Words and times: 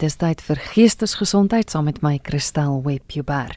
Dis 0.00 0.14
tyd 0.16 0.40
vir 0.40 0.56
geestesgesondheid 0.70 1.68
saam 1.68 1.84
met 1.84 1.98
my 2.00 2.16
Christel 2.24 2.80
Webber. 2.86 3.52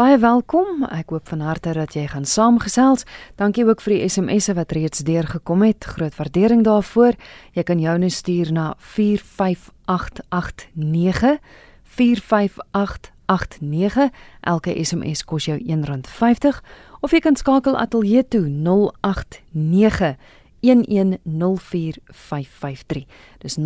Baie 0.00 0.16
welkom. 0.16 0.88
Ek 0.88 1.12
hoop 1.12 1.28
van 1.28 1.44
harte 1.44 1.76
dat 1.76 1.92
jy 1.92 2.08
gaan 2.08 2.24
saamgesels. 2.24 3.04
Dankie 3.36 3.68
ook 3.68 3.84
vir 3.84 3.92
die 3.98 4.08
SMS'e 4.08 4.56
wat 4.56 4.72
reeds 4.72 5.04
deurgekom 5.04 5.60
het. 5.66 5.84
Groot 5.84 6.16
waardering 6.16 6.64
daarvoor. 6.64 7.12
Jy 7.52 7.62
kan 7.68 7.76
joune 7.84 8.08
stuur 8.08 8.56
na 8.56 8.72
45889 8.78 11.36
45889. 11.84 14.08
Elke 14.40 14.72
SMS 14.72 15.28
kos 15.28 15.44
jou 15.50 15.58
R1.50 15.60 16.56
of 17.04 17.12
jy 17.12 17.20
kan 17.20 17.36
skakel 17.36 17.76
ateljee 17.76 18.24
toe 18.32 18.48
089 18.48 20.16
0891104553. 20.62 23.06
Dis 23.38 23.58
0891104553. 23.58 23.62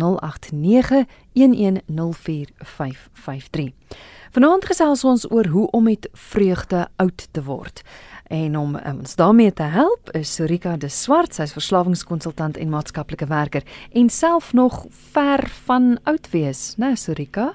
Vanaand 4.31 4.65
gesels 4.65 5.03
ons 5.03 5.31
oor 5.31 5.47
hoe 5.47 5.71
om 5.71 5.83
met 5.83 6.09
vreugde 6.13 6.87
oud 6.95 7.27
te 7.31 7.43
word. 7.43 7.81
En 8.27 8.57
om 8.57 8.75
ons 8.75 9.15
daarmee 9.15 9.53
te 9.53 9.63
help 9.63 10.09
is 10.11 10.35
Sorika 10.35 10.77
de 10.77 10.89
Swart, 10.89 11.33
sy's 11.33 11.53
verslawingskonsultant 11.55 12.57
en 12.57 12.69
maatskaplike 12.69 13.25
werker 13.25 13.63
en 13.95 14.09
self 14.09 14.53
nog 14.53 14.85
ver 15.13 15.47
van 15.63 15.99
oud 16.03 16.29
wees, 16.33 16.73
né 16.77 16.95
Sorika? 16.95 17.53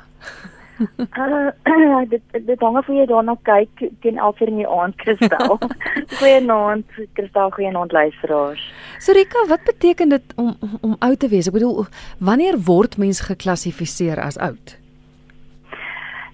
Uh, 0.79 1.51
dit 2.13 2.23
dit 2.47 2.61
hang 2.61 2.77
af 2.77 2.87
hoe 2.87 2.97
jy 2.97 3.07
daarna 3.07 3.37
kyk 3.43 3.83
teen 4.01 4.19
11:00 4.19 4.49
in 4.49 4.57
die 4.63 4.69
aand 4.69 4.97
Kristal. 4.97 5.59
Goeienaand 6.19 6.87
Kristal, 7.13 7.51
goeienaand 7.51 7.93
luisteraars. 7.93 8.65
So 8.99 9.13
Rika, 9.13 9.47
wat 9.49 9.65
beteken 9.65 10.09
dit 10.09 10.35
om 10.37 10.57
om 10.81 10.97
oud 10.99 11.19
te 11.19 11.29
wees? 11.29 11.47
Ek 11.47 11.59
bedoel, 11.59 11.87
wanneer 12.19 12.59
word 12.65 12.97
mens 12.97 13.21
geklassifiseer 13.21 14.21
as 14.21 14.39
oud? 14.39 14.77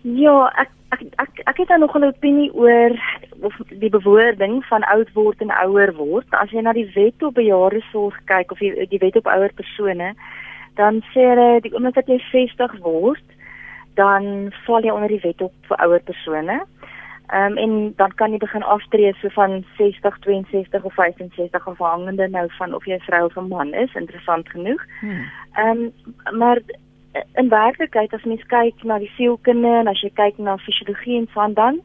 Ja, 0.02 0.46
ek 0.56 0.70
ek 0.94 1.02
ek 1.16 1.40
ek 1.44 1.56
het 1.56 1.78
nog 1.78 1.94
'n 1.94 2.04
opinie 2.04 2.54
oor 2.54 2.94
of 3.40 3.54
die 3.68 3.90
bewoording 3.90 4.64
van 4.64 4.82
oud 4.82 5.12
word 5.12 5.40
en 5.40 5.50
ouer 5.50 5.94
word. 5.94 6.26
As 6.30 6.50
jy 6.50 6.60
na 6.60 6.72
die 6.72 6.90
wet 6.94 7.22
op 7.22 7.34
bejaardesorg 7.34 8.16
kyk 8.24 8.52
of 8.52 8.58
die, 8.58 8.86
die 8.86 8.98
wet 8.98 9.16
op 9.16 9.26
ouer 9.26 9.52
persone, 9.54 10.14
dan 10.74 11.02
sê 11.12 11.20
hulle 11.20 11.60
die 11.60 11.74
oomblik 11.74 11.94
dat 11.94 12.06
jy 12.06 12.18
60 12.30 12.78
word, 12.82 13.24
dan 13.98 14.52
val 14.64 14.84
jy 14.86 14.94
onder 14.94 15.10
die 15.10 15.22
wet 15.26 15.42
op 15.42 15.54
vir 15.70 15.80
ouer 15.84 16.02
persone. 16.10 16.58
Ehm 17.28 17.52
um, 17.52 17.56
en 17.64 17.72
dan 17.96 18.14
kan 18.14 18.32
jy 18.32 18.38
begin 18.40 18.62
aftree 18.62 19.12
so 19.20 19.28
van 19.36 19.64
60, 19.76 20.18
62 20.24 20.84
of 20.84 20.94
65 20.94 21.66
afhangende 21.68 22.28
nou 22.28 22.46
van 22.58 22.74
of 22.74 22.86
jy 22.86 22.94
'n 22.96 23.08
vrou 23.08 23.24
of 23.24 23.36
'n 23.36 23.48
man 23.48 23.74
is, 23.74 23.94
interessant 23.94 24.48
genoeg. 24.48 24.82
Hmm. 25.00 25.24
Ehm 25.54 25.82
um, 25.84 26.38
maar 26.38 26.60
in 27.34 27.48
werklikheid 27.48 28.12
as 28.14 28.24
mens 28.24 28.46
kyk 28.46 28.82
na 28.82 28.98
die 28.98 29.12
sielkunde 29.16 29.68
en 29.80 29.88
as 29.88 30.00
jy 30.00 30.10
kyk 30.14 30.38
na 30.38 30.56
fisiologie 30.56 31.18
en 31.18 31.28
so 31.34 31.52
dan 31.52 31.80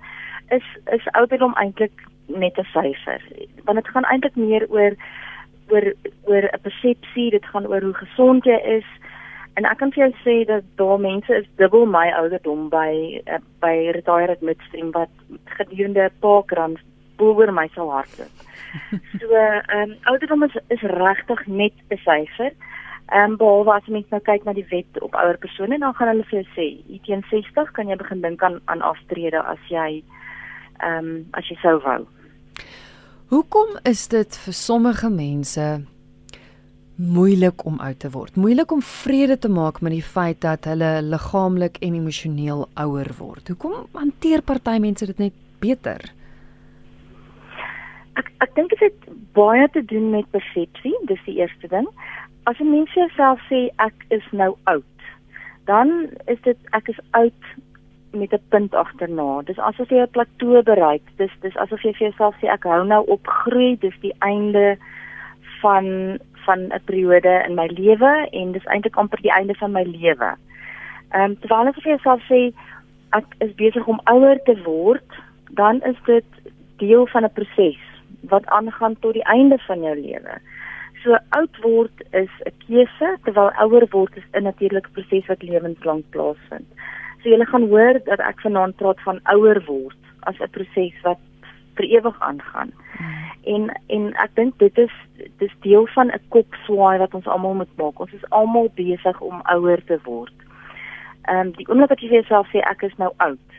is 0.50 0.66
is 0.92 1.08
ouderdom 1.12 1.54
eintlik 1.56 2.04
net 2.28 2.58
'n 2.58 2.68
syfer. 2.74 3.22
Want 3.64 3.78
dit 3.78 3.88
gaan 3.88 4.06
eintlik 4.06 4.36
meer 4.36 4.66
oor 4.70 4.96
oor 5.70 5.94
oor 6.24 6.44
'n 6.44 6.62
persepsie, 6.62 7.30
dit 7.30 7.46
gaan 7.46 7.68
oor 7.68 7.82
hoe 7.82 7.94
gesond 7.94 8.46
jy 8.46 8.60
is. 8.78 8.86
En 9.54 9.68
ek 9.70 9.78
kan 9.78 9.92
vir 9.94 10.08
jou 10.08 10.14
sê 10.24 10.36
dat 10.50 10.66
daar 10.82 11.00
mense 11.00 11.36
is 11.36 11.50
dubbel 11.62 11.86
my 11.86 12.08
ouderdom 12.18 12.70
by 12.74 13.22
uh, 13.30 13.38
by 13.62 13.74
retired 13.94 14.42
midstream 14.42 14.90
wat 14.96 15.14
gedurende 15.58 16.10
'n 16.10 16.20
paar 16.22 16.44
krans 16.44 16.82
boor 17.18 17.52
my 17.52 17.68
sal 17.76 17.92
hardloop. 17.92 18.34
So 19.20 19.30
ehm 19.30 19.92
um, 19.92 19.98
ouderdom 20.10 20.44
is 20.44 20.56
is 20.68 20.82
regtig 20.82 21.46
net 21.48 21.74
'n 21.90 21.98
syfer. 21.98 22.52
Ehm 23.12 23.32
um, 23.32 23.38
behalwe 23.38 23.74
as 23.74 23.88
mens 23.88 24.10
nou 24.10 24.22
kyk 24.22 24.44
na 24.44 24.54
die 24.54 24.66
wet 24.70 25.02
op 25.02 25.16
ouer 25.16 25.38
persone 25.38 25.80
dan 25.80 25.94
gaan 25.94 26.08
hulle 26.08 26.24
vir 26.24 26.42
jou 26.42 26.48
sê, 26.58 26.68
teen 27.06 27.24
60 27.30 27.72
kan 27.72 27.88
jy 27.88 27.96
begin 27.96 28.22
dink 28.22 28.44
aan 28.44 28.62
aan 28.66 28.82
aftrede 28.82 29.42
as 29.42 29.62
jy 29.70 30.04
ehm 30.80 30.98
um, 30.98 31.26
as 31.32 31.48
jy 31.50 31.58
sou 31.62 31.80
wou. 31.80 32.08
Hoekom 33.30 33.78
is 33.84 34.08
dit 34.08 34.38
vir 34.46 34.54
sommige 34.54 35.10
mense 35.10 35.93
moeilik 36.96 37.66
om 37.66 37.80
oud 37.80 38.00
te 38.00 38.10
word. 38.14 38.36
Moeilik 38.36 38.72
om 38.72 38.82
vrede 38.82 39.38
te 39.38 39.50
maak 39.50 39.82
met 39.82 39.96
die 39.96 40.04
feit 40.06 40.42
dat 40.42 40.66
hulle 40.70 41.02
liggaamlik 41.02 41.80
en 41.82 41.96
emosioneel 41.98 42.68
ouer 42.74 43.10
word. 43.18 43.48
Hoekom 43.48 43.88
hanteer 43.98 44.42
party 44.42 44.78
mense 44.80 45.06
dit 45.06 45.18
net 45.18 45.34
beter? 45.64 46.06
Ek 48.20 48.30
ek 48.46 48.56
dink 48.56 48.70
dit 48.76 48.86
het 48.86 49.10
baie 49.34 49.68
te 49.74 49.82
doen 49.90 50.12
met 50.14 50.30
persepsie, 50.32 50.94
dis 51.10 51.22
die 51.26 51.40
eerste 51.42 51.68
ding. 51.68 51.88
As 52.46 52.60
'n 52.60 52.70
mens 52.70 52.94
self 53.16 53.40
sê 53.50 53.70
ek 53.78 54.06
is 54.10 54.26
nou 54.32 54.56
oud, 54.64 55.00
dan 55.66 56.10
is 56.28 56.42
dit 56.44 56.58
ek 56.72 56.90
is 56.90 57.00
oud 57.12 57.42
met 58.14 58.34
'n 58.34 58.42
punt 58.50 58.74
agterna. 58.76 59.42
Dis 59.42 59.58
asof 59.58 59.90
jy 59.90 60.02
'n 60.02 60.12
plateau 60.12 60.62
bereik. 60.64 61.02
Dis 61.18 61.32
dis 61.42 61.58
asof 61.58 61.82
jy 61.82 61.94
vir 61.94 62.08
jouself 62.10 62.36
sê 62.36 62.48
ek 62.48 62.64
hou 62.64 62.86
nou 62.86 63.04
op 63.08 63.28
groei, 63.28 63.78
dis 63.80 63.98
die 64.02 64.14
einde 64.20 64.78
van 65.62 66.20
van 66.46 66.60
'n 66.70 66.82
periode 66.86 67.44
in 67.48 67.56
my 67.56 67.68
lewe 67.68 68.28
en 68.32 68.52
dis 68.52 68.66
eintlik 68.66 68.96
amper 68.96 69.22
die 69.22 69.32
einde 69.32 69.56
van 69.56 69.72
my 69.72 69.84
lewe. 69.84 70.36
Ehm 71.12 71.24
um, 71.24 71.40
terwyl 71.40 71.68
ek 71.68 71.82
vir 71.82 71.92
jouself 71.96 72.22
sê 72.30 72.54
ek 73.12 73.26
is 73.40 73.54
besig 73.56 73.88
om 73.88 74.02
ouer 74.06 74.40
te 74.44 74.56
word, 74.64 75.10
dan 75.50 75.82
is 75.82 76.00
dit 76.06 76.26
deel 76.78 77.08
van 77.08 77.24
'n 77.24 77.34
proses 77.34 77.82
wat 78.30 78.46
aangaan 78.46 78.96
tot 79.00 79.14
die 79.14 79.28
einde 79.36 79.58
van 79.68 79.82
jou 79.82 79.96
lewe. 79.96 80.40
So 81.04 81.18
oud 81.30 81.58
word 81.62 82.04
is 82.12 82.32
'n 82.46 82.56
keuse 82.66 83.18
terwyl 83.24 83.52
ouer 83.64 83.86
word 83.92 84.18
is 84.18 84.24
'n 84.34 84.44
natuurlike 84.44 84.90
proses 84.92 85.26
wat 85.28 85.44
lewenslank 85.44 86.06
plaasvind. 86.10 86.68
So 87.22 87.30
jy 87.30 87.46
gaan 87.46 87.68
hoor 87.70 88.00
dat 88.06 88.20
ek 88.20 88.42
vanaand 88.42 88.76
praat 88.76 89.00
van 89.02 89.20
ouer 89.24 89.64
word 89.66 90.02
as 90.20 90.40
'n 90.40 90.50
proses 90.50 90.96
wat 91.04 91.20
vir 91.76 91.86
ewig 91.86 92.20
aangaan. 92.20 92.72
Hmm. 92.98 93.24
En 93.44 93.82
en 93.88 94.14
ek 94.24 94.36
dink 94.36 94.60
dit 94.60 94.78
is 94.78 94.92
dis 95.38 95.56
deel 95.62 95.88
van 95.96 96.08
'n 96.08 96.22
kopswaai 96.30 96.98
wat 96.98 97.14
ons 97.14 97.28
almal 97.28 97.54
moet 97.54 97.76
maak. 97.76 98.00
Ons 98.00 98.14
is 98.14 98.30
almal 98.30 98.70
besig 98.76 99.20
om 99.20 99.42
ouer 99.44 99.84
te 99.86 100.00
word. 100.04 100.34
Ehm 101.22 101.40
um, 101.40 101.52
die 101.52 101.68
oomblik 101.68 101.90
wat 101.90 102.00
jy 102.00 102.08
vir 102.08 102.22
jouself 102.22 102.48
sê 102.52 102.60
ek 102.60 102.82
is 102.84 102.96
nou 102.98 103.12
oud, 103.18 103.50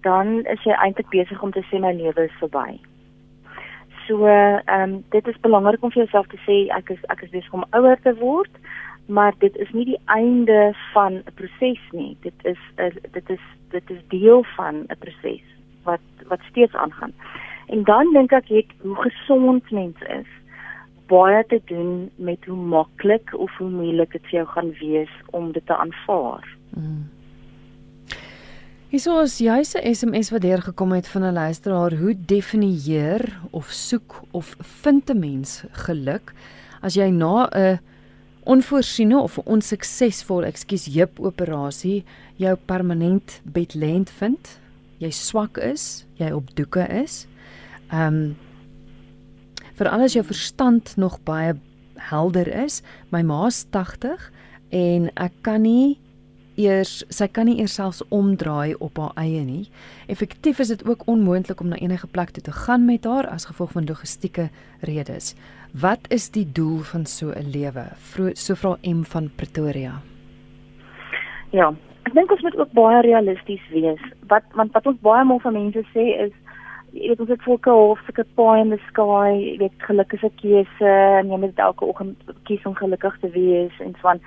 dan 0.00 0.46
is 0.46 0.62
jy 0.64 0.72
eintlik 0.72 1.08
besig 1.08 1.42
om 1.42 1.52
te 1.52 1.64
sê 1.70 1.80
my 1.80 1.92
lewe 1.92 2.24
is 2.24 2.38
verby. 2.40 2.80
So 4.06 4.26
ehm 4.26 4.82
um, 4.82 5.04
dit 5.10 5.28
is 5.28 5.40
belangrik 5.40 5.82
om 5.82 5.90
vir 5.90 6.04
jouself 6.04 6.26
te 6.26 6.40
sê 6.46 6.68
ek 6.76 6.90
is 6.90 7.04
ek 7.08 7.22
is 7.22 7.30
besig 7.30 7.52
om 7.52 7.64
ouer 7.70 8.00
te 8.02 8.14
word, 8.20 8.50
maar 9.06 9.32
dit 9.38 9.56
is 9.56 9.72
nie 9.72 9.84
die 9.84 10.00
einde 10.04 10.74
van 10.92 11.12
'n 11.14 11.34
proses 11.34 11.82
nie. 11.92 12.16
Dit 12.20 12.34
is 12.44 12.60
a, 12.78 12.90
dit 13.12 13.30
is 13.30 13.40
dit 13.70 13.90
is 13.90 14.08
deel 14.08 14.44
van 14.56 14.84
'n 14.88 14.98
proses 14.98 15.53
wat 15.84 16.00
wat 16.28 16.40
steeds 16.50 16.74
aangaan. 16.74 17.12
En 17.66 17.84
dan 17.84 18.12
dink 18.12 18.32
ek 18.32 18.48
het 18.48 18.70
hoe 18.80 18.96
gesond 18.96 19.70
mens 19.70 20.00
is 20.08 20.30
baie 21.06 21.44
te 21.48 21.60
doen 21.64 22.10
met 22.16 22.44
hoe 22.44 22.56
maklik 22.56 23.34
of 23.36 23.56
hoe 23.58 23.68
moeilik 23.70 24.12
dit 24.12 24.22
vir 24.30 24.38
jou 24.40 24.46
gaan 24.46 24.70
wees 24.80 25.12
om 25.36 25.52
dit 25.52 25.66
te 25.66 25.76
aanvaar. 25.76 26.46
Mm. 26.76 27.04
Hierso 28.94 29.20
is 29.20 29.38
juis 29.38 29.74
'n 29.74 29.94
SMS 29.94 30.30
wat 30.30 30.40
deurgekom 30.40 30.92
het 30.92 31.08
van 31.08 31.22
'n 31.24 31.32
luisteraar, 31.32 31.92
hoe 31.94 32.14
definieer 32.26 33.40
of 33.50 33.66
soek 33.66 34.22
of 34.30 34.56
vind 34.60 35.10
'n 35.10 35.18
mens 35.18 35.64
geluk 35.70 36.32
as 36.80 36.94
jy 36.94 37.10
na 37.10 37.48
'n 37.50 37.80
onvoorsiene 38.44 39.18
of 39.18 39.38
'n 39.38 39.48
onsuksesvolle, 39.48 40.46
ekskuus, 40.46 40.94
heupoperasie 40.94 42.04
jou 42.36 42.56
permanent 42.64 43.40
bedlend 43.42 44.10
vind? 44.10 44.60
Jy 45.04 45.10
swak 45.12 45.58
is, 45.60 46.06
jy 46.16 46.30
op 46.32 46.48
doeke 46.56 46.86
is. 47.02 47.26
Ehm 47.92 48.08
um, 48.08 48.34
vir 49.74 49.88
alles 49.90 50.14
jou 50.14 50.22
verstand 50.22 50.92
nog 50.96 51.16
baie 51.26 51.56
helder 51.98 52.46
is. 52.46 52.78
My 53.10 53.24
ma's 53.26 53.64
80 53.74 54.30
en 54.70 55.08
ek 55.18 55.34
kan 55.42 55.64
nie 55.66 55.98
eers 56.54 57.02
sy 57.10 57.26
kan 57.26 57.48
nie 57.50 57.56
eers 57.58 57.74
selfs 57.74 58.02
omdraai 58.14 58.76
op 58.78 59.00
haar 59.02 59.12
eie 59.20 59.42
nie. 59.44 59.64
Effektief 60.06 60.62
is 60.62 60.70
dit 60.70 60.84
ook 60.86 61.02
onmoontlik 61.10 61.60
om 61.60 61.72
na 61.72 61.80
enige 61.82 62.06
plek 62.06 62.30
toe 62.30 62.44
te 62.46 62.54
gaan 62.54 62.86
met 62.86 63.04
haar 63.04 63.26
as 63.28 63.48
gevolg 63.50 63.74
van 63.74 63.88
logistieke 63.90 64.48
redes. 64.86 65.34
Wat 65.74 66.06
is 66.14 66.30
die 66.30 66.46
doel 66.46 66.86
van 66.86 67.06
so 67.06 67.34
'n 67.34 67.50
lewe? 67.50 67.90
So 68.34 68.54
vra 68.54 68.78
M 68.82 69.02
van 69.02 69.30
Pretoria. 69.36 70.00
Ja, 71.50 71.74
ek 72.04 72.14
dink 72.16 72.32
ons 72.32 72.42
moet 72.44 72.56
ook 72.58 72.72
baie 72.76 73.00
realisties 73.06 73.62
wees. 73.72 74.00
Wat 74.28 74.44
want 74.58 74.72
wat 74.76 74.86
ons 74.86 75.00
baie 75.04 75.24
maal 75.24 75.40
van 75.44 75.56
mense 75.56 75.84
sê 75.92 76.06
is 76.26 76.34
jy 76.94 77.10
weet 77.10 77.20
ons 77.24 77.32
het 77.32 77.42
volke 77.42 77.72
hof, 77.74 78.02
sulke 78.06 78.24
pie 78.38 78.60
in 78.62 78.70
the 78.70 78.78
sky, 78.88 79.32
jy 79.34 79.56
weet 79.64 79.86
geluk 79.88 80.12
is 80.14 80.22
'n 80.22 80.36
keuse 80.42 80.92
en 81.20 81.30
jy 81.32 81.38
moet 81.42 81.58
elke 81.58 81.84
oggend 81.84 82.16
kies 82.44 82.66
om 82.66 82.74
gelukkig 82.74 83.18
te 83.20 83.30
wees 83.30 83.74
en 83.80 83.94
so 84.00 84.08
aan. 84.08 84.20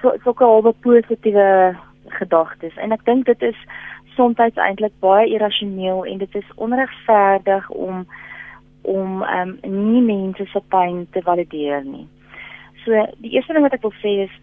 So 0.00 0.14
sulke 0.22 0.44
albe 0.44 0.72
positiewe 0.72 1.76
gedagtes 2.20 2.76
en 2.76 2.92
ek 2.92 3.04
dink 3.04 3.26
dit 3.26 3.42
is 3.42 3.58
soms 4.16 4.38
eintlik 4.38 4.92
baie 5.00 5.26
irrasioneel 5.28 6.04
en 6.04 6.18
dit 6.18 6.34
is 6.34 6.50
onregverdig 6.56 7.70
om 7.70 8.06
om 8.82 9.22
um, 9.22 9.58
nie 9.62 10.02
mense 10.02 10.46
se 10.46 10.60
pyn 10.70 11.06
te 11.10 11.22
valideer 11.22 11.84
nie. 11.84 12.06
So 12.84 13.06
die 13.18 13.32
eerste 13.34 13.52
ding 13.52 13.66
wat 13.66 13.74
ek 13.74 13.82
wil 13.82 13.96
sê 13.98 14.22
is 14.28 14.34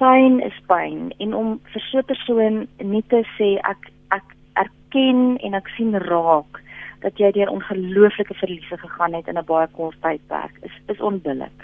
pyn 0.00 0.40
is 0.40 0.56
pyn 0.70 1.10
en 1.20 1.34
om 1.36 1.58
vir 1.72 1.82
so 1.90 1.98
'n 1.98 2.10
persoon 2.12 2.56
net 2.94 3.08
te 3.08 3.22
sê 3.36 3.50
ek 3.72 3.92
ek 4.18 4.26
erken 4.56 5.38
en 5.44 5.54
ek 5.54 5.68
sien 5.76 5.94
raak 5.94 6.62
dat 7.02 7.18
jy 7.18 7.30
deur 7.32 7.52
ongelooflike 7.52 8.34
verliese 8.34 8.76
gegaan 8.76 9.14
het 9.14 9.28
in 9.28 9.38
'n 9.38 9.44
baie 9.44 9.68
kort 9.76 10.00
tydperk 10.02 10.54
is 10.62 10.74
is 10.88 11.00
onbillik. 11.00 11.60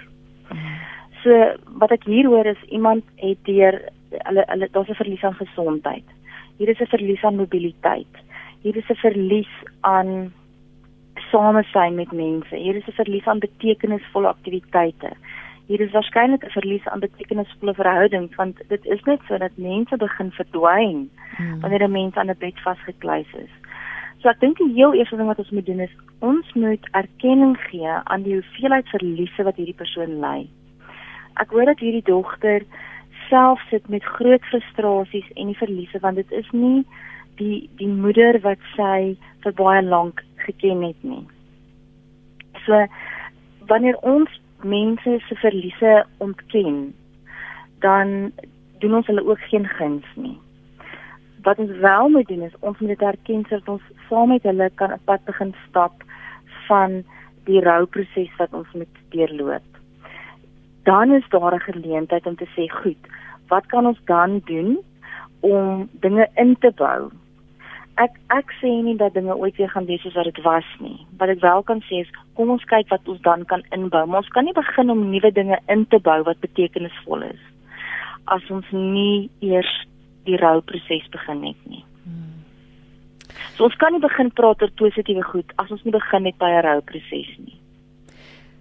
So 1.23 1.31
wat 1.81 1.93
ek 1.93 2.05
hier 2.05 2.27
hoor 2.27 2.47
is 2.47 2.63
iemand 2.69 3.05
het 3.17 3.39
deur 3.45 3.81
hulle 4.11 4.45
hulle 4.47 4.69
daar's 4.73 4.89
'n 4.89 5.03
verlies 5.03 5.25
aan 5.25 5.41
gesondheid. 5.45 6.09
Hier 6.59 6.69
is 6.69 6.81
'n 6.81 6.93
verlies 6.97 7.25
aan 7.25 7.37
mobiliteit. 7.37 8.15
Hier 8.63 8.77
is 8.77 8.89
'n 8.91 8.95
verlies 8.95 9.53
aan 9.81 10.33
samesyn 11.31 11.95
met 11.95 12.13
mense. 12.13 12.57
Hier 12.57 12.77
is 12.77 12.87
'n 12.87 13.01
verlies 13.03 13.27
aan 13.27 13.39
betekenisvolle 13.39 14.29
aktiwiteite. 14.29 15.11
Hier 15.67 15.81
is 15.81 15.93
waarskynlik 15.93 16.45
'n 16.45 16.51
verlies 16.51 16.87
aan 16.89 17.01
betekenisvolle 17.01 17.75
verhoudings 17.75 18.35
want 18.35 18.61
dit 18.69 18.85
is 18.85 19.03
net 19.03 19.21
so 19.29 19.39
dat 19.39 19.57
mense 19.57 19.97
begin 19.97 20.31
verdwyn 20.31 21.11
hmm. 21.37 21.61
wanneer 21.61 21.83
'n 21.83 21.91
mens 21.91 22.15
aan 22.15 22.31
'n 22.31 22.39
bed 22.39 22.61
vasgekluis 22.61 23.33
is. 23.35 23.51
So 24.23 24.29
ek 24.29 24.41
dink 24.41 24.57
die 24.59 24.73
heel 24.75 24.95
eerste 24.95 25.17
ding 25.17 25.27
wat 25.27 25.39
ons 25.39 25.51
moet 25.51 25.67
doen 25.67 25.81
is 25.81 25.97
ons 26.19 26.53
moet 26.53 26.89
erkenning 26.93 27.57
gee 27.71 27.89
aan 28.05 28.23
die 28.23 28.33
hoeveelheid 28.39 28.89
verliese 28.89 29.43
wat 29.43 29.57
hierdie 29.57 29.81
persoon 29.83 30.21
ly. 30.21 30.49
Ek 31.43 31.51
hoor 31.51 31.65
dat 31.65 31.79
hierdie 31.79 32.07
dogter 32.07 32.63
self 33.29 33.61
sit 33.71 33.89
met 33.89 34.05
groot 34.05 34.45
frustrasies 34.45 35.29
en 35.35 35.47
die 35.47 35.59
verliese 35.59 35.99
want 36.01 36.17
dit 36.17 36.33
is 36.33 36.51
nie 36.53 36.85
die 37.37 37.69
die 37.77 37.89
moeder 37.89 38.41
wat 38.41 38.59
sy 38.77 39.17
vir 39.45 39.53
baie 39.53 39.83
lank 39.83 40.23
geken 40.47 40.83
het 40.83 41.03
nie. 41.03 41.27
So 42.65 42.87
wanneer 43.67 43.99
ons 44.03 44.31
mense 44.63 45.21
se 45.29 45.35
verliese 45.35 46.07
ontken, 46.19 46.95
dan 47.79 48.33
doen 48.79 48.95
ons 48.95 49.07
hulle 49.07 49.27
ook 49.27 49.41
geen 49.51 49.67
guns 49.67 50.07
nie. 50.15 50.39
Wat 51.43 51.59
ons 51.59 51.71
wel 51.71 52.09
moet 52.09 52.29
doen 52.29 52.43
is 52.43 52.59
ons 52.61 52.79
moet 52.79 52.89
dit 52.89 53.03
erken 53.03 53.45
sodat 53.49 53.69
ons 53.69 53.83
saam 54.09 54.29
met 54.29 54.43
hulle 54.43 54.71
kan 54.75 54.93
'n 54.93 55.05
pad 55.05 55.25
begin 55.25 55.55
stap 55.69 56.03
van 56.69 57.05
die 57.45 57.61
rouproses 57.61 58.37
wat 58.37 58.53
ons 58.53 58.73
moet 58.73 58.97
deurloop. 59.09 59.69
Dan 60.83 61.13
is 61.13 61.29
daar 61.29 61.55
'n 61.55 61.73
geleentheid 61.73 62.27
om 62.27 62.37
te 62.37 62.49
sê, 62.57 62.69
"Goed, 62.69 63.03
wat 63.49 63.67
kan 63.67 63.87
ons 63.87 64.01
dan 64.05 64.41
doen 64.45 64.79
om 65.41 65.89
dinge 66.01 66.29
in 66.35 66.57
te 66.59 66.73
bou 66.75 67.11
ek 68.03 68.17
ek 68.35 68.53
sê 68.61 68.71
nie 68.85 68.97
dat 69.01 69.15
dinge 69.15 69.35
ooit 69.37 69.57
weer 69.57 69.71
gaan 69.73 69.87
wees 69.89 70.03
soos 70.05 70.17
wat 70.19 70.29
dit 70.29 70.41
was 70.45 70.69
nie. 70.81 70.99
Wat 71.19 71.33
ek 71.33 71.41
wel 71.41 71.63
kan 71.69 71.83
sê 71.89 72.03
is 72.05 72.13
kom 72.37 72.51
ons 72.51 72.65
kyk 72.69 72.89
wat 72.93 73.09
ons 73.09 73.21
dan 73.25 73.45
kan 73.45 73.65
inbou. 73.73 74.05
Maar 74.07 74.25
ons 74.25 74.33
kan 74.35 74.45
nie 74.45 74.57
begin 74.57 74.91
om 74.93 75.11
nuwe 75.11 75.33
dinge 75.33 75.59
in 75.73 75.87
te 75.87 75.99
bou 75.99 76.23
wat 76.29 76.41
betekenisvol 76.45 77.29
is 77.31 77.43
as 78.27 78.43
ons 78.51 78.67
nie 78.73 79.29
eers 79.41 79.71
die 80.27 80.39
rouproses 80.41 81.07
begin 81.15 81.45
het 81.47 81.69
nie. 81.71 81.85
Hmm. 82.05 82.43
So 83.55 83.69
ons 83.69 83.77
kan 83.81 83.95
nie 83.95 84.03
begin 84.03 84.33
praat 84.35 84.63
oor 84.63 84.73
positiewe 84.81 85.23
goed 85.23 85.53
as 85.63 85.71
ons 85.71 85.85
nie 85.87 85.95
begin 85.95 86.27
met 86.27 86.39
by 86.39 86.51
'n 86.51 86.65
rouproses 86.67 87.31
nie. 87.39 87.61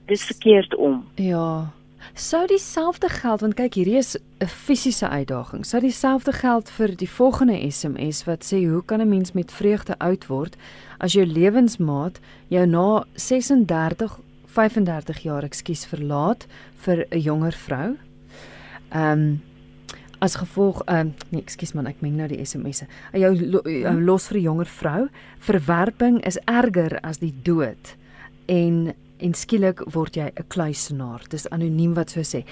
Dis 0.07 0.25
verkeerd 0.25 0.75
om. 0.75 1.03
Ja. 1.17 1.73
Sou 2.13 2.47
dieselfde 2.47 3.09
geld 3.09 3.41
want 3.41 3.57
kyk 3.57 3.75
hierdie 3.75 3.97
is 3.97 4.15
'n 4.39 4.47
fisiese 4.47 5.09
uitdaging. 5.09 5.65
Sou 5.65 5.81
dieselfde 5.81 6.31
geld 6.31 6.69
vir 6.69 6.95
die 6.95 7.09
volgende 7.09 7.71
SMS 7.71 8.23
wat 8.23 8.43
sê 8.43 8.65
hoe 8.69 8.83
kan 8.85 9.01
'n 9.01 9.09
mens 9.09 9.31
met 9.31 9.51
vreugde 9.51 9.97
oud 9.97 10.27
word 10.27 10.55
as 10.99 11.13
jou 11.13 11.25
lewensmaat 11.25 12.19
jou 12.47 12.65
na 12.65 13.05
36 13.15 14.19
35 14.45 15.19
jaar 15.19 15.43
ekskuus 15.43 15.85
verlaat 15.85 16.47
vir 16.75 17.05
'n 17.11 17.19
jonger 17.19 17.53
vrou? 17.53 17.97
Ehm 18.91 19.11
um, 19.11 19.41
as 20.19 20.35
gevolg 20.35 20.81
ehm 20.85 20.99
um, 20.99 21.13
nee 21.29 21.41
ekskuus 21.41 21.73
man 21.73 21.87
ek 21.87 22.01
meen 22.01 22.15
nou 22.15 22.27
die 22.27 22.45
SMS'e. 22.45 22.87
Jou, 23.13 23.35
jou 23.63 24.01
los 24.01 24.27
vir 24.27 24.37
'n 24.37 24.43
jonger 24.43 24.65
vrou. 24.65 25.07
Verwerping 25.39 26.25
is 26.25 26.37
erger 26.45 26.99
as 27.03 27.17
die 27.17 27.33
dood. 27.43 27.95
En 28.45 28.93
en 29.25 29.33
skielik 29.33 29.81
word 29.93 30.15
jy 30.15 30.29
'n 30.29 30.47
kluisenaar. 30.47 31.21
Dis 31.29 31.49
anoniem 31.49 31.93
wat 31.93 32.09
so 32.09 32.21
sê. 32.21 32.45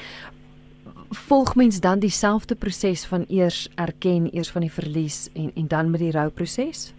Volg 1.28 1.56
mens 1.56 1.80
dan 1.80 2.00
dieselfde 2.00 2.56
proses 2.56 3.06
van 3.06 3.26
eers 3.30 3.70
erken, 3.76 4.30
eers 4.34 4.52
van 4.52 4.62
die 4.62 4.72
verlies 4.72 5.30
en 5.36 5.52
en 5.56 5.68
dan 5.68 5.92
met 5.92 6.00
die 6.00 6.12
rouproses? 6.12 6.94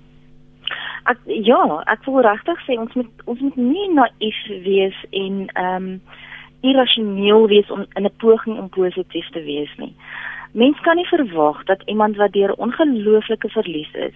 Ek 1.04 1.18
ja, 1.26 1.82
ek 1.86 2.04
wil 2.04 2.20
regtig 2.20 2.60
sê 2.66 2.78
ons 2.80 2.94
moet 2.94 3.10
ons 3.24 3.40
moet 3.40 3.56
nie 3.56 3.88
naïef 3.92 4.40
wees 4.64 4.96
en 5.10 5.48
ehm 5.54 5.82
um, 5.82 6.00
irrasioneel 6.64 7.48
wees 7.48 7.70
om 7.70 7.84
in 7.94 8.06
'n 8.06 8.16
poging 8.16 8.58
om 8.58 8.68
positief 8.68 9.28
te 9.30 9.42
wees 9.42 9.72
nie. 9.76 9.94
Mens 10.52 10.80
kan 10.80 10.96
nie 10.96 11.08
verwag 11.08 11.64
dat 11.64 11.82
iemand 11.84 12.16
wat 12.16 12.32
deur 12.32 12.52
ongelooflike 12.52 13.48
verlies 13.48 13.92
is, 13.92 14.14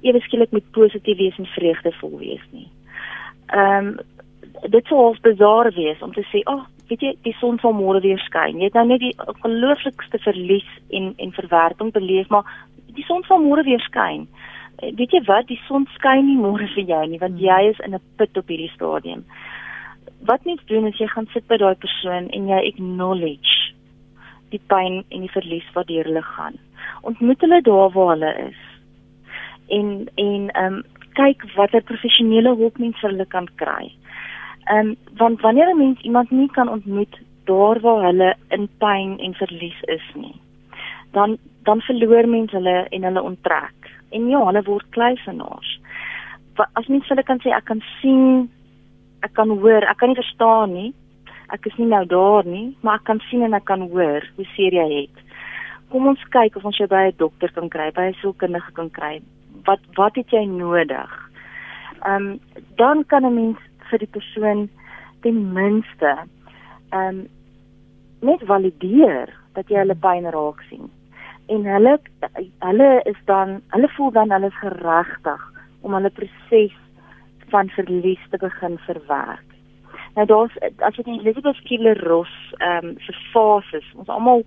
ewe 0.00 0.20
skielik 0.20 0.50
met 0.50 0.70
positief 0.70 1.16
wees 1.16 1.38
en 1.38 1.46
vreugdevol 1.46 2.18
wees 2.18 2.44
nie. 2.50 2.68
Ehm 3.46 3.86
um, 3.86 3.98
dit 4.62 4.86
sou 4.86 4.98
ons 5.08 5.20
bezaar 5.20 5.72
wees 5.74 6.02
om 6.02 6.12
te 6.12 6.24
sê, 6.32 6.42
"Ag, 6.44 6.54
oh, 6.54 6.64
weet 6.88 7.00
jy, 7.00 7.14
die 7.22 7.36
son 7.40 7.58
sal 7.58 7.72
môre 7.72 8.00
weer 8.00 8.18
skyn." 8.18 8.58
Jy 8.58 8.64
het 8.64 8.74
nou 8.74 8.86
net 8.86 9.00
die 9.00 9.14
ongelooflikste 9.26 10.18
verlies 10.18 10.68
en 10.90 11.14
en 11.18 11.32
verwerping 11.32 11.92
beleef, 11.92 12.28
maar 12.28 12.44
die 12.94 13.04
son 13.04 13.22
sal 13.24 13.38
môre 13.42 13.64
weer 13.64 13.80
skyn. 13.80 14.26
Eh, 14.78 14.92
weet 14.96 15.10
jy 15.10 15.22
wat, 15.24 15.46
die 15.46 15.60
son 15.66 15.86
skyn 15.94 16.26
nie 16.26 16.38
môre 16.38 16.68
vir 16.74 16.84
jou 16.84 17.06
nie, 17.06 17.18
want 17.18 17.38
hmm. 17.38 17.44
jy 17.44 17.70
is 17.70 17.80
in 17.80 17.94
'n 17.94 18.00
put 18.16 18.36
op 18.36 18.48
hierdie 18.48 18.72
stadium. 18.74 19.24
Wat 20.20 20.44
mens 20.44 20.60
doen 20.66 20.86
is 20.86 20.98
jy 20.98 21.06
gaan 21.06 21.28
sit 21.32 21.46
by 21.48 21.56
daai 21.56 21.74
persoon 21.74 22.28
en 22.30 22.48
jy 22.48 22.60
acknowledge 22.66 23.72
die 24.50 24.60
pyn 24.70 25.04
en 25.10 25.20
die 25.20 25.32
verlies 25.32 25.66
wat 25.74 25.88
deur 25.90 26.04
hulle 26.04 26.22
gaan. 26.22 26.58
Ontmoet 27.02 27.40
hulle 27.40 27.62
daar 27.62 27.90
waar 27.90 28.12
hulle 28.14 28.32
is. 28.48 28.60
En 29.68 30.08
en 30.14 30.50
ehm 30.50 30.74
um, 30.74 30.82
kyk 31.16 31.46
watter 31.56 31.80
professionele 31.80 32.52
hulp 32.60 32.78
mens 32.78 32.98
vir 33.00 33.10
hulle 33.10 33.26
kan 33.32 33.48
kry. 33.56 33.92
Ehm 34.66 34.78
um, 34.78 34.96
want 35.16 35.40
wanneer 35.40 35.68
'n 35.70 35.78
mens 35.78 36.00
iemand 36.00 36.30
nie 36.30 36.50
kan 36.50 36.68
ontmoet 36.68 37.20
daar 37.44 37.80
waar 37.80 38.02
hulle 38.02 38.36
in 38.48 38.68
pyn 38.78 39.18
en 39.18 39.34
verlies 39.34 39.80
is 39.80 40.06
nie, 40.14 40.40
dan 41.10 41.38
dan 41.62 41.80
verloor 41.80 42.28
mens 42.28 42.50
hulle 42.50 42.86
en 42.88 43.02
hulle 43.02 43.22
onttrek. 43.22 43.90
En 44.10 44.28
ja, 44.28 44.44
hulle 44.44 44.62
word 44.62 44.88
kluisenaars. 44.88 45.80
As 46.72 46.86
mens 46.86 47.08
hulle 47.08 47.22
kan 47.22 47.38
sê 47.42 47.52
ek 47.54 47.64
kan 47.64 47.82
sien, 48.00 48.50
ek 49.20 49.32
kan 49.32 49.48
hoor, 49.48 49.82
ek 49.82 49.96
kan 49.96 50.08
nie 50.08 50.22
verstaan 50.22 50.72
nie. 50.72 50.94
Ek 51.54 51.66
is 51.66 51.76
nie 51.76 51.86
nou 51.86 52.04
daar 52.06 52.46
nie, 52.46 52.76
maar 52.80 52.94
ek 52.94 53.04
kan 53.04 53.20
sien 53.30 53.42
en 53.42 53.54
ek 53.54 53.64
kan 53.64 53.80
hoor 53.90 54.22
hoe 54.36 54.46
seer 54.56 54.72
jy 54.72 54.88
het. 54.94 55.22
Kom 55.90 56.06
ons 56.06 56.24
kyk 56.34 56.56
of 56.56 56.64
ons 56.64 56.78
jou 56.78 56.88
by 56.88 57.06
'n 57.06 57.16
dokter 57.16 57.52
kan 57.52 57.68
kry, 57.68 57.90
by 57.92 58.08
'n 58.08 58.18
sielkundige 58.20 58.72
kan 58.72 58.90
kry. 58.90 59.20
Wat 59.64 59.80
wat 59.94 60.16
het 60.16 60.30
jy 60.30 60.44
nodig? 60.44 61.30
Ehm 62.02 62.26
um, 62.26 62.40
dan 62.76 63.04
kan 63.06 63.24
'n 63.24 63.34
mens 63.34 63.58
vir 63.90 63.98
die 63.98 64.14
persoon 64.18 64.68
ten 65.22 65.52
minste 65.52 66.16
ehm 66.90 67.08
um, 67.08 67.24
net 68.20 68.42
valideer 68.48 69.32
dat 69.54 69.68
jy 69.68 69.78
hulle 69.82 69.94
pyn 70.00 70.24
raak 70.32 70.62
sien. 70.68 70.88
En 71.52 71.66
hulle 71.68 71.98
hulle 72.64 72.88
is 73.04 73.18
dan 73.30 73.60
hulle 73.74 73.90
voel 73.96 74.10
dan 74.10 74.32
hulle 74.34 74.50
is 74.52 74.62
geregtig 74.62 75.42
om 75.82 75.94
hulle 75.94 76.10
proses 76.10 76.74
van 77.52 77.68
verlies 77.76 78.22
te 78.30 78.40
begin 78.42 78.78
verwerk. 78.86 79.44
Nou 80.16 80.26
daar's 80.26 80.56
as 80.88 80.96
jy 80.96 81.04
die 81.06 81.20
Elizabeth 81.20 81.60
Kubler-Ross 81.68 82.34
ehm 82.58 82.92
um, 82.92 82.96
se 83.04 83.14
fases, 83.32 83.86
ons 84.00 84.08
almal 84.08 84.44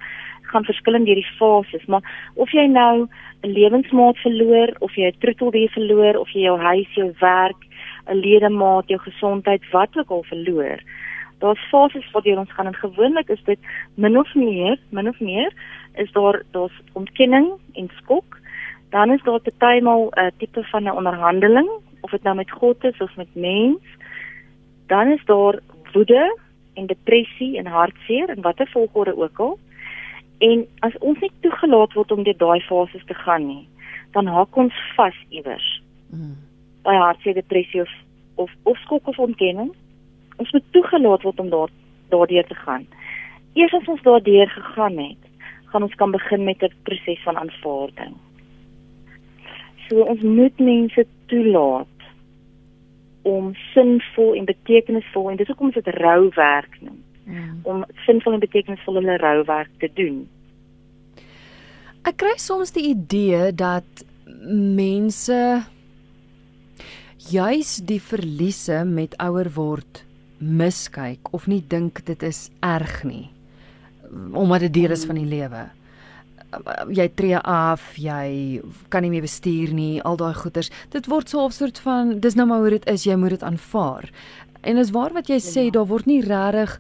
gaan 0.50 0.66
verskillend 0.66 1.06
deur 1.06 1.20
die 1.20 1.36
fases, 1.38 1.86
maar 1.86 2.04
of 2.36 2.52
jy 2.52 2.66
nou 2.68 3.08
'n 3.44 3.54
lewensmaat 3.54 4.18
verloor 4.26 4.74
of 4.80 4.96
jy 4.96 5.08
'n 5.08 5.20
troeteldier 5.22 5.70
verloor 5.70 6.16
of 6.18 6.30
jy 6.34 6.42
jou 6.42 6.58
huis, 6.58 6.90
jou 6.94 7.12
werk, 7.20 7.62
'n 8.10 8.20
ledemaat, 8.26 8.88
jou 8.88 9.00
gesondheid, 9.00 9.70
wat 9.72 9.98
ook 9.98 10.10
al 10.10 10.24
verloor. 10.24 10.80
Daar's 11.40 11.70
fases 11.70 12.12
jy 12.24 12.36
ons 12.36 12.52
gaan 12.52 12.68
en 12.68 12.76
gewoonlik 12.76 13.30
is 13.30 13.44
dit 13.44 13.60
min 13.96 14.18
of 14.18 14.36
meer, 14.36 14.80
min 14.90 15.08
of 15.08 15.20
meer 15.20 15.54
is 15.96 16.12
daar 16.12 16.44
daar's 16.52 16.82
ontkenning 16.94 17.48
en 17.74 17.90
skok. 18.02 18.38
Dan 18.90 19.12
is 19.12 19.24
daar 19.24 19.40
partymal 19.40 20.12
'n 20.12 20.20
uh, 20.20 20.32
tipe 20.38 20.64
van 20.64 20.84
'n 20.84 20.98
onderhandeling 21.00 21.70
of 22.02 22.12
dit 22.12 22.24
nou 22.24 22.36
met 22.36 22.52
God 22.52 22.84
is 22.84 23.00
of 23.00 23.16
met 23.16 23.36
mens. 23.36 23.84
Dan 24.88 25.08
is 25.08 25.26
daar 25.26 25.60
woede 25.94 26.40
en 26.74 26.86
depressie 26.86 27.58
en 27.58 27.66
hartseer 27.66 28.30
en 28.30 28.42
watter 28.42 28.68
volgorde 28.68 29.18
ook 29.18 29.40
al. 29.40 29.60
En 30.38 30.68
as 30.80 30.98
ons 30.98 31.20
nie 31.20 31.32
toegelaat 31.42 31.94
word 31.94 32.12
om 32.12 32.24
deur 32.24 32.38
daai 32.38 32.62
fases 32.62 33.06
te 33.06 33.14
gaan 33.14 33.48
nie, 33.48 33.68
dan 34.12 34.26
haak 34.28 34.56
ons 34.56 34.74
vas 34.96 35.16
iewers. 35.30 35.82
Mm 36.10 36.49
by 36.90 36.98
hartseer 36.98 37.38
depressie 37.38 37.84
of 37.86 37.94
of, 38.40 38.52
of 38.64 38.78
skok 38.86 39.08
of 39.12 39.20
ontkenning. 39.20 39.74
Ons 40.40 40.52
moet 40.56 40.68
toegelaat 40.72 41.26
word 41.28 41.40
om 41.44 41.50
daar 41.52 41.72
daardeur 42.10 42.48
te 42.48 42.56
gaan. 42.64 42.88
Eers 43.60 43.76
as 43.76 43.90
ons 43.92 44.02
daardeur 44.06 44.48
gegaan 44.54 44.98
het, 45.02 45.28
gaan 45.74 45.86
ons 45.86 45.96
kan 46.00 46.12
begin 46.16 46.44
met 46.48 46.64
'n 46.64 46.74
proses 46.88 47.22
van 47.24 47.38
aanvaarding. 47.38 48.16
So 49.88 50.02
ons 50.02 50.22
moet 50.22 50.60
mense 50.60 51.06
toelaat 51.26 51.98
om 53.22 53.54
sinvol 53.74 54.34
en 54.34 54.46
betekenisvol 54.46 55.30
en 55.30 55.38
dis 55.38 55.48
hoekom 55.48 55.66
ons 55.66 55.82
dit 55.82 55.88
rouwerk 55.88 56.82
noem. 56.82 57.04
Mm. 57.26 57.60
Om 57.64 57.84
sinvol 58.06 58.34
en 58.34 58.40
betekenisvol 58.40 58.94
hulle 58.94 59.18
rouwerk 59.18 59.70
te 59.78 59.90
doen. 59.94 60.30
Ek 62.08 62.18
kry 62.18 62.38
soms 62.38 62.72
die 62.72 62.88
idee 62.96 63.52
dat 63.54 64.06
mense 64.76 65.62
juis 67.32 67.80
die 67.86 68.00
verliese 68.02 68.84
met 68.86 69.16
ouer 69.22 69.50
word 69.56 70.06
miskyk 70.40 71.34
of 71.36 71.48
nie 71.48 71.62
dink 71.62 72.02
dit 72.08 72.24
is 72.24 72.48
erg 72.64 73.04
nie 73.04 73.30
omdat 74.34 74.60
dit 74.60 74.74
deel 74.74 74.96
is 74.96 75.06
van 75.06 75.20
die 75.20 75.28
lewe. 75.30 75.68
Jy 76.98 77.06
tree 77.14 77.38
af, 77.38 77.92
jy 78.02 78.58
kan 78.90 79.06
nie 79.06 79.12
meer 79.14 79.22
bestuur 79.22 79.74
nie, 79.76 80.00
al 80.02 80.18
daai 80.18 80.34
goeters. 80.34 80.72
Dit 80.90 81.06
word 81.12 81.30
so 81.30 81.46
'n 81.46 81.52
soort 81.52 81.78
van 81.78 82.20
dis 82.20 82.36
nou 82.36 82.48
maar 82.48 82.60
hoe 82.60 82.70
dit 82.70 82.90
is, 82.90 83.04
jy 83.04 83.16
moet 83.16 83.30
dit 83.30 83.44
aanvaar. 83.44 84.10
En 84.62 84.78
is 84.78 84.90
waar 84.92 85.14
wat 85.14 85.28
jy 85.28 85.38
sê, 85.38 85.66
ja. 85.66 85.72
daar 85.72 85.86
word 85.86 86.06
nie 86.06 86.22
regtig 86.22 86.80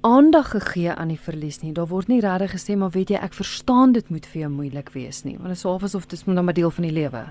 aandag 0.00 0.50
gegee 0.50 0.90
aan 0.90 1.08
die 1.08 1.20
verlies 1.20 1.62
nie. 1.62 1.72
Daar 1.72 1.88
word 1.88 2.08
nie 2.08 2.20
regtig 2.20 2.52
gesê 2.52 2.76
maar 2.76 2.90
weet 2.90 3.10
jy, 3.10 3.16
ek 3.16 3.34
verstaan 3.34 3.92
dit 3.92 4.08
moet 4.10 4.26
vir 4.26 4.40
jou 4.40 4.50
moeilik 4.50 4.90
wees 4.94 5.24
nie, 5.24 5.36
want 5.36 5.48
dit 5.48 5.56
is 5.56 5.62
half 5.62 5.82
asof 5.82 6.06
dit 6.06 6.26
net 6.26 6.34
nou 6.34 6.46
'n 6.46 6.54
deel 6.54 6.70
van 6.70 6.84
die 6.84 6.92
lewe. 6.92 7.24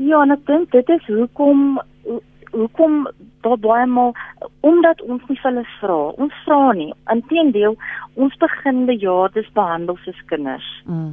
Ja, 0.00 0.22
en 0.22 0.32
ek 0.32 0.46
dink 0.48 0.70
dit 0.72 0.88
is 0.88 1.06
hoekom 1.12 1.80
hoekom 2.50 3.08
daar 3.44 3.58
baie 3.62 3.86
maal 3.86 4.14
omdat 4.66 5.02
ons 5.02 5.22
nie 5.28 5.38
hulle 5.42 5.64
vra. 5.78 5.98
Ons 6.18 6.34
vra 6.44 6.72
nie. 6.74 6.92
Inteendeel, 7.12 7.76
ons 8.14 8.36
begin 8.42 8.86
bejaardes 8.88 9.50
behandel 9.54 9.98
soos 10.04 10.22
kinders. 10.32 10.68
Mm. 10.86 11.12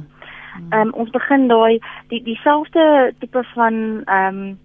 Ehm 0.70 0.88
um, 0.88 0.94
ons 1.04 1.10
begin 1.14 1.46
daai 1.52 1.78
die 2.12 2.22
dieselfde 2.26 3.12
tipe 3.20 3.44
van 3.54 3.76
ehm 4.06 4.40
um, 4.40 4.56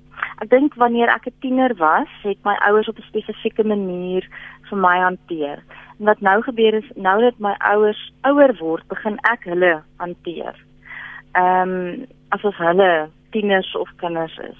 ek 0.41 0.49
dink 0.49 0.75
wanneer 0.81 1.11
ek 1.13 1.27
'n 1.27 1.39
tiener 1.41 1.75
was, 1.77 2.09
het 2.23 2.39
my 2.43 2.55
ouers 2.67 2.87
op 2.89 2.97
'n 2.97 3.09
spesifieke 3.11 3.63
manier 3.63 4.27
vir 4.69 4.77
my 4.77 4.97
hanteer. 4.99 5.63
En 5.99 6.05
wat 6.05 6.21
nou 6.21 6.41
gebeur 6.41 6.73
is 6.73 6.89
nou 6.95 7.21
dat 7.21 7.39
my 7.39 7.55
ouers 7.59 8.13
ouer 8.21 8.55
word, 8.59 8.87
begin 8.87 9.19
ek 9.31 9.43
hulle 9.43 9.83
hanteer. 9.97 10.55
Ehm 11.35 11.69
um, 11.69 12.05
asof 12.29 12.57
hulle 12.57 13.09
tieners 13.33 13.75
of 13.75 13.89
kinders 14.01 14.37
is. 14.49 14.59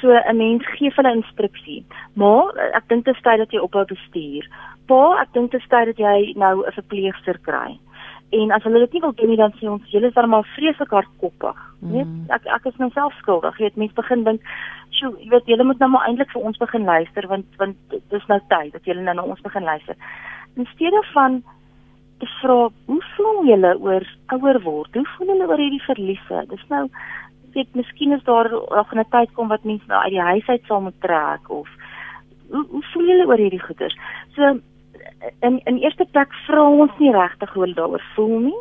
So 0.00 0.10
'n 0.10 0.36
mens 0.36 0.66
gee 0.76 0.92
hulle 0.94 1.14
instruksie. 1.14 1.84
Maar 2.14 2.56
ek 2.72 2.88
dink 2.88 3.04
dit 3.04 3.14
is 3.14 3.22
tyd 3.22 3.38
dat 3.38 3.52
jy 3.52 3.60
ophou 3.60 3.84
bestuur. 3.84 4.48
Pa, 4.86 5.20
ek 5.22 5.32
dink 5.32 5.50
dit 5.50 5.60
is 5.60 5.68
tyd 5.68 5.86
dat 5.86 5.98
jy 5.98 6.32
nou 6.36 6.66
'n 6.66 6.72
verpleegster 6.72 7.38
kry. 7.42 7.78
En 8.30 8.50
as 8.52 8.62
hulle 8.62 8.78
dit 8.78 8.92
nie 8.92 9.00
wil 9.00 9.14
doen 9.16 9.30
nie, 9.32 9.40
dan 9.40 9.52
sê 9.56 9.68
ons 9.70 9.92
julle 9.92 10.10
is 10.10 10.14
dan 10.14 10.28
maar 10.28 10.48
vreeslik 10.54 10.90
hardkoppig. 10.92 11.60
Net 11.80 12.06
mm. 12.06 12.26
ek 12.36 12.48
ek 12.58 12.66
is 12.68 12.76
nou 12.76 12.90
self 12.92 13.14
skuldig. 13.22 13.56
Jy 13.56 13.64
weet 13.64 13.78
mense 13.80 13.96
begin 13.96 14.24
dink, 14.24 14.42
"Sjoe, 14.90 15.14
jy 15.22 15.30
weet 15.32 15.46
julle 15.48 15.64
moet 15.64 15.78
nou 15.80 15.88
maar 15.90 16.08
eintlik 16.08 16.30
vir 16.34 16.42
ons 16.42 16.60
begin 16.60 16.84
luister 16.84 17.28
want 17.28 17.46
want 17.56 17.76
dit 17.88 18.12
is 18.20 18.26
nou 18.28 18.40
tyd 18.48 18.72
dat 18.72 18.84
julle 18.84 19.00
nou 19.00 19.14
na 19.14 19.22
ons 19.22 19.40
begin 19.40 19.64
luister." 19.64 19.96
In 20.56 20.68
steede 20.74 21.02
van 21.12 21.42
te 22.20 22.26
vra, 22.40 22.68
"Hoe 22.86 23.02
voel 23.16 23.46
julle 23.46 23.78
oor 23.78 24.04
ouer 24.26 24.60
word? 24.62 24.94
Hoe 24.94 25.08
voel 25.16 25.26
julle 25.26 25.48
oor 25.48 25.58
hierdie 25.64 25.88
verliese?" 25.88 26.44
Dis 26.48 26.68
nou 26.68 26.88
weet 27.54 27.74
miskien 27.74 28.12
is 28.12 28.24
daar 28.24 28.50
nog 28.50 28.94
'n 28.94 29.04
tyd 29.10 29.32
kom 29.32 29.48
wat 29.48 29.64
mense 29.64 29.86
nou 29.86 30.02
uit 30.02 30.10
die 30.10 30.28
huis 30.30 30.48
uit 30.48 30.64
sal 30.66 30.80
moet 30.80 31.00
trek 31.00 31.50
of 31.50 31.68
hoe 32.50 32.66
hoe 32.70 32.82
voel 32.92 33.06
julle 33.06 33.26
oor 33.26 33.36
hierdie 33.36 33.62
goeters? 33.62 33.96
So 34.34 34.58
in 35.40 35.60
in 35.64 35.76
eerste 35.76 36.06
plek 36.10 36.32
vra 36.46 36.64
ons 36.70 36.98
nie 36.98 37.12
regtig 37.12 37.52
hoe 37.52 37.62
hulle 37.62 37.74
daaroor 37.74 38.04
voel 38.14 38.38
nie. 38.38 38.60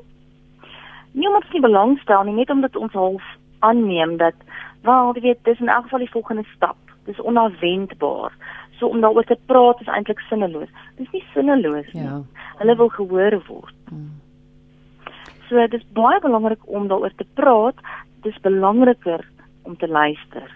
Nie 1.12 1.27
omdat 1.27 1.44
ons 1.44 1.53
nie 1.53 1.62
belangstel 1.62 2.24
nie, 2.24 2.34
net 2.34 2.50
omdat 2.50 2.75
ons 2.75 2.94
half 2.94 3.24
aanneem 3.60 4.17
dat 4.17 4.36
wel, 4.82 5.13
jy 5.15 5.22
weet, 5.22 5.44
dis 5.44 5.60
in 5.60 5.70
elk 5.70 5.88
geval 5.88 6.06
die 6.06 6.13
volgende 6.13 6.46
stap. 6.56 6.77
Dis 7.06 7.20
onverwendbaar. 7.20 8.36
So 8.77 8.88
om 8.88 9.01
daaroor 9.01 9.25
te 9.25 9.38
praat 9.46 9.82
is 9.82 9.88
eintlik 9.88 10.20
sinneloos. 10.29 10.70
Dis 10.98 11.12
nie 11.12 11.24
sinneloos 11.34 11.89
nie. 11.94 12.03
Ja. 12.03 12.22
Hulle 12.60 12.75
wil 12.75 12.89
gehoor 12.89 13.39
word. 13.48 13.75
Hmm. 13.89 14.12
So 15.48 15.56
dit 15.56 15.79
is 15.79 15.88
baie 15.96 16.20
belangrik 16.22 16.67
om 16.67 16.88
daaroor 16.88 17.15
te 17.15 17.25
praat 17.39 17.79
dis 18.27 18.46
belangriker 18.46 19.25
om 19.67 19.75
te 19.79 19.88
luister. 19.88 20.48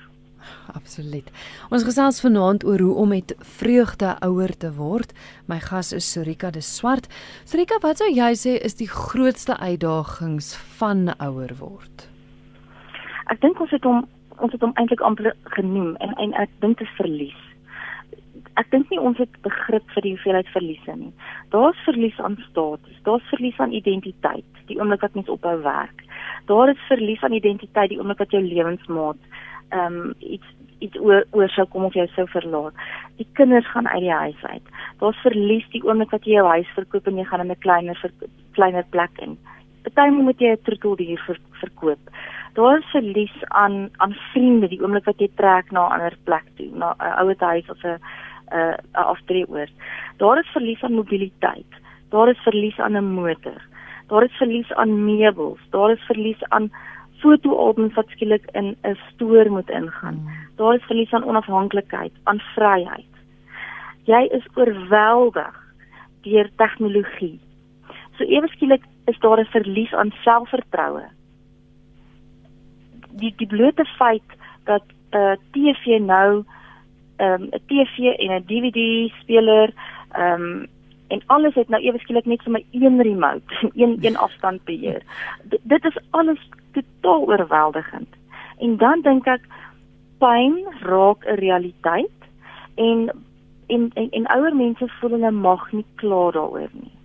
Absoluut. 0.76 1.28
Ons 1.70 1.86
gesels 1.88 2.22
vanaand 2.24 2.64
oor 2.68 2.82
hoe 2.82 2.94
om 3.04 3.12
met 3.14 3.34
vreugde 3.58 4.16
ouer 4.26 4.54
te 4.58 4.72
word. 4.78 5.14
My 5.52 5.60
gas 5.60 5.92
is 5.94 6.08
Sorika 6.12 6.52
de 6.52 6.62
Swart. 6.62 7.10
Sorika, 7.46 7.80
wat 7.84 8.02
sou 8.02 8.10
jy 8.10 8.32
sê 8.40 8.58
is 8.60 8.78
die 8.80 8.90
grootste 8.90 9.58
uitdagings 9.60 10.54
van 10.80 11.12
ouer 11.20 11.54
word? 11.60 12.08
Ek 13.32 13.42
dink 13.44 13.62
ons 13.62 13.72
het 13.72 13.86
hom 13.88 14.04
ons 14.42 14.54
het 14.56 14.64
hom 14.66 14.72
eintlik 14.82 15.04
amper 15.06 15.36
genoem 15.54 15.94
en 16.02 16.16
en 16.24 16.32
ek 16.42 16.50
dink 16.64 16.80
dit 16.80 16.88
is 16.88 16.98
verlies. 16.98 17.42
Ek 18.62 18.70
dink 18.70 18.92
nie 18.94 19.02
ons 19.02 19.18
het 19.18 19.34
begrip 19.42 19.88
vir 19.96 20.06
die 20.06 20.14
hoeveelheid 20.14 20.50
verliese 20.54 20.96
nie. 20.96 21.14
Daar's 21.56 21.80
verlies 21.88 22.20
aan 22.20 22.38
status, 22.50 23.02
daar's 23.08 23.26
verlies 23.34 23.60
aan 23.60 23.74
identiteit, 23.74 24.46
die 24.70 24.78
oomblik 24.78 25.02
wat 25.02 25.18
mens 25.18 25.34
ophou 25.34 25.58
werk 25.66 26.06
daar 26.46 26.70
is 26.70 26.88
verlies 26.88 27.24
aan 27.24 27.34
identiteit 27.34 27.90
die 27.90 28.00
oomblik 28.00 28.24
wat 28.24 28.34
jou 28.36 28.44
lewensmaat 28.44 29.22
ehm 29.70 30.00
um, 30.02 30.14
iets 30.20 30.58
iets 30.82 30.98
oor 31.00 31.26
oor 31.38 31.50
sou 31.54 31.66
kom 31.70 31.84
of 31.86 31.94
jy 31.94 32.08
sou 32.16 32.24
verlaat. 32.34 32.74
Die 33.20 33.28
kinders 33.38 33.68
gaan 33.70 33.88
uit 33.88 34.02
die 34.02 34.16
huis 34.24 34.44
uit. 34.44 34.72
Daar's 35.00 35.20
verlies 35.22 35.68
die 35.76 35.84
oomblik 35.86 36.16
wat 36.16 36.26
jy 36.26 36.40
jou 36.40 36.48
huis 36.48 36.72
verkoop 36.78 37.08
en 37.08 37.20
jy 37.22 37.26
gaan 37.30 37.44
in 37.46 37.52
'n 37.52 37.64
kleiner 37.66 38.12
kleiner 38.58 38.86
plek 38.90 39.22
in. 39.26 39.38
Partymal 39.84 40.24
moet 40.24 40.40
jy 40.40 40.52
'n 40.52 40.64
troeteldier 40.64 41.22
ver, 41.28 41.38
verkoop. 41.62 42.10
Daar 42.54 42.78
is 42.78 42.92
verlies 42.92 43.38
aan 43.48 43.90
aan 43.98 44.16
vriende 44.34 44.68
die 44.68 44.82
oomblik 44.82 45.06
wat 45.06 45.20
jy 45.20 45.30
trek 45.36 45.72
na 45.72 45.86
'n 45.88 45.92
ander 45.94 46.18
plek 46.24 46.46
toe, 46.58 46.70
na 46.74 46.96
'n 47.00 47.14
ouer 47.22 47.36
huis 47.40 47.70
of 47.70 47.84
'n 47.84 48.00
'n 48.52 48.76
'n 48.94 49.06
aftreeoord. 49.14 49.72
Daar 50.18 50.40
is 50.40 50.52
verlies 50.52 50.84
aan 50.84 50.94
mobiliteit. 50.94 51.72
Daar 52.10 52.30
is 52.30 52.40
verlies 52.44 52.80
aan 52.80 52.98
'n 52.98 53.14
motor 53.14 53.62
daar 54.12 54.24
is 54.24 54.38
verlies 54.38 54.74
aan 54.74 55.06
meubels, 55.06 55.60
daar 55.70 55.92
is 55.92 56.02
verlies 56.02 56.44
aan 56.44 56.72
fotoalbums 57.24 57.94
wat 57.94 58.10
skielik 58.10 58.46
in 58.52 58.76
'n 58.84 58.98
stoor 59.10 59.52
moet 59.52 59.70
ingaan. 59.70 60.18
Hmm. 60.20 60.36
Daar 60.56 60.74
is 60.76 60.84
verlies 60.84 61.14
aan 61.14 61.24
onafhanklikheid, 61.24 62.12
aan 62.24 62.40
vryheid. 62.40 63.14
Jy 64.04 64.28
is 64.38 64.48
oorweldig 64.54 65.56
deur 66.22 66.50
tegnologie. 66.56 67.40
So 68.18 68.24
ewe 68.24 68.48
skielik 68.48 68.84
is 69.06 69.20
daar 69.20 69.40
'n 69.40 69.46
verlies 69.46 69.94
aan 69.94 70.12
selfvertroue. 70.24 71.08
Die 73.12 73.34
die 73.38 73.48
blote 73.48 73.86
feit 73.86 74.30
dat 74.64 74.84
'n 75.12 75.18
uh, 75.18 75.36
TV 75.52 76.00
nou 76.00 76.44
'n 77.22 77.42
um, 77.42 77.50
TV 77.68 77.96
en 78.18 78.32
'n 78.36 78.46
DVD 78.46 79.12
speler 79.22 79.74
ehm 80.12 80.42
um, 80.42 80.68
en 81.12 81.22
alles 81.26 81.54
het 81.54 81.70
nou 81.70 81.82
ewe 81.84 82.00
skielik 82.00 82.26
net 82.26 82.44
vir 82.44 82.52
my 82.52 82.66
een 82.72 83.02
remote, 83.02 83.58
een 83.82 83.98
een 84.02 84.18
afstand 84.18 84.64
beheer. 84.64 85.04
D 85.50 85.60
dit 85.64 85.86
is 85.86 85.98
alles 86.10 86.50
totaal 86.72 87.28
oorweldigend. 87.28 88.16
En 88.58 88.78
dan 88.78 89.02
dink 89.02 89.28
ek 89.28 89.44
pyn 90.18 90.56
raak 90.80 91.26
'n 91.26 91.40
realiteit 91.44 92.20
en 92.76 93.10
en 93.68 93.92
en, 93.94 94.10
en 94.10 94.28
ouer 94.36 94.56
mense 94.56 94.88
voel 94.88 95.10
hulle 95.10 95.32
mag 95.32 95.72
nie 95.72 95.86
klaar 95.96 96.32
daaroor 96.32 96.72
nie. 96.72 96.96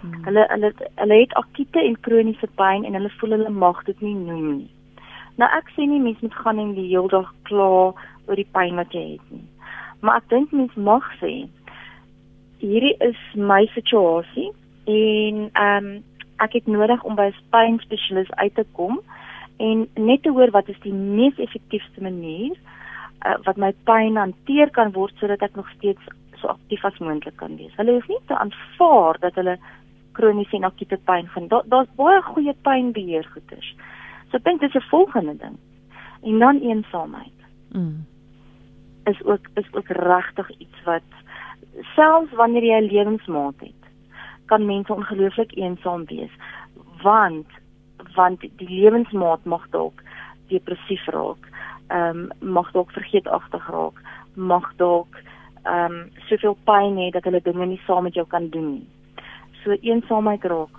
Hmm. 0.00 0.24
Hulle 0.24 0.46
hulle 0.48 0.72
hulle 0.94 1.20
het 1.20 1.34
akute 1.34 1.80
en 1.82 2.00
kroniese 2.00 2.48
pyn 2.54 2.84
en 2.84 2.94
hulle 2.94 3.12
voel 3.18 3.30
hulle 3.30 3.50
mag 3.50 3.84
dit 3.84 4.00
nie 4.00 4.14
noem 4.14 4.56
nie. 4.56 4.70
Nou 5.36 5.50
ek 5.52 5.68
sê 5.76 5.84
nie 5.84 6.00
mense 6.00 6.24
moet 6.24 6.34
gaan 6.34 6.58
en 6.58 6.74
die 6.74 6.88
hele 6.88 7.08
dag 7.08 7.32
kla 7.42 7.92
oor 8.26 8.36
die 8.36 8.48
pyn 8.52 8.76
wat 8.76 8.92
jy 8.92 9.06
het 9.16 9.30
nie. 9.30 9.46
Maar 10.00 10.16
ek 10.22 10.28
dink 10.28 10.52
mense 10.52 10.80
mag 10.80 11.06
sê 11.20 11.48
hierdie 12.60 12.96
is 13.04 13.18
my 13.34 13.64
situasie 13.74 14.50
en 14.86 15.48
ehm 15.52 15.86
um, 15.86 16.04
ek 16.36 16.52
het 16.52 16.66
nodig 16.68 17.02
om 17.08 17.14
by 17.16 17.30
'n 17.32 17.44
pynspesialis 17.50 18.30
uit 18.30 18.54
te 18.54 18.64
kom 18.76 19.00
en 19.56 19.88
net 19.94 20.22
te 20.22 20.30
hoor 20.30 20.50
wat 20.50 20.68
is 20.68 20.80
die 20.82 20.92
mees 20.92 21.38
effektiewste 21.38 22.02
manier 22.02 22.56
uh, 23.26 23.36
wat 23.44 23.56
my 23.56 23.72
pyn 23.88 24.16
hanteer 24.16 24.70
kan 24.70 24.92
word 24.92 25.14
sodat 25.16 25.42
ek 25.42 25.56
nog 25.56 25.70
steeds 25.76 26.02
so 26.40 26.48
aktief 26.52 26.84
as 26.84 26.98
moontlik 26.98 27.36
kan 27.36 27.56
wees. 27.56 27.72
Hulle 27.76 27.96
hoef 27.96 28.08
nie 28.08 28.20
te 28.28 28.36
aanvaar 28.36 29.18
dat 29.20 29.34
hulle 29.34 29.56
kroniese 30.12 30.56
en 30.56 30.68
akute 30.68 30.98
pyn 31.08 31.28
vind. 31.34 31.50
Daar's 31.50 31.68
da 31.68 31.84
baie 31.96 32.20
goeie 32.22 32.54
pynbeheer 32.62 33.24
goeders. 33.32 33.74
So 34.30 34.36
ek 34.36 34.44
dink 34.44 34.60
dis 34.60 34.74
'n 34.74 34.90
volgende 34.90 35.36
ding. 35.36 35.56
En 36.22 36.38
dan 36.38 36.60
eensaamheid. 36.60 37.38
Mm. 37.72 38.04
Is 39.06 39.24
ook 39.24 39.46
is 39.54 39.68
ook 39.72 39.88
regtig 39.88 40.50
iets 40.58 40.82
wat 40.84 41.08
selfs 41.94 42.32
wanneer 42.32 42.64
jy 42.64 42.78
'n 42.80 42.90
lewensmaat 42.92 43.58
het, 43.58 43.82
kan 44.46 44.66
mense 44.66 44.94
ongelooflik 44.94 45.56
eensaam 45.56 46.04
wees 46.04 46.34
want 47.02 47.46
want 48.14 48.40
die 48.40 48.68
lewensmaat 48.68 49.44
mag 49.44 49.66
dalk 49.70 50.02
depressief 50.48 51.06
raak, 51.06 51.48
ehm 51.86 52.30
um, 52.40 52.52
mag 52.56 52.70
dalk 52.72 52.90
vergeetachtig 52.90 53.68
raak, 53.70 54.00
mag 54.34 54.72
dalk 54.76 55.20
ehm 55.62 55.92
um, 55.92 56.10
soveel 56.28 56.56
pyn 56.64 56.96
hê 56.96 57.10
dat 57.10 57.24
hulle 57.24 57.42
dinge 57.42 57.66
nie 57.66 57.80
saam 57.86 58.02
met 58.02 58.14
jou 58.14 58.26
kan 58.26 58.48
doen 58.48 58.72
nie. 58.72 58.88
So 59.62 59.76
eensaamheid 59.80 60.44
raak 60.44 60.76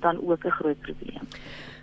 dan 0.00 0.20
ook 0.26 0.44
'n 0.44 0.58
groot 0.58 0.80
probleem. 0.80 1.24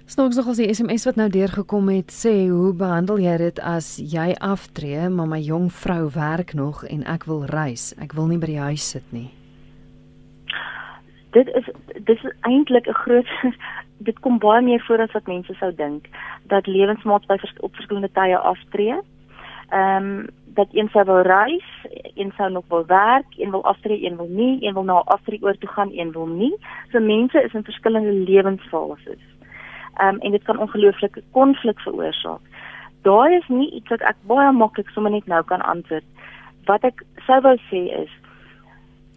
Snaaks 0.08 0.36
nog 0.40 0.48
as 0.48 0.60
die 0.62 0.74
SMS 0.74 1.04
wat 1.06 1.18
nou 1.20 1.28
deurgekom 1.30 1.90
het 1.92 2.14
sê 2.16 2.48
hoe 2.48 2.72
behandel 2.72 3.20
jy 3.20 3.38
dit 3.38 3.58
as 3.60 3.98
jy 4.00 4.30
aftree 4.40 5.10
maar 5.12 5.28
my 5.28 5.40
jong 5.44 5.68
vrou 5.84 6.06
werk 6.16 6.54
nog 6.56 6.86
en 6.88 7.04
ek 7.04 7.28
wil 7.28 7.44
reis. 7.52 7.92
Ek 8.00 8.16
wil 8.16 8.32
nie 8.32 8.40
by 8.40 8.48
die 8.54 8.64
huis 8.70 8.88
sit 8.96 9.12
nie. 9.12 9.28
dit 11.38 11.48
is 11.60 11.68
dis 12.08 12.24
is 12.24 12.34
eintlik 12.42 12.88
'n 12.88 13.00
groot 13.04 13.30
dit 14.08 14.20
kom 14.20 14.40
baie 14.40 14.62
meer 14.62 14.82
voor 14.88 15.02
as 15.02 15.12
wat 15.12 15.28
mense 15.28 15.54
sou 15.60 15.72
dink 15.76 16.08
dat 16.44 16.68
lewensmaats 16.68 17.26
by 17.26 17.38
vers, 17.38 17.54
op 17.60 17.76
verskillende 17.76 18.12
tye 18.12 18.38
aftree. 18.38 18.96
Ehm 19.70 20.04
um, 20.04 20.28
dat 20.58 20.68
een 20.72 20.90
sou 20.90 21.04
wil 21.06 21.22
reis, 21.22 21.68
een 22.16 22.32
sou 22.38 22.52
nog 22.52 22.64
wil 22.68 22.86
werk, 22.86 23.26
een 23.38 23.52
wil 23.52 23.64
aftree, 23.64 24.06
een 24.06 24.16
wil 24.18 24.28
nie, 24.30 24.66
een 24.66 24.74
wil 24.74 24.84
na 24.84 24.94
aftree 24.94 25.42
oor 25.42 25.58
toe 25.58 25.70
gaan, 25.70 25.90
een 25.94 26.12
wil 26.12 26.26
nie. 26.26 26.56
So 26.92 27.00
mense 27.00 27.44
is 27.44 27.54
in 27.54 27.64
verskillende 27.64 28.12
lewensfases. 28.12 29.37
Um, 30.02 30.20
en 30.20 30.32
dit 30.32 30.44
kan 30.44 30.60
ongelooflike 30.60 31.24
konflik 31.32 31.80
veroorsaak. 31.80 32.42
Daar 33.02 33.32
is 33.32 33.48
nie 33.48 33.72
iets 33.72 33.90
wat 33.90 34.02
ek 34.02 34.18
baie 34.30 34.52
maklik 34.54 34.90
sommer 34.94 35.12
net 35.12 35.26
nou 35.26 35.44
kan 35.44 35.62
antwoord. 35.62 36.06
Wat 36.70 36.84
ek 36.84 37.02
sou 37.26 37.40
wou 37.42 37.56
sê 37.72 37.82
is 38.04 38.12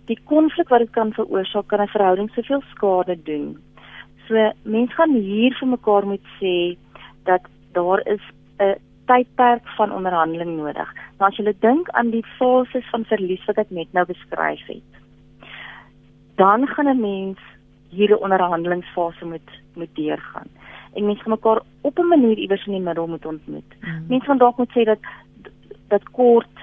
die 0.08 0.18
konflik 0.24 0.70
wat 0.72 0.84
dit 0.84 0.92
kan 0.96 1.12
veroorsaak 1.12 1.68
kan 1.68 1.82
'n 1.84 1.92
verhouding 1.94 2.30
soveel 2.30 2.62
skade 2.72 3.16
doen. 3.22 3.58
So 4.26 4.34
mense 4.62 4.94
gaan 4.94 5.14
hier 5.14 5.52
vir 5.60 5.68
mekaar 5.68 6.06
moet 6.06 6.26
sê 6.40 6.76
dat 7.24 7.42
daar 7.72 8.00
is 8.06 8.24
'n 8.58 8.78
tydperk 9.06 9.68
van 9.76 9.92
onderhandeling 9.92 10.56
nodig. 10.56 10.88
Nou 11.18 11.30
as 11.30 11.36
jy 11.36 11.54
dink 11.60 11.88
aan 11.90 12.10
die 12.10 12.24
fases 12.38 12.90
van 12.90 13.04
verlies 13.04 13.44
wat 13.46 13.58
ek 13.58 13.70
net 13.70 13.92
nou 13.92 14.04
beskryf 14.06 14.66
het, 14.66 14.90
dan 16.36 16.66
gaan 16.66 16.88
'n 16.88 17.00
mens 17.00 17.38
hier 17.90 18.10
'n 18.10 18.22
onderhandelingsfase 18.22 19.24
moet 19.24 19.50
moet 19.74 19.94
deurgaan. 19.94 20.48
En 20.94 21.06
mense 21.06 21.22
gaan 21.22 21.32
mekaar 21.32 21.62
op 21.80 21.98
'n 21.98 22.06
manier 22.06 22.38
iewers 22.38 22.66
in 22.66 22.72
die 22.72 22.80
middel 22.80 23.06
moet 23.06 23.26
ontmoet. 23.26 23.74
Mm. 23.80 24.04
Mense 24.08 24.26
gaan 24.26 24.38
dalk 24.38 24.56
moet 24.56 24.70
sê 24.70 24.84
dat 24.84 24.98
dat 25.88 26.10
kort 26.10 26.56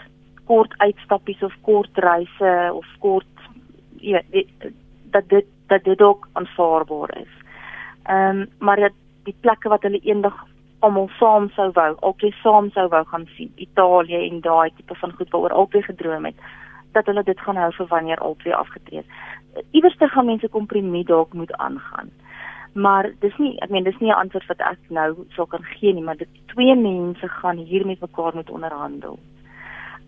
kort 0.44 0.74
uitstappies 0.78 1.44
of 1.44 1.54
kort 1.62 1.90
reise 1.94 2.72
of 2.74 2.86
kort 3.00 3.26
ja, 4.00 4.22
dit, 4.32 4.48
dat 5.12 5.30
dit 5.30 5.46
dat 5.68 5.84
dit 5.84 6.02
ook 6.02 6.28
aanvaarbaar 6.34 7.18
is. 7.18 7.34
Ehm 8.04 8.40
um, 8.40 8.48
maar 8.60 8.80
dat 8.80 8.94
die 9.24 9.36
plekke 9.40 9.70
wat 9.70 9.82
hulle 9.82 10.00
eendag 10.00 10.46
almal 10.80 11.10
saam 11.20 11.50
sou 11.50 11.72
wou, 11.74 11.96
albei 12.00 12.32
saam 12.44 12.70
sou 12.72 12.88
wou 12.88 13.04
gaan 13.06 13.26
sien, 13.36 13.52
Italië 13.56 14.30
en 14.30 14.42
daai 14.42 14.72
tipe 14.76 14.96
van 14.96 15.12
goed 15.18 15.30
waaroor 15.30 15.58
albei 15.62 15.82
gedroom 15.82 16.26
het, 16.26 16.36
dat 16.92 17.06
hulle 17.06 17.24
dit 17.24 17.40
gaan 17.40 17.58
hou 17.58 17.72
vir 17.74 17.88
wanneer 17.88 18.22
albei 18.24 18.54
afgetree 18.54 19.02
het. 19.04 19.66
Iewers 19.72 19.98
te 19.98 20.08
gaan 20.08 20.26
mense 20.26 20.50
kompromie 20.54 21.04
dalk 21.06 21.34
moet 21.34 21.54
aangaan. 21.58 22.12
Maar 22.78 23.10
dis 23.24 23.34
nie, 23.42 23.56
ek 23.66 23.72
meen 23.74 23.88
dis 23.88 23.98
nie 23.98 24.12
'n 24.12 24.22
antwoord 24.22 24.46
wat 24.48 24.60
ek 24.62 24.80
nou 24.94 25.26
sou 25.34 25.48
kan 25.48 25.64
gee 25.64 25.94
nie, 25.94 26.04
maar 26.04 26.18
dit 26.18 26.30
twee 26.54 26.76
mense 26.76 27.28
gaan 27.28 27.58
hier 27.58 27.86
met 27.86 28.00
mekaar 28.00 28.36
moet 28.36 28.50
onderhandel. 28.50 29.20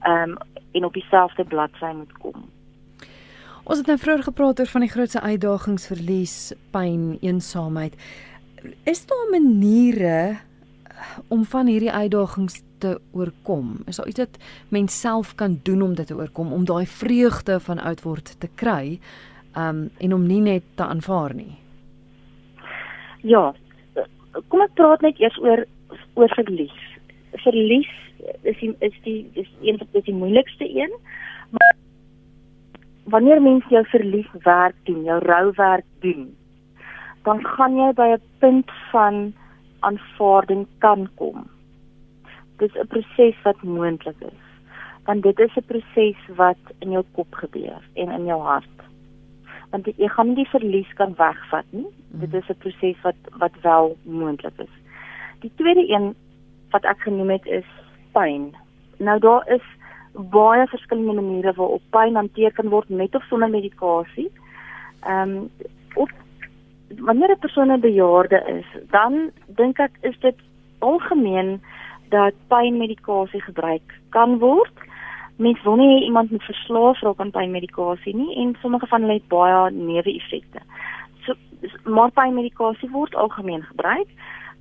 Ehm 0.06 0.30
um, 0.30 0.38
en 0.72 0.86
op 0.86 0.94
dieselfde 0.94 1.44
bladsy 1.44 1.92
moet 1.94 2.18
kom. 2.18 2.46
Ons 3.64 3.78
het 3.78 3.88
nou 3.88 3.98
vroeër 3.98 4.24
gepraat 4.24 4.60
oor 4.60 4.68
van 4.68 4.82
die 4.82 4.90
grootste 4.90 5.22
uitdagings 5.22 5.88
verlies, 5.88 6.54
pyn, 6.72 7.18
eensaamheid. 7.22 7.96
Is 8.84 9.06
daar 9.06 9.28
maniere 9.32 10.38
om 11.28 11.46
van 11.46 11.68
hierdie 11.68 11.92
uitdagings 11.92 12.62
te 12.78 13.02
oorkom? 13.12 13.78
Is 13.86 13.96
daar 13.96 14.08
iets 14.08 14.20
wat 14.20 14.38
mens 14.70 15.00
self 15.00 15.36
kan 15.36 15.60
doen 15.64 15.82
om 15.82 15.96
dit 15.96 16.08
te 16.08 16.16
oorkom 16.16 16.54
om 16.54 16.66
daai 16.66 16.86
vreugde 16.86 17.60
van 17.60 17.80
oud 17.80 18.02
word 18.02 18.40
te 18.40 18.50
kry 18.56 19.00
um 19.58 19.90
en 19.98 20.14
om 20.14 20.28
nie 20.28 20.42
net 20.42 20.64
te 20.76 20.84
aanvaar 20.84 21.34
nie? 21.34 21.58
Ja. 23.22 23.54
Kom 24.48 24.62
ek 24.62 24.76
praat 24.78 25.02
net 25.02 25.20
eers 25.20 25.38
oor 25.44 25.66
oor 26.16 26.32
verlies. 26.38 26.76
Verlies 27.44 27.90
is 28.44 28.58
die, 28.62 28.76
is 28.80 28.96
die 29.04 29.30
is 29.34 29.50
een 29.62 29.78
van 29.78 30.04
die 30.06 30.14
moeilikste 30.14 30.68
een. 30.70 30.94
Maar 31.52 31.76
wanneer 33.04 33.42
mens 33.42 33.66
jou 33.70 33.84
verlies 33.90 34.30
werk 34.44 34.76
doen, 34.84 35.04
jou 35.04 35.20
rou 35.24 35.52
werk 35.56 35.86
doen, 36.00 36.28
dan 37.24 37.42
gaan 37.46 37.76
jy 37.76 37.92
by 37.94 38.08
'n 38.16 38.22
punt 38.40 38.72
van 38.92 39.34
aanvaarding 39.80 40.68
kan 40.80 41.10
kom. 41.16 41.50
Dis 42.58 42.76
'n 42.76 42.88
proses 42.88 43.36
wat 43.44 43.64
moontlik 43.64 44.20
is. 44.20 44.44
Want 45.06 45.24
dit 45.24 45.40
is 45.40 45.56
'n 45.56 45.66
proses 45.66 46.18
wat 46.36 46.62
in 46.80 46.92
jou 46.92 47.04
kop 47.12 47.34
gebeur 47.34 47.82
en 47.94 48.12
in 48.12 48.26
jou 48.26 48.42
hart. 48.42 48.89
Want 49.72 49.86
jy 49.86 50.08
gaan 50.08 50.28
nie 50.28 50.36
die 50.36 50.50
verlies 50.50 50.94
kan 50.94 51.14
wegvat 51.18 51.66
nie. 51.70 51.88
Dit 52.22 52.34
is 52.34 52.50
'n 52.50 52.58
proses 52.58 53.02
wat 53.02 53.20
wat 53.38 53.54
wel 53.62 53.98
moontlik 54.04 54.58
is. 54.58 54.76
Die 55.40 55.52
tweede 55.56 55.90
een 55.90 56.16
wat 56.70 56.84
ek 56.84 57.00
genoem 57.00 57.30
het 57.30 57.46
is 57.46 57.70
pyn. 58.12 58.56
Nou 58.98 59.20
daar 59.20 59.48
is 59.48 59.66
baie 60.14 60.68
verskillende 60.68 61.22
maniere 61.22 61.54
waarop 61.54 61.82
pyn 61.90 62.16
hanteer 62.16 62.52
kan 62.54 62.70
word 62.70 62.90
met 62.90 63.16
of 63.16 63.24
sonder 63.24 63.50
medikasie. 63.50 64.32
Ehm 65.02 65.38
um, 65.38 65.50
of 65.96 66.10
wanneer 66.98 67.32
'n 67.32 67.40
persoon 67.40 67.72
'n 67.72 67.80
bejaarde 67.80 68.44
is, 68.60 68.82
dan 68.90 69.32
dink 69.46 69.80
ek 69.80 69.92
is 70.02 70.20
dit 70.20 70.36
algemeen 70.80 71.62
dat 72.10 72.34
pynmedikasie 72.48 73.42
gebruik 73.42 74.00
kan 74.10 74.38
word. 74.38 74.74
Mens 75.40 75.62
wil 75.64 75.76
nie 75.76 76.04
iemand 76.04 76.32
met 76.32 76.44
verslaaf 76.44 77.02
raak 77.02 77.20
aan 77.24 77.32
pynmedikasie 77.32 78.16
nie 78.16 78.36
en 78.42 78.56
sommige 78.62 78.88
van 78.88 79.02
hulle 79.02 79.14
het 79.14 79.28
baie 79.32 79.72
neeweffekte. 79.72 80.60
So 81.24 81.36
maar 81.84 82.12
pynmedikasie 82.12 82.90
word 82.92 83.16
algemeen 83.16 83.64
gebruik. 83.64 84.10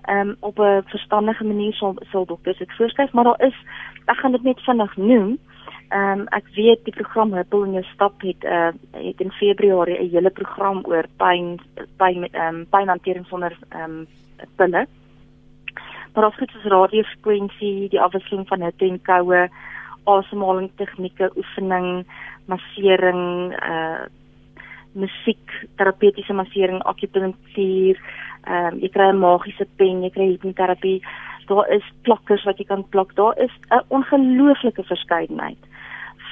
Ehm 0.07 0.29
um, 0.29 0.37
op 0.41 0.59
'n 0.59 0.83
verstandige 0.87 1.45
manier 1.45 1.75
sal 1.75 1.97
sal 2.11 2.27
dokters 2.27 2.59
dit 2.59 2.77
voorskryf, 2.77 3.13
maar 3.13 3.25
daar 3.25 3.43
is 3.47 3.57
ek 4.05 4.17
gaan 4.17 4.33
dit 4.33 4.43
net 4.43 4.61
vinnig 4.61 4.97
noem. 4.97 5.39
Ehm 5.89 6.21
um, 6.21 6.27
ek 6.27 6.47
weet 6.55 6.85
die 6.85 6.95
program 6.95 7.33
Huppel 7.33 7.65
in 7.65 7.73
jou 7.73 7.85
stap 7.85 8.21
het 8.21 8.45
uh 8.45 8.71
het 8.93 9.21
in 9.21 9.33
Februarie 9.33 9.99
'n 9.99 10.11
hele 10.11 10.31
program 10.31 10.85
oor 10.85 11.05
pyn 11.17 11.59
pyn 11.97 12.21
met 12.21 12.33
ehm 12.33 12.55
um, 12.55 12.67
pynhantering 12.71 13.27
sonder 13.27 13.59
ehm 13.69 13.83
um, 13.83 14.07
pille. 14.57 14.87
Maar 16.15 16.25
as 16.25 16.37
dit 16.37 16.55
is 16.55 16.71
radiofrekwensie, 16.71 17.89
die 17.89 18.01
afwisseling 18.01 18.49
van 18.49 18.63
hitte 18.63 18.85
en 18.85 19.03
koue, 19.03 19.49
asemhaling 20.09 20.71
tegnieke, 20.81 21.31
oefening, 21.37 22.07
massering, 22.47 23.55
uh 23.63 24.07
musiek, 24.99 25.53
terapeutiese 25.79 26.35
massering, 26.35 26.81
akupunktuur, 26.91 27.99
ehm 28.49 28.73
um, 28.73 28.79
jy 28.83 28.89
kry 28.89 29.11
'n 29.13 29.21
magiese 29.21 29.67
pen, 29.77 30.03
jy 30.03 30.11
kry 30.11 30.31
hipnoterapie 30.33 31.03
daar 31.49 31.69
is 31.73 31.93
plakkers 32.03 32.45
wat 32.45 32.59
jy 32.61 32.67
kan 32.69 32.85
plak. 32.93 33.15
Daar 33.15 33.39
is 33.39 33.55
'n 33.71 33.85
ongelooflike 33.89 34.83
verskeidenheid 34.83 35.63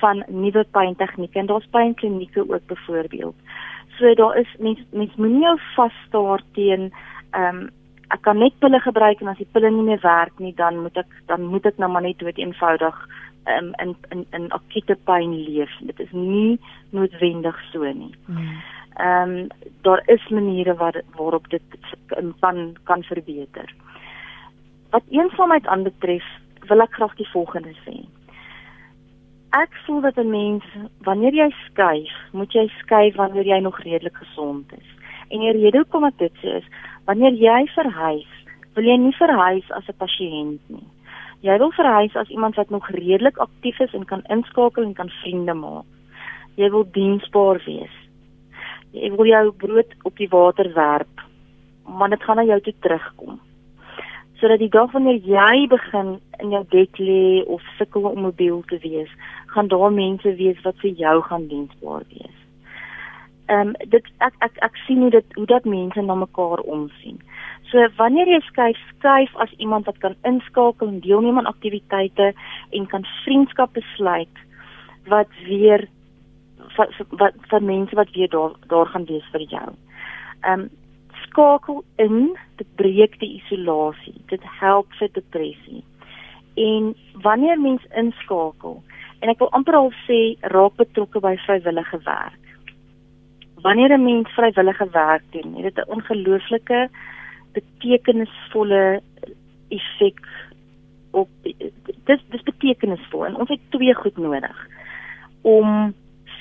van 0.00 0.24
nuwe 0.28 0.64
pyntegnieke 0.70 1.38
en 1.38 1.46
daar's 1.46 1.68
pynklinieke 1.70 2.40
ook 2.40 2.66
byvoorbeeld. 2.66 3.34
So 3.98 4.14
daar 4.14 4.36
is 4.36 4.56
mens 4.58 4.80
mens 4.90 5.14
moenie 5.16 5.42
jou 5.42 5.58
vasstaar 5.74 6.40
teen 6.52 6.92
ehm 7.30 7.56
um, 7.56 7.70
ek 8.08 8.22
kan 8.22 8.38
net 8.38 8.58
pille 8.58 8.80
gebruik 8.80 9.20
en 9.20 9.28
as 9.28 9.36
die 9.36 9.48
pille 9.52 9.70
nie 9.70 9.82
meer 9.82 10.00
werk 10.00 10.38
nie 10.38 10.54
dan 10.54 10.78
moet 10.82 10.96
ek 10.96 11.10
dan 11.26 11.42
moet 11.42 11.66
ek 11.66 11.78
nou 11.78 11.90
maar 11.90 12.02
net 12.02 12.18
dood 12.18 12.38
eenvoudig 12.38 13.08
um, 13.46 13.72
in 13.82 13.96
in 14.11 14.26
in 14.30 14.50
akute 14.50 14.96
pyn 15.04 15.35
leef. 15.44 15.70
Dit 15.80 16.00
is 16.00 16.12
nie 16.12 16.59
noodwendig 16.90 17.61
so 17.72 17.85
nie. 17.92 18.14
Ehm 18.96 19.30
um, 19.30 19.46
daar 19.82 20.02
is 20.06 20.28
maniere 20.28 20.74
waar 20.74 21.02
waarop 21.16 21.48
dit 21.50 21.62
kan 22.40 22.76
kan 22.85 23.02
verbeter. 23.02 23.74
Wat 24.90 25.02
eensaamheid 25.09 25.66
aanbetref, 25.66 26.24
wil 26.68 26.80
ek 26.80 26.92
graag 26.92 27.14
die 27.16 27.30
volgende 27.32 27.74
sê. 27.85 27.96
Ek 29.56 29.72
voel 29.87 30.00
dat 30.00 30.16
'n 30.18 30.30
mens 30.30 30.64
wanneer 30.98 31.35
jy 31.35 31.50
skuif, 31.66 32.14
moet 32.32 32.52
jy 32.52 32.66
skuif 32.78 33.14
wanneer 33.16 33.46
jy 33.46 33.59
nog 33.59 33.78
redelik 33.80 34.16
gesond 34.16 34.72
is. 34.72 34.88
En 35.28 35.40
die 35.40 35.52
rede 35.52 35.78
hoekom 35.78 36.04
ek 36.04 36.18
dit 36.18 36.32
sê 36.42 36.56
is, 36.56 36.66
wanneer 37.04 37.32
jy 37.32 37.66
verhuis, 37.74 38.32
wil 38.74 38.85
jy 38.85 38.96
nie 38.96 39.16
verhuis 39.16 39.70
as 39.70 39.88
'n 39.88 39.98
pasiënt 39.98 40.61
nie. 40.68 40.88
Jy 41.44 41.59
wil 41.59 41.72
verhuis 41.77 42.16
as 42.16 42.29
iemand 42.33 42.57
wat 42.57 42.70
nog 42.70 42.88
redelik 42.90 43.38
aktief 43.38 43.81
is 43.81 43.94
en 43.94 44.05
kan 44.05 44.25
inskakel 44.33 44.83
en 44.83 44.94
kan 44.94 45.11
vriende 45.22 45.55
maak. 45.55 45.85
Jy 46.57 46.70
wil 46.70 46.87
diensbaar 46.92 47.61
wees. 47.66 47.96
Jy 48.96 49.11
wil 49.16 49.29
jou 49.29 49.51
brood 49.53 49.92
op 50.03 50.16
die 50.16 50.31
water 50.33 50.72
werp, 50.75 51.20
maar 51.85 52.09
dit 52.09 52.22
gaan 52.22 52.37
na 52.37 52.46
jou 52.49 52.61
toe 52.61 52.75
terugkom 52.81 53.40
sodat 54.40 54.61
die 54.61 54.72
dag 54.72 54.92
wanneer 54.92 55.20
jy 55.25 55.66
begin 55.72 56.16
in 56.44 56.51
jou 56.53 56.62
bed 56.72 56.99
lê 57.01 57.42
of 57.49 57.62
sukkel 57.79 58.09
om 58.11 58.27
mobiel 58.27 58.62
te 58.68 58.79
wees, 58.83 59.09
gaan 59.55 59.68
daar 59.72 59.92
mense 59.92 60.35
wees 60.37 60.59
wat 60.64 60.77
vir 60.83 60.92
jou 61.01 61.14
gaan 61.29 61.46
diensbaar 61.49 62.05
wees. 62.12 62.37
Ehm 63.46 63.68
um, 63.68 63.72
dit 63.90 64.06
ek 64.18 64.35
ek 64.42 64.56
ek 64.66 64.76
sien 64.87 65.00
hoe 65.04 65.11
dit 65.11 65.35
hoe 65.38 65.46
dat 65.46 65.64
mense 65.64 66.02
na 66.02 66.14
mekaar 66.14 66.61
omsien. 66.66 67.20
So 67.70 67.82
wanneer 67.96 68.26
jy 68.26 68.40
skuif, 68.46 68.78
skuif 68.96 69.37
as 69.42 69.52
iemand 69.62 69.87
wat 69.87 69.98
kan 70.02 70.16
inskakel 70.22 70.88
en 70.88 71.00
deelneem 71.00 71.38
aan 71.38 71.50
aktiwiteite 71.50 72.32
en 72.70 72.87
kan 72.87 73.06
vriendskap 73.24 73.72
besluit 73.78 74.42
wat 75.06 75.30
weer 75.46 75.87
wat 76.76 76.90
wat 77.22 77.38
van 77.52 77.64
mense 77.64 77.94
wat 77.94 78.11
weer 78.14 78.30
daar 78.30 78.56
daar 78.66 78.87
gaan 78.87 79.06
wees 79.11 79.28
vir 79.35 79.46
jou. 79.54 79.68
Ehm 80.40 80.66
um, 80.66 80.68
skakel 81.26 81.85
in 81.96 82.37
dit 82.56 82.68
breek 82.76 83.18
die 83.20 83.37
isolasie. 83.42 84.14
Dit 84.26 84.42
help 84.61 84.92
vir 84.98 85.09
depressie. 85.12 85.85
En 86.54 86.94
wanneer 87.22 87.61
mens 87.61 87.82
inskakel 87.94 88.82
en 89.20 89.28
ek 89.28 89.38
wil 89.38 89.52
amper 89.59 89.76
al 89.78 89.92
sê 90.06 90.20
raak 90.54 90.76
betrokke 90.80 91.20
by 91.20 91.37
vrywillige 91.46 92.02
werk. 92.04 92.45
Wanneer 93.66 93.92
'n 93.98 94.05
mens 94.05 94.29
vrywillige 94.29 94.88
werk 94.90 95.22
doen, 95.31 95.55
het 95.55 95.74
dit 95.74 95.76
'n 95.87 95.90
ongelooflike 95.90 96.88
betekenisvolle 97.52 99.02
effek 99.68 100.20
op 101.11 101.29
dis 102.05 102.22
dis 102.29 102.42
betekenisvol 102.42 103.26
en 103.26 103.37
ons 103.37 103.48
het 103.48 103.61
twee 103.68 103.94
goed 103.94 104.16
nodig 104.16 104.66
om 105.40 105.94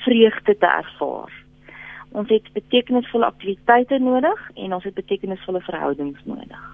vreugde 0.04 0.56
te 0.58 0.66
ervaar. 0.66 1.32
Ons 2.10 2.28
het 2.28 2.52
betekenisvolle 2.52 3.26
aktiwiteite 3.26 3.98
nodig 3.98 4.50
en 4.54 4.74
ons 4.74 4.84
het 4.84 4.94
betekenisvolle 4.94 5.60
verhoudings 5.60 6.24
nodig. 6.24 6.64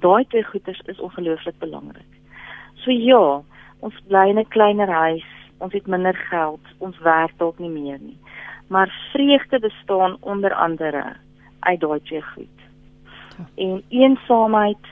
Daai 0.00 0.24
twee 0.26 0.44
goeders 0.44 0.80
is 0.80 1.00
ongelooflik 1.00 1.58
belangrik. 1.58 2.12
So 2.74 2.90
ja, 2.90 3.42
ons 3.78 4.00
bly 4.06 4.28
in 4.28 4.38
'n 4.38 4.48
kleiner 4.48 4.88
huis, 4.88 5.28
ons 5.58 5.72
het 5.72 5.86
minder 5.86 6.14
geld, 6.14 6.64
ons 6.78 6.98
werk 6.98 7.32
dalk 7.36 7.58
nie 7.58 7.70
meer 7.70 7.98
nie. 8.00 8.21
Maar 8.72 9.08
vreugde 9.12 9.58
bestaan 9.60 10.16
onder 10.20 10.54
andere 10.54 11.16
uit 11.60 11.80
daai 11.80 12.00
twee 12.02 12.22
goed. 12.22 12.58
En 13.54 13.82
eensaamheid 13.88 14.86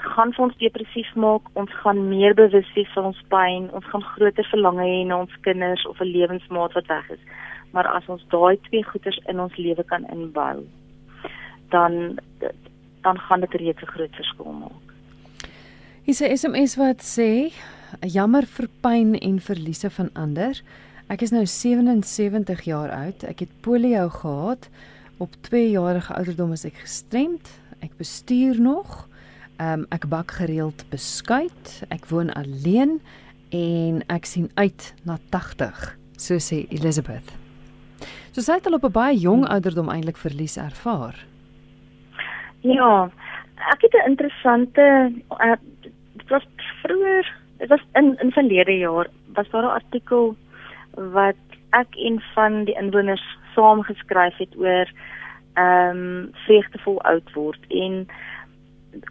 gaan 0.00 0.32
vir 0.32 0.44
ons 0.44 0.56
depressief 0.58 1.10
maak, 1.14 1.46
ons 1.60 1.72
gaan 1.82 2.00
meer 2.08 2.34
bewus 2.34 2.68
wees 2.74 2.90
van 2.96 3.10
ons 3.10 3.20
pyn, 3.32 3.68
ons 3.76 3.86
gaan 3.92 4.04
groter 4.14 4.46
verlange 4.50 4.86
hê 4.86 5.00
na 5.06 5.20
ons 5.20 5.36
kinders 5.46 5.86
of 5.86 6.00
'n 6.00 6.12
lewensmaat 6.16 6.72
wat 6.72 6.86
weg 6.86 7.10
is. 7.16 7.24
Maar 7.72 7.86
as 7.86 8.06
ons 8.08 8.24
daai 8.34 8.56
twee 8.68 8.84
goeders 8.84 9.20
in 9.26 9.40
ons 9.40 9.56
lewe 9.56 9.84
kan 9.84 10.06
inbou, 10.08 10.66
dan 11.68 12.18
dan 13.02 13.18
gaan 13.18 13.40
dit 13.40 13.54
reeds 13.54 13.82
'n 13.82 13.92
groot 13.94 14.14
verskil 14.14 14.52
maak. 14.52 14.86
Hier's 16.04 16.20
'n 16.20 16.36
SMS 16.36 16.76
wat 16.76 17.00
sê: 17.02 17.52
"Jammer 18.00 18.46
vir 18.46 18.68
pyn 18.80 19.14
en 19.18 19.40
verliese 19.40 19.90
van 19.90 20.10
ander. 20.14 20.62
Ek 21.10 21.24
is 21.26 21.32
nou 21.34 21.42
77 21.42 22.60
jaar 22.68 22.92
oud. 22.94 23.24
Ek 23.26 23.40
het 23.42 23.54
polio 23.66 24.06
gehad. 24.14 24.68
Op 25.18 25.32
2 25.42 25.72
jarige 25.72 26.14
ouderdom 26.14 26.52
is 26.54 26.62
ek 26.68 26.76
gestremd. 26.84 27.48
Ek 27.82 27.96
bestuur 27.98 28.60
nog. 28.62 29.08
Um, 29.58 29.88
ek 29.90 30.06
bak 30.06 30.30
gereeld 30.38 30.84
beskuit. 30.92 31.72
Ek 31.90 32.06
woon 32.12 32.30
alleen 32.38 33.00
en 33.50 34.04
ek 34.06 34.28
sien 34.30 34.46
uit 34.54 34.86
na 35.02 35.16
80." 35.34 35.96
So 36.14 36.38
sê 36.38 36.62
Elizabeth. 36.70 37.34
So 38.30 38.38
sy 38.38 38.60
het 38.60 38.68
al 38.70 38.78
op 38.78 38.86
'n 38.86 38.94
baie 38.94 39.18
jong 39.18 39.48
ouderdom 39.50 39.90
eintlik 39.90 40.16
verlies 40.16 40.56
ervaar. 40.56 41.18
Ja, 42.62 43.10
ek 43.74 43.82
het 43.82 43.94
'n 43.98 44.10
interessante 44.14 45.10
uh, 45.42 45.58
dit 46.14 46.28
was 46.28 46.46
vroeër, 46.86 47.26
dit 47.58 47.68
was 47.68 47.82
in 47.94 48.14
in 48.22 48.30
verlede 48.30 48.78
jaar, 48.78 49.10
was 49.34 49.50
daar 49.50 49.66
'n 49.66 49.82
artikel 49.82 50.36
wat 50.94 51.36
ek 51.70 51.96
en 51.96 52.22
van 52.34 52.64
die 52.64 52.74
inwoners 52.74 53.24
saam 53.54 53.82
geskryf 53.82 54.36
het 54.36 54.56
oor 54.56 54.90
ehm 55.54 55.96
um, 55.96 56.30
vreugdevol 56.46 57.00
oud 57.02 57.32
word 57.34 57.64
en 57.68 58.06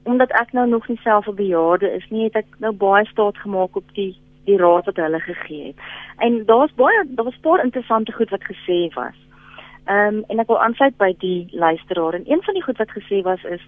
omdat 0.03 0.31
ek 0.31 0.51
nou 0.51 0.67
nog 0.67 0.87
nie 0.87 0.99
self 1.03 1.27
'n 1.27 1.35
bejaarde 1.35 1.91
is 1.91 2.05
nie, 2.09 2.23
het 2.23 2.35
ek 2.35 2.45
nou 2.57 2.71
baie 2.71 3.05
staat 3.05 3.37
gemaak 3.37 3.75
op 3.75 3.93
die 3.93 4.15
die 4.45 4.57
raad 4.57 4.85
wat 4.85 4.95
hulle 4.95 5.19
gegee 5.19 5.65
het. 5.67 5.75
En 6.17 6.45
daar's 6.45 6.73
baie 6.73 7.03
daar 7.07 7.25
was 7.25 7.39
baie 7.39 7.63
interessante 7.63 8.11
goed 8.11 8.29
wat 8.29 8.43
gesê 8.43 8.93
was. 8.93 9.17
Ehm 9.85 10.15
um, 10.15 10.23
en 10.27 10.39
ek 10.39 10.47
wil 10.47 10.61
aansluit 10.61 10.97
by 10.97 11.15
die 11.17 11.47
luisteraar 11.51 12.13
en 12.13 12.31
een 12.31 12.43
van 12.43 12.53
die 12.53 12.63
goed 12.63 12.77
wat 12.77 12.97
gesê 12.97 13.21
was 13.21 13.43
is 13.43 13.63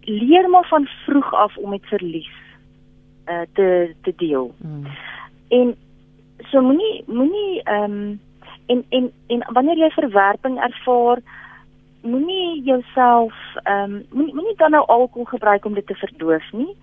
leer 0.00 0.48
maar 0.50 0.66
van 0.68 0.88
vroeg 1.04 1.34
af 1.34 1.56
om 1.56 1.70
met 1.70 1.86
verlies 1.86 2.32
uh 3.26 3.46
te 3.52 3.94
te 4.02 4.12
deel. 4.16 4.54
Mm. 4.58 4.86
En 5.48 5.76
so 6.38 6.60
moenie 6.60 7.04
moenie 7.06 7.62
ehm 7.62 7.84
um, 7.84 8.20
en 8.66 8.84
en 8.88 9.12
en 9.26 9.44
wanneer 9.52 9.76
jy 9.76 9.90
verwerping 9.90 10.58
ervaar 10.58 11.20
moenie 12.02 12.62
jouself 12.62 13.34
ehm 13.62 13.94
um, 13.94 14.02
moenie 14.10 14.34
moenie 14.34 14.56
dan 14.56 14.70
nou 14.70 14.84
alkohol 14.86 15.24
gebruik 15.24 15.64
om 15.64 15.74
dit 15.74 15.86
te 15.86 15.94
verdoof 15.94 16.52
nie. 16.52 16.76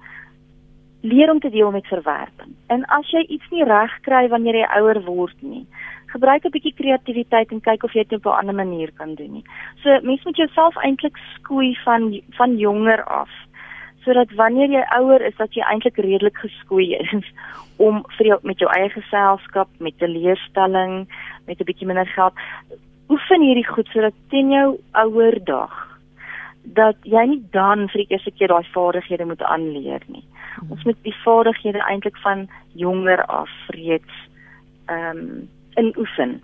Leer 1.01 1.31
om 1.31 1.39
te 1.39 1.49
deel 1.49 1.71
met 1.71 1.87
verwerping. 1.87 2.53
En 2.67 2.85
as 2.85 3.09
jy 3.09 3.25
iets 3.27 3.49
nie 3.49 3.63
reg 3.63 3.99
kry 4.01 4.27
wanneer 4.29 4.55
jy 4.55 4.67
ouer 4.77 5.01
word 5.03 5.41
nie, 5.41 5.65
gebruik 6.13 6.45
'n 6.45 6.53
bietjie 6.53 6.73
kreatiwiteit 6.73 7.51
en 7.51 7.61
kyk 7.61 7.83
of 7.83 7.93
jy 7.93 8.03
dit 8.03 8.25
op 8.25 8.33
'n 8.33 8.39
ander 8.39 8.55
manier 8.55 8.91
kan 8.97 9.15
doen 9.15 9.31
nie. 9.31 9.45
So 9.83 9.99
mens 10.01 10.23
moet 10.23 10.37
jouself 10.37 10.75
eintlik 10.75 11.17
skoei 11.33 11.77
van 11.83 12.21
van 12.37 12.57
jonger 12.57 13.03
af 13.03 13.29
sodat 14.03 14.31
wanneer 14.35 14.69
jy 14.69 14.83
ouer 14.97 15.21
is 15.21 15.35
dat 15.37 15.53
jy 15.53 15.63
eintlik 15.63 15.97
redelik 15.97 16.37
geskoei 16.37 16.95
is 16.95 17.31
om 17.85 18.03
vir 18.17 18.33
jou 18.33 18.39
met 18.43 18.59
jou 18.59 18.69
eie 18.69 18.89
geselskap, 18.89 19.69
met 19.79 19.93
'n 20.01 20.13
leerstelling, 20.13 21.07
met 21.47 21.59
'n 21.59 21.65
bietjie 21.65 21.87
minder 21.87 22.07
geld 22.07 22.33
oefen 23.11 23.41
hierdie 23.41 23.67
goed 23.67 23.87
sodat 23.91 24.13
teen 24.29 24.51
jou 24.51 24.79
ouer 24.91 25.37
dag 25.43 25.73
dat 26.63 26.97
jy 27.03 27.23
nie 27.25 27.41
dan 27.51 27.89
vir 27.89 28.03
die 28.03 28.13
eerste 28.13 28.31
keer 28.31 28.47
daai 28.47 28.67
vaardighede 28.73 29.25
moet 29.25 29.41
aanleer 29.41 30.03
nie. 30.07 30.23
Ons 30.69 30.83
moet 30.85 30.97
die 31.03 31.15
vaardighede 31.23 31.81
eintlik 31.89 32.17
van 32.21 32.47
jonger 32.77 33.25
af 33.25 33.49
reeds 33.75 34.13
ehm 34.85 35.17
um, 35.17 35.49
in 35.79 35.93
oefen. 35.97 36.41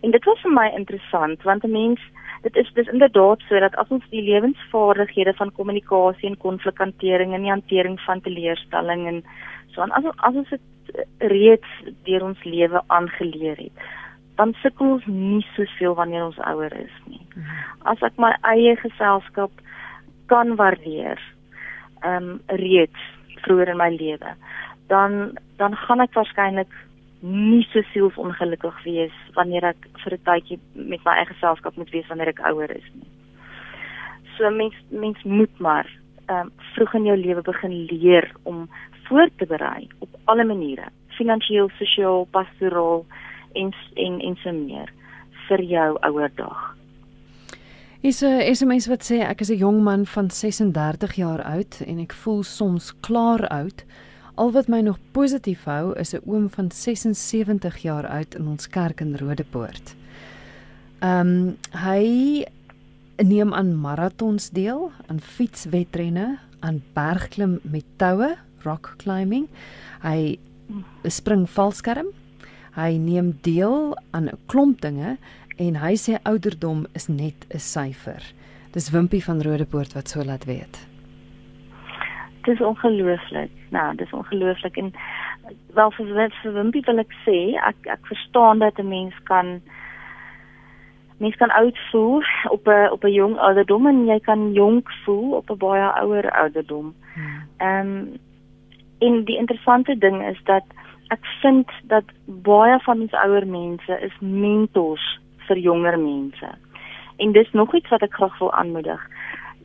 En 0.00 0.10
dit 0.10 0.24
was 0.24 0.40
vir 0.40 0.52
my 0.52 0.66
interessant 0.76 1.42
want 1.42 1.64
'n 1.64 1.70
mens 1.70 2.00
dit 2.42 2.56
is 2.56 2.72
dis 2.74 2.88
inderdaad 2.88 3.40
so 3.48 3.60
dat 3.60 3.76
as 3.76 3.88
ons 3.88 4.04
die 4.10 4.22
lewensvaardighede 4.22 5.34
van 5.34 5.52
kommunikasie 5.52 6.28
en 6.28 6.36
konflikhantering 6.36 7.34
en 7.34 7.42
die 7.42 7.50
hantering 7.50 8.00
van 8.00 8.20
teleurstelling 8.20 9.06
en 9.06 9.24
so 9.68 9.80
aan 9.80 9.92
as 9.92 10.04
as 10.16 10.34
ons 10.34 10.48
dit 10.48 10.60
reeds 11.18 11.70
deur 12.04 12.22
ons 12.24 12.44
lewe 12.44 12.82
aangeleer 12.86 13.56
het 13.56 13.76
dan 14.40 14.54
sukkel 14.62 14.94
ons 14.96 15.06
nie 15.06 15.44
soveel 15.54 15.94
wanneer 15.98 16.24
ons 16.24 16.38
ouer 16.48 16.72
is 16.80 16.92
nie. 17.04 17.20
As 17.92 18.00
ek 18.06 18.16
my 18.22 18.32
eie 18.48 18.72
geselskap 18.80 19.52
kan 20.32 20.54
waardeer, 20.60 21.20
ehm 22.00 22.30
um, 22.30 22.38
reeds 22.62 23.08
vroeër 23.44 23.74
in 23.74 23.80
my 23.80 23.90
lewe, 23.92 24.32
dan 24.92 25.36
dan 25.60 25.76
gaan 25.84 26.00
ek 26.00 26.16
waarskynlik 26.16 26.72
nie 27.20 27.66
so 27.72 27.82
sielsongelukkig 27.92 28.84
wees 28.84 29.16
wanneer 29.34 29.64
ek 29.64 29.88
vir 30.04 30.14
'n 30.14 30.24
tydjie 30.24 30.58
met 30.74 31.04
my 31.04 31.16
eie 31.16 31.26
geselskap 31.26 31.76
moet 31.76 31.90
wees 31.90 32.08
wanneer 32.08 32.28
ek 32.28 32.40
ouer 32.40 32.70
is 32.70 32.88
nie. 32.94 33.08
So 34.36 34.50
mens 34.50 34.74
mens 34.90 35.22
moet 35.24 35.58
maar 35.58 35.86
ehm 36.28 36.46
um, 36.46 36.52
vroeg 36.74 36.94
in 36.94 37.04
jou 37.04 37.16
lewe 37.16 37.42
begin 37.42 37.84
leer 37.90 38.32
om 38.44 38.68
voor 39.08 39.28
te 39.36 39.46
berei 39.46 39.88
op 39.98 40.08
alle 40.24 40.44
maniere, 40.44 40.88
finansiëel, 41.18 41.70
sosiaal, 41.78 42.26
pastoraal 42.30 43.04
en 43.52 43.72
en 43.94 44.20
en 44.20 44.36
so 44.36 44.52
meer 44.52 44.88
vir 45.48 45.62
jou 45.62 45.98
ouer 46.00 46.30
dag. 46.36 46.76
Is 48.02 48.22
'n 48.22 48.54
SMS 48.54 48.86
wat 48.86 49.02
sê 49.02 49.20
ek 49.20 49.40
is 49.40 49.50
'n 49.50 49.58
jong 49.58 49.82
man 49.82 50.06
van 50.06 50.30
36 50.30 51.14
jaar 51.14 51.42
oud 51.42 51.82
en 51.86 51.98
ek 51.98 52.12
voel 52.12 52.42
soms 52.42 53.00
klaar 53.00 53.48
oud. 53.48 53.84
Al 54.40 54.54
wat 54.56 54.70
my 54.72 54.78
nog 54.80 54.96
positief 55.12 55.66
hou 55.68 55.92
is 56.00 56.14
'n 56.14 56.24
oom 56.24 56.48
van 56.48 56.70
76 56.70 57.76
jaar 57.82 58.06
oud 58.08 58.34
in 58.34 58.46
ons 58.48 58.68
kerk 58.68 59.00
in 59.00 59.16
Rodepoort. 59.16 59.94
Ehm 61.00 61.28
um, 61.28 61.56
hy 61.70 62.44
neem 63.16 63.52
aan 63.54 63.80
maratons 63.80 64.50
deel, 64.50 64.92
aan 65.06 65.20
fietswedrenne, 65.20 66.38
aan 66.60 66.82
bergklim 66.92 67.60
met 67.62 67.84
toue, 67.96 68.36
rock 68.62 68.94
climbing. 68.96 69.48
Hy 70.02 70.38
spring 71.04 71.50
valskerm. 71.50 72.06
Hy 72.72 72.96
neem 72.96 73.38
deel 73.42 73.96
aan 74.10 74.28
'n 74.28 74.38
klomp 74.46 74.80
dinge 74.80 75.18
en 75.56 75.74
hy 75.76 75.94
sê 75.96 76.18
ouderdom 76.22 76.86
is 76.92 77.08
net 77.08 77.46
'n 77.54 77.58
syfer. 77.58 78.22
Dis 78.72 78.90
Wimpie 78.90 79.24
van 79.24 79.42
Rodepoort 79.42 79.92
wat 79.92 80.08
so 80.08 80.24
laat 80.24 80.44
weet. 80.44 80.89
Dit 82.42 82.54
is 82.54 82.66
ongelooflik. 82.66 83.50
Nou, 83.70 83.94
dis 83.96 84.12
ongelooflik 84.12 84.76
en 84.76 84.92
wel 85.74 85.90
vir 85.90 86.30
vir 86.42 86.52
Wimpie 86.52 86.82
wil 86.86 86.98
ek 86.98 87.12
sê, 87.26 87.38
ek 87.56 87.86
ek 87.86 88.06
verstaan 88.06 88.58
dat 88.58 88.78
'n 88.78 88.88
mens 88.88 89.14
kan 89.24 89.60
mens 91.20 91.36
kan 91.36 91.50
oud 91.50 91.78
voel 91.90 92.22
op 92.48 92.66
'n 92.66 92.90
op 92.90 93.04
'n 93.04 93.12
jong 93.12 93.38
ouderdom 93.38 93.86
en 93.86 94.06
jy 94.06 94.20
kan 94.20 94.52
jonk 94.52 94.90
voel 95.04 95.32
op 95.32 95.50
'n 95.50 95.56
baie 95.56 95.88
ouer 96.02 96.30
ouderdom. 96.30 96.94
Hmm. 97.14 97.42
Ehm 97.56 97.86
um, 97.86 98.18
en 98.98 99.24
die 99.24 99.36
interessante 99.36 99.98
ding 99.98 100.26
is 100.26 100.40
dat 100.44 100.64
ek 101.08 101.24
vind 101.40 101.70
dat 101.82 102.04
baie 102.24 102.78
van 102.78 103.00
ons 103.00 103.12
ouer 103.12 103.46
mense 103.46 104.00
is 104.00 104.18
mentors 104.18 105.20
vir 105.46 105.58
jonger 105.58 105.98
mense. 105.98 106.48
En 107.16 107.32
dis 107.32 107.52
nog 107.52 107.74
iets 107.74 107.88
wat 107.88 108.02
ek 108.02 108.14
graag 108.14 108.38
wil 108.38 108.52
aanmoedig 108.52 109.08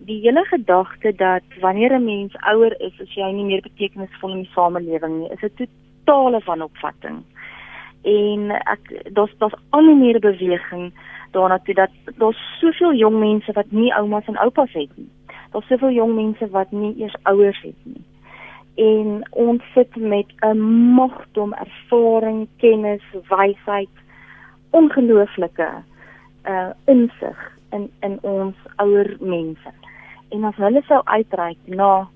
die 0.06 0.20
hele 0.22 0.44
gedagte 0.46 1.16
dat 1.16 1.44
wanneer 1.60 1.94
'n 1.94 2.06
mens 2.06 2.36
ouer 2.36 2.82
is, 2.82 3.00
is 3.00 3.14
jy 3.14 3.32
nie 3.32 3.46
meer 3.46 3.62
betekenisvol 3.62 4.32
in 4.32 4.44
die 4.44 4.54
samelewing 4.54 5.20
nie, 5.20 5.30
is 5.30 5.42
'n 5.42 5.70
totale 6.04 6.42
vanopvatting. 6.42 7.24
En 8.04 8.52
ek 8.52 9.14
daar's 9.14 9.38
daar's 9.38 9.60
al 9.70 9.96
meer 9.96 10.20
beweging 10.20 10.94
daarna 11.32 11.60
toe 11.60 11.74
dat 11.74 11.90
daar's 12.18 12.58
soveel 12.60 12.94
jong 12.94 13.20
mense 13.20 13.52
wat 13.52 13.72
nie 13.72 13.94
oumas 13.94 14.26
en 14.26 14.38
oupas 14.38 14.74
het 14.74 14.98
nie. 14.98 15.10
Daar's 15.52 15.68
soveel 15.68 15.92
jong 15.92 16.16
mense 16.16 16.50
wat 16.50 16.72
nie 16.72 16.96
eers 16.98 17.16
ouers 17.24 17.62
het 17.62 17.82
nie. 17.84 18.04
En 18.76 19.28
ons 19.32 19.64
sit 19.74 19.96
met 19.96 20.26
'n 20.40 20.60
magdom 20.94 21.54
ervaring, 21.54 22.48
kennis, 22.58 23.04
wysheid 23.28 23.90
ongelooflike 24.70 25.70
uh 26.46 26.70
insig 26.86 27.52
in 27.72 27.92
in 28.00 28.18
ons 28.22 28.56
ouer 28.76 29.16
mense. 29.20 29.85
En 30.30 30.44
as 30.44 30.56
hulle 30.56 30.82
sou 30.88 31.02
uitreik 31.06 31.58
na 31.66 32.08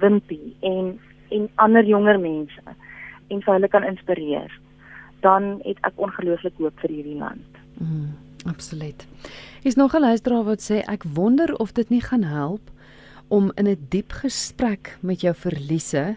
Wimpy 0.00 0.54
en 0.60 0.98
en 1.34 1.48
ander 1.54 1.84
jonger 1.84 2.20
mense 2.22 2.62
en 3.28 3.40
vir 3.42 3.52
hulle 3.52 3.68
kan 3.68 3.84
inspireer, 3.84 4.52
dan 5.24 5.56
het 5.64 5.80
ek 5.88 5.98
ongelooflik 5.98 6.54
hoop 6.62 6.84
vir 6.84 6.92
hierdie 6.94 7.18
land. 7.18 7.58
Mm, 7.82 8.12
absoluut. 8.46 9.06
Is 9.64 9.74
nog 9.74 9.94
'n 9.94 10.00
luisteraar 10.00 10.44
wat 10.44 10.62
sê 10.62 10.84
ek 10.86 11.02
wonder 11.02 11.54
of 11.58 11.72
dit 11.72 11.88
nie 11.90 12.00
gaan 12.00 12.22
help 12.22 12.70
om 13.28 13.50
in 13.56 13.66
'n 13.66 13.86
diep 13.88 14.12
gesprek 14.12 14.98
met 15.00 15.20
jou 15.20 15.34
verliese 15.34 16.16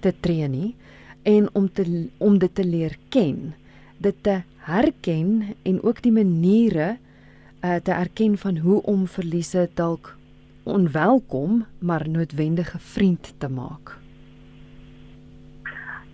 te 0.00 0.12
tree 0.20 0.48
nie 0.48 0.74
en 1.22 1.48
om 1.52 1.72
te 1.72 2.08
om 2.18 2.38
dit 2.38 2.54
te 2.54 2.64
leer 2.64 2.96
ken, 3.08 3.54
dit 3.98 4.22
te 4.22 4.42
herken 4.56 5.54
en 5.62 5.82
ook 5.82 6.02
die 6.02 6.12
maniere 6.12 6.96
uh, 7.64 7.76
te 7.76 7.92
erken 7.92 8.38
van 8.38 8.56
hoe 8.56 8.82
om 8.82 9.06
verliese 9.06 9.68
dalk 9.74 10.16
onwelkom 10.62 11.64
maar 11.78 12.08
noodwendige 12.08 12.78
vriend 12.78 13.34
te 13.38 13.48
maak. 13.48 13.98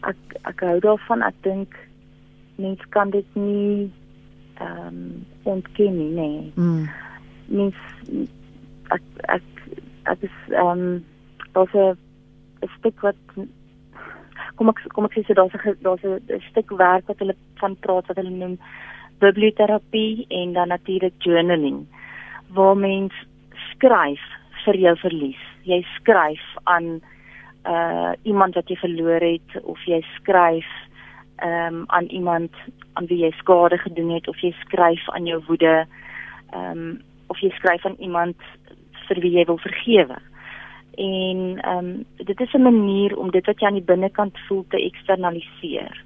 Ek 0.00 0.38
ek 0.42 0.60
hou 0.60 0.78
daarvan 0.80 1.22
ek 1.22 1.34
dink 1.42 1.74
mens 2.56 2.80
kan 2.88 3.10
dit 3.10 3.26
nie 3.34 3.90
ehm 4.56 4.86
um, 4.86 5.26
ontken 5.42 5.96
nie. 5.98 6.12
Nee. 6.12 6.52
Mm. 6.54 6.88
Mens 7.46 7.76
ek 8.94 9.02
ek 9.28 9.46
ek 10.02 10.22
is 10.22 10.36
ehm 10.54 10.66
um, 10.78 11.04
daar's 11.52 11.74
'n 11.74 12.70
stuk 12.78 13.00
wat 13.00 13.16
kom 14.56 14.68
ek 14.68 14.80
kom 14.94 15.04
ek 15.04 15.18
sê 15.18 15.34
daar's 15.34 15.54
'n 15.54 15.76
daar's 15.82 16.04
'n 16.04 16.42
stuk 16.50 16.70
werk 16.70 17.06
wat 17.08 17.18
hulle 17.18 17.36
van 17.60 17.76
praat 17.76 18.06
wat 18.06 18.16
hulle 18.16 18.30
noem 18.30 18.58
biblioterapie 19.18 20.26
en 20.28 20.52
dan 20.52 20.68
natuurlik 20.68 21.14
journaling 21.18 21.86
waar 22.48 22.76
mens 22.76 23.12
skryf 23.76 24.22
vir 24.64 24.78
jou 24.80 24.96
verlies. 25.02 25.42
Jy 25.64 25.82
skryf 25.98 26.42
aan 26.64 27.00
uh 27.66 28.12
iemand 28.22 28.54
wat 28.54 28.68
jy 28.70 28.76
verloor 28.78 29.22
het 29.22 29.56
of 29.62 29.80
jy 29.86 30.00
skryf 30.16 30.68
ehm 31.42 31.82
um, 31.82 31.84
aan 31.86 32.06
iemand 32.06 32.52
aan 32.94 33.06
wie 33.06 33.18
jy 33.24 33.30
skade 33.38 33.78
gedoen 33.78 34.14
het 34.14 34.28
of 34.28 34.38
jy 34.40 34.52
skryf 34.60 35.08
aan 35.10 35.26
jou 35.26 35.42
woede 35.48 35.86
ehm 36.52 36.70
um, 36.70 37.02
of 37.26 37.38
jy 37.42 37.50
skryf 37.58 37.84
aan 37.86 37.98
iemand 37.98 38.36
vir 39.08 39.20
wie 39.20 39.34
jy 39.34 39.44
wil 39.44 39.58
vergewe. 39.58 40.18
En 40.96 41.40
ehm 41.58 41.78
um, 41.78 42.04
dit 42.16 42.40
is 42.40 42.52
'n 42.54 42.62
manier 42.62 43.16
om 43.18 43.30
dit 43.30 43.46
wat 43.46 43.60
jy 43.60 43.66
aan 43.66 43.80
die 43.80 43.90
binnekant 43.92 44.38
voel 44.48 44.64
te 44.68 44.82
eksternaliseer. 44.84 46.04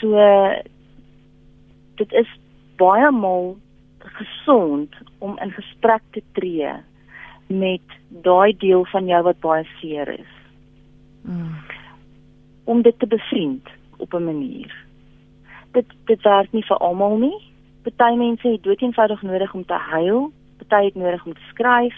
So 0.00 0.16
dit 1.94 2.12
is 2.12 2.30
baie 2.76 3.10
maal 3.10 3.56
gesond 3.98 4.94
om 5.24 5.38
in 5.40 5.52
gesprek 5.56 6.02
te 6.10 6.22
tree 6.36 6.72
met 7.46 7.96
daai 8.08 8.56
deel 8.58 8.84
van 8.92 9.06
jou 9.08 9.22
wat 9.22 9.40
baie 9.40 9.64
seer 9.80 10.08
is. 10.18 10.32
Mm. 11.24 11.56
Om 12.64 12.82
dit 12.82 12.98
te 12.98 13.06
bevriend 13.06 13.68
op 13.96 14.14
'n 14.14 14.24
manier. 14.24 14.74
Dit 15.72 15.86
dit 16.04 16.22
werk 16.22 16.52
nie 16.52 16.64
vir 16.64 16.76
almal 16.76 17.16
nie. 17.18 17.38
Party 17.82 18.16
mense 18.16 18.48
het 18.48 18.62
doeteenvoudig 18.62 19.22
nodig 19.22 19.54
om 19.54 19.64
te 19.64 19.78
huil, 19.92 20.32
party 20.56 20.84
het 20.84 20.94
nodig 20.94 21.26
om 21.26 21.34
te 21.34 21.46
skryf, 21.48 21.96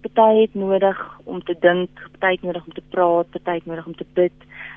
party 0.00 0.40
het 0.40 0.54
nodig 0.54 1.20
om 1.24 1.42
te 1.42 1.56
dink, 1.60 1.90
party 2.10 2.30
het 2.34 2.42
nodig 2.42 2.66
om 2.66 2.72
te 2.72 2.82
praat, 2.88 3.30
party 3.30 3.50
het 3.50 3.66
nodig 3.66 3.86
om 3.86 3.96
te 3.96 4.06
bid. 4.12 4.32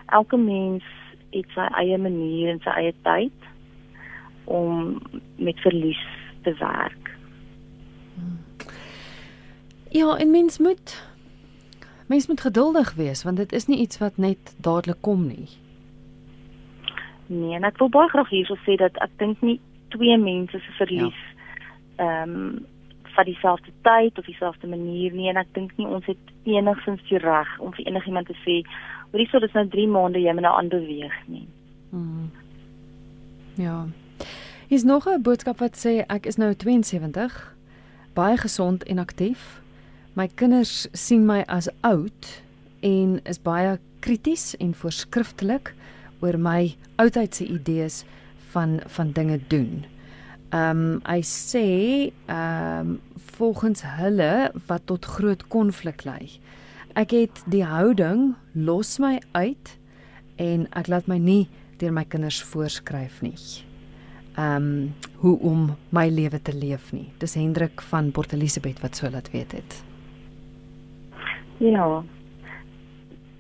Elke 0.06 0.38
mens 0.38 0.84
het 1.30 1.46
sy 1.54 1.68
eie 1.80 1.98
manier 1.98 2.50
en 2.50 2.60
sy 2.60 2.70
eie 2.70 2.94
tyd 3.02 3.40
om 4.44 5.00
met 5.36 5.60
verlies 5.60 6.06
te 6.42 6.56
werk. 6.60 7.13
Ja, 9.94 10.18
en 10.18 10.32
mens 10.32 10.58
moet 10.58 11.12
mens 12.08 12.28
moet 12.28 12.42
geduldig 12.42 12.94
wees 12.94 13.24
want 13.24 13.38
dit 13.38 13.52
is 13.52 13.66
nie 13.66 13.78
iets 13.78 13.98
wat 13.98 14.18
net 14.18 14.56
dadelik 14.58 15.02
kom 15.02 15.28
nie. 15.28 15.48
Nee, 17.28 17.54
en 17.56 17.64
ek 17.64 17.78
wil 17.78 17.90
baie 17.94 18.10
graag 18.10 18.30
hierso 18.30 18.58
sê 18.66 18.76
dat 18.82 18.98
ek 19.06 19.14
dink 19.22 19.42
nie 19.46 19.60
twee 19.94 20.18
mense 20.18 20.60
se 20.60 20.78
verlies 20.82 21.22
ja. 21.22 22.06
ehm 22.06 22.10
ja. 22.10 22.24
um, 22.24 22.66
van 23.14 23.26
dieselfde 23.30 23.72
tyd 23.86 24.18
of 24.18 24.26
dieselfde 24.26 24.68
manier 24.68 25.14
nie 25.14 25.30
en 25.30 25.38
ek 25.38 25.52
dink 25.54 25.76
nie 25.78 25.86
ons 25.86 26.06
het 26.10 26.32
enigsins 26.50 27.02
die 27.10 27.22
reg 27.22 27.52
om 27.62 27.74
vir 27.78 27.86
enigiemand 27.86 28.26
te 28.26 28.38
sê 28.42 28.56
hoorie 29.12 29.28
so 29.30 29.42
dis 29.44 29.54
nou 29.54 29.68
3 29.70 29.88
maande 29.94 30.22
jy 30.24 30.34
moet 30.34 30.48
nou 30.48 30.54
aanbeweeg 30.58 31.20
nie. 31.30 31.46
Hmm. 31.92 32.32
Ja. 33.62 33.86
Hier's 34.68 34.90
nog 34.90 35.06
'n 35.06 35.22
boodskap 35.22 35.60
wat 35.62 35.78
sê 35.78 36.02
ek 36.10 36.26
is 36.26 36.42
nou 36.42 36.54
72, 36.56 37.56
baie 38.14 38.38
gesond 38.38 38.84
en 38.84 38.98
aktief. 38.98 39.62
My 40.14 40.28
kinders 40.28 40.88
sien 40.94 41.26
my 41.26 41.42
as 41.50 41.70
oud 41.82 42.28
en 42.86 43.16
is 43.26 43.40
baie 43.42 43.80
krities 44.06 44.52
en 44.62 44.76
voorskriftelik 44.78 45.72
oor 46.22 46.38
my 46.38 46.76
oudheidse 47.02 47.48
idees 47.48 48.04
van 48.54 48.78
van 48.94 49.12
dinge 49.18 49.40
doen. 49.50 49.86
Ehm 50.54 50.84
um, 50.86 51.02
hy 51.10 51.22
sê 51.26 51.66
ehm 52.30 52.94
um, 52.94 53.00
volgens 53.34 53.82
hulle 53.98 54.52
wat 54.68 54.86
tot 54.86 55.06
groot 55.06 55.48
konflik 55.50 56.04
lei. 56.06 56.30
Ek 56.94 57.16
het 57.18 57.42
die 57.50 57.64
houding 57.66 58.36
los 58.54 59.00
my 59.02 59.18
uit 59.34 59.78
en 60.38 60.68
ek 60.78 60.92
laat 60.94 61.10
my 61.10 61.18
nie 61.18 61.48
deur 61.82 61.94
my 61.96 62.06
kinders 62.06 62.44
voorskryf 62.54 63.24
nie 63.26 63.38
ehm 64.36 64.56
um, 64.56 64.94
hoe 65.24 65.40
om 65.40 65.66
my 65.90 66.10
lewe 66.10 66.42
te 66.42 66.54
leef 66.54 66.92
nie. 66.92 67.12
Dis 67.18 67.34
Hendrik 67.34 67.82
van 67.82 68.12
Port 68.12 68.34
Elizabeth 68.34 68.82
wat 68.82 68.96
so 68.96 69.10
laat 69.10 69.32
weet 69.32 69.52
het. 69.52 69.84
Ja. 71.58 72.04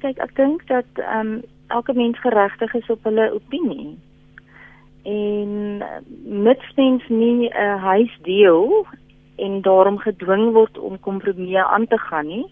Kyk, 0.03 0.17
ek 0.17 0.35
dink 0.35 0.67
dat 0.67 0.85
ehm 1.01 1.19
um, 1.19 1.41
elke 1.67 1.93
mens 1.93 2.19
geregtig 2.19 2.73
is 2.73 2.89
op 2.89 3.03
hulle 3.03 3.31
opinie. 3.33 3.97
En 5.03 5.83
mits 6.25 6.73
mens 6.75 7.07
nie 7.07 7.49
'n 7.49 7.55
uh, 7.55 7.83
huis 7.83 8.17
deel 8.21 8.85
en 9.35 9.61
daarom 9.61 9.97
gedwing 9.97 10.51
word 10.53 10.77
om 10.77 10.99
kompromieë 10.99 11.63
aan 11.63 11.87
te 11.87 11.97
gaan 11.97 12.27
nie, 12.27 12.45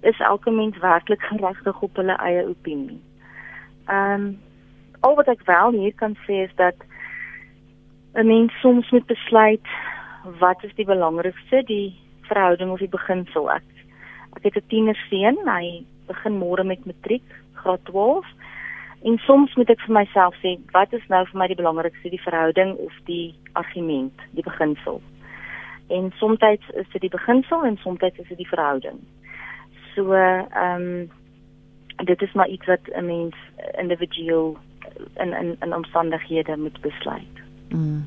is 0.00 0.18
elke 0.18 0.50
mens 0.50 0.78
werklik 0.78 1.22
geregtig 1.22 1.82
op 1.82 1.96
hulle 1.96 2.16
eie 2.16 2.48
opinie. 2.48 3.00
Ehm 3.86 4.12
um, 4.12 4.38
al 5.00 5.14
wat 5.14 5.28
ek 5.28 5.42
wel 5.44 5.70
hier 5.70 5.94
kan 5.94 6.16
sê 6.26 6.32
is 6.46 6.54
dat 6.54 6.74
'n 8.14 8.26
mens 8.26 8.60
soms 8.60 8.90
moet 8.90 9.06
besluit 9.06 9.68
wat 10.38 10.64
is 10.64 10.74
die 10.74 10.84
belangrikste, 10.84 11.62
die 11.62 11.98
verhouding 12.20 12.70
of 12.70 12.78
die 12.78 12.88
beginsel. 12.88 13.50
Ek 13.52 13.62
ek 14.36 14.44
het 14.44 14.56
'n 14.56 14.68
tienerseun, 14.68 15.38
hy 15.48 15.84
begin 16.06 16.38
môre 16.38 16.64
met 16.64 16.86
matriek, 16.86 17.28
graad 17.54 17.84
12. 17.84 18.26
En 19.02 19.18
soms 19.18 19.54
moet 19.54 19.70
ek 19.70 19.80
vir 19.80 19.94
myself 19.94 20.34
sê, 20.42 20.58
wat 20.72 20.92
is 20.92 21.06
nou 21.08 21.24
vir 21.26 21.38
my 21.38 21.46
die 21.46 21.58
belangrikste, 21.62 22.10
die 22.10 22.22
verhouding 22.22 22.76
of 22.76 22.92
die 23.04 23.34
argument, 23.52 24.14
die 24.30 24.42
beginsel? 24.42 25.02
En 25.88 26.12
soms 26.16 26.40
is 26.40 26.88
dit 26.92 27.00
die 27.00 27.10
beginsel 27.10 27.64
en 27.64 27.76
soms 27.76 28.00
is 28.00 28.28
dit 28.28 28.38
die 28.38 28.48
verhouding. 28.48 28.98
So, 29.94 30.12
ehm 30.12 30.82
um, 30.82 31.10
dit 32.04 32.22
is 32.22 32.32
maar 32.32 32.48
iets 32.48 32.66
wat 32.66 32.80
'n 32.92 33.06
mens 33.06 33.34
individueel 33.78 34.56
in 35.16 35.32
in 35.32 35.56
in 35.60 35.74
omstandighede 35.74 36.56
moet 36.56 36.80
besluit. 36.80 37.36
Mm. 37.68 38.06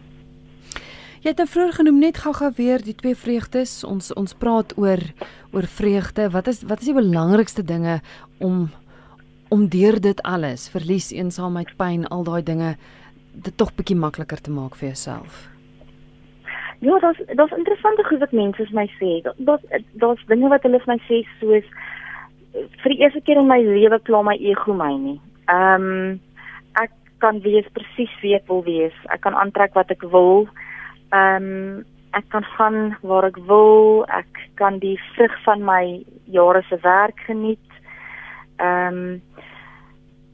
Jy 1.30 1.36
het 1.36 1.42
nou 1.44 1.52
vroeër 1.54 1.76
genoem 1.78 1.98
net 2.02 2.18
gou-gou 2.18 2.48
weer 2.58 2.82
die 2.82 2.96
twee 2.98 3.14
vreugdes. 3.14 3.84
Ons 3.86 4.08
ons 4.18 4.32
praat 4.34 4.72
oor 4.82 4.98
oor 5.54 5.66
vreugde. 5.70 6.24
Wat 6.34 6.48
is 6.50 6.64
wat 6.66 6.82
is 6.82 6.88
die 6.90 6.96
belangrikste 6.98 7.62
dinge 7.62 8.00
om 8.40 8.72
om 9.54 9.68
deur 9.70 10.00
dit 10.02 10.24
alles, 10.26 10.64
verlies, 10.74 11.12
eensaamheid, 11.14 11.76
pyn, 11.78 12.08
al 12.10 12.26
daai 12.26 12.42
dinge 12.48 12.72
dit 13.46 13.54
tog 13.62 13.76
bietjie 13.78 13.98
makliker 14.00 14.42
te 14.42 14.50
maak 14.50 14.74
vir 14.80 14.88
jouself? 14.88 15.44
Ja, 16.82 16.98
dit 16.98 17.06
is 17.12 17.20
dit 17.28 17.44
is 17.46 17.54
interessant 17.60 18.02
hoe 18.10 18.18
dit 18.24 18.34
mense 18.40 18.66
vir 18.72 18.78
my 18.80 18.88
sê. 18.96 19.12
Dat 19.46 19.62
daar's 20.02 20.24
dinge 20.32 20.50
wat 20.50 20.66
hulle 20.66 20.80
vir 20.82 20.94
my 20.96 20.98
sê 21.06 21.20
soos 21.44 21.68
vir 22.56 22.96
die 22.96 23.04
eerste 23.04 23.22
keer 23.22 23.38
in 23.44 23.52
my 23.52 23.60
lewe 23.68 24.00
kla 24.10 24.24
my 24.26 24.34
ego 24.42 24.74
my 24.74 24.96
nie. 24.98 25.22
Ehm 25.46 25.86
um, 25.92 26.18
kan 27.20 27.42
wees 27.44 27.66
presies 27.76 28.12
wie 28.22 28.34
ek 28.34 28.46
wil 28.48 28.62
wees. 28.64 28.96
Ek 29.14 29.22
kan 29.22 29.36
aantrek 29.36 29.78
wat 29.78 29.92
ek 29.94 30.08
wil. 30.10 30.48
Ehm 30.48 30.66
um, 31.14 31.86
ek 32.18 32.30
kan 32.34 32.44
gaan 32.58 32.98
waar 33.02 33.30
ek 33.30 33.38
wil. 33.50 34.06
Ek 34.10 34.50
kan 34.60 34.80
die 34.82 34.98
vrug 35.14 35.36
van 35.46 35.64
my 35.66 35.84
jare 36.26 36.64
se 36.70 36.80
werk 36.84 37.20
geniet. 37.28 37.66
Ehm 38.58 38.98
um, 38.98 39.22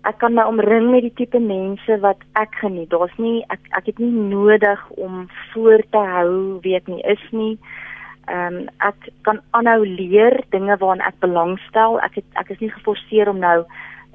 ek 0.05 0.19
kan 0.21 0.35
my 0.37 0.43
omring 0.45 0.91
met 0.93 1.01
die 1.01 1.15
tipe 1.17 1.39
mense 1.41 1.95
wat 2.03 2.19
ek 2.37 2.53
geniet. 2.61 2.91
Daar's 2.93 3.15
nie 3.17 3.41
ek 3.49 3.63
ek 3.77 3.89
het 3.89 3.99
nie 3.99 4.11
nodig 4.13 4.81
om 5.01 5.25
voor 5.53 5.81
te 5.91 5.97
hou 5.97 6.59
wie 6.61 6.75
ek 6.77 6.87
nie 6.87 7.01
is 7.09 7.23
nie. 7.31 7.57
Ehm 8.29 8.61
um, 8.61 8.69
ek 8.85 9.09
kan 9.27 9.41
aanhou 9.57 9.81
leer 9.85 10.41
dinge 10.53 10.77
waaraan 10.77 11.01
ek 11.01 11.19
belangstel. 11.25 11.99
Ek 12.05 12.21
het 12.21 12.39
ek 12.41 12.53
is 12.53 12.61
nie 12.61 12.71
geforseer 12.77 13.29
om 13.29 13.41
nou 13.41 13.65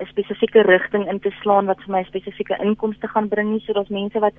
'n 0.00 0.06
spesifieke 0.06 0.62
rigting 0.62 1.08
in 1.08 1.20
te 1.20 1.30
slaan 1.40 1.66
wat 1.66 1.80
vir 1.84 1.92
my 1.96 2.02
spesifieke 2.04 2.56
inkomste 2.64 3.08
gaan 3.08 3.28
bring 3.28 3.50
nie, 3.52 3.60
so 3.60 3.72
daar's 3.72 3.88
mense 3.88 4.18
wat 4.18 4.34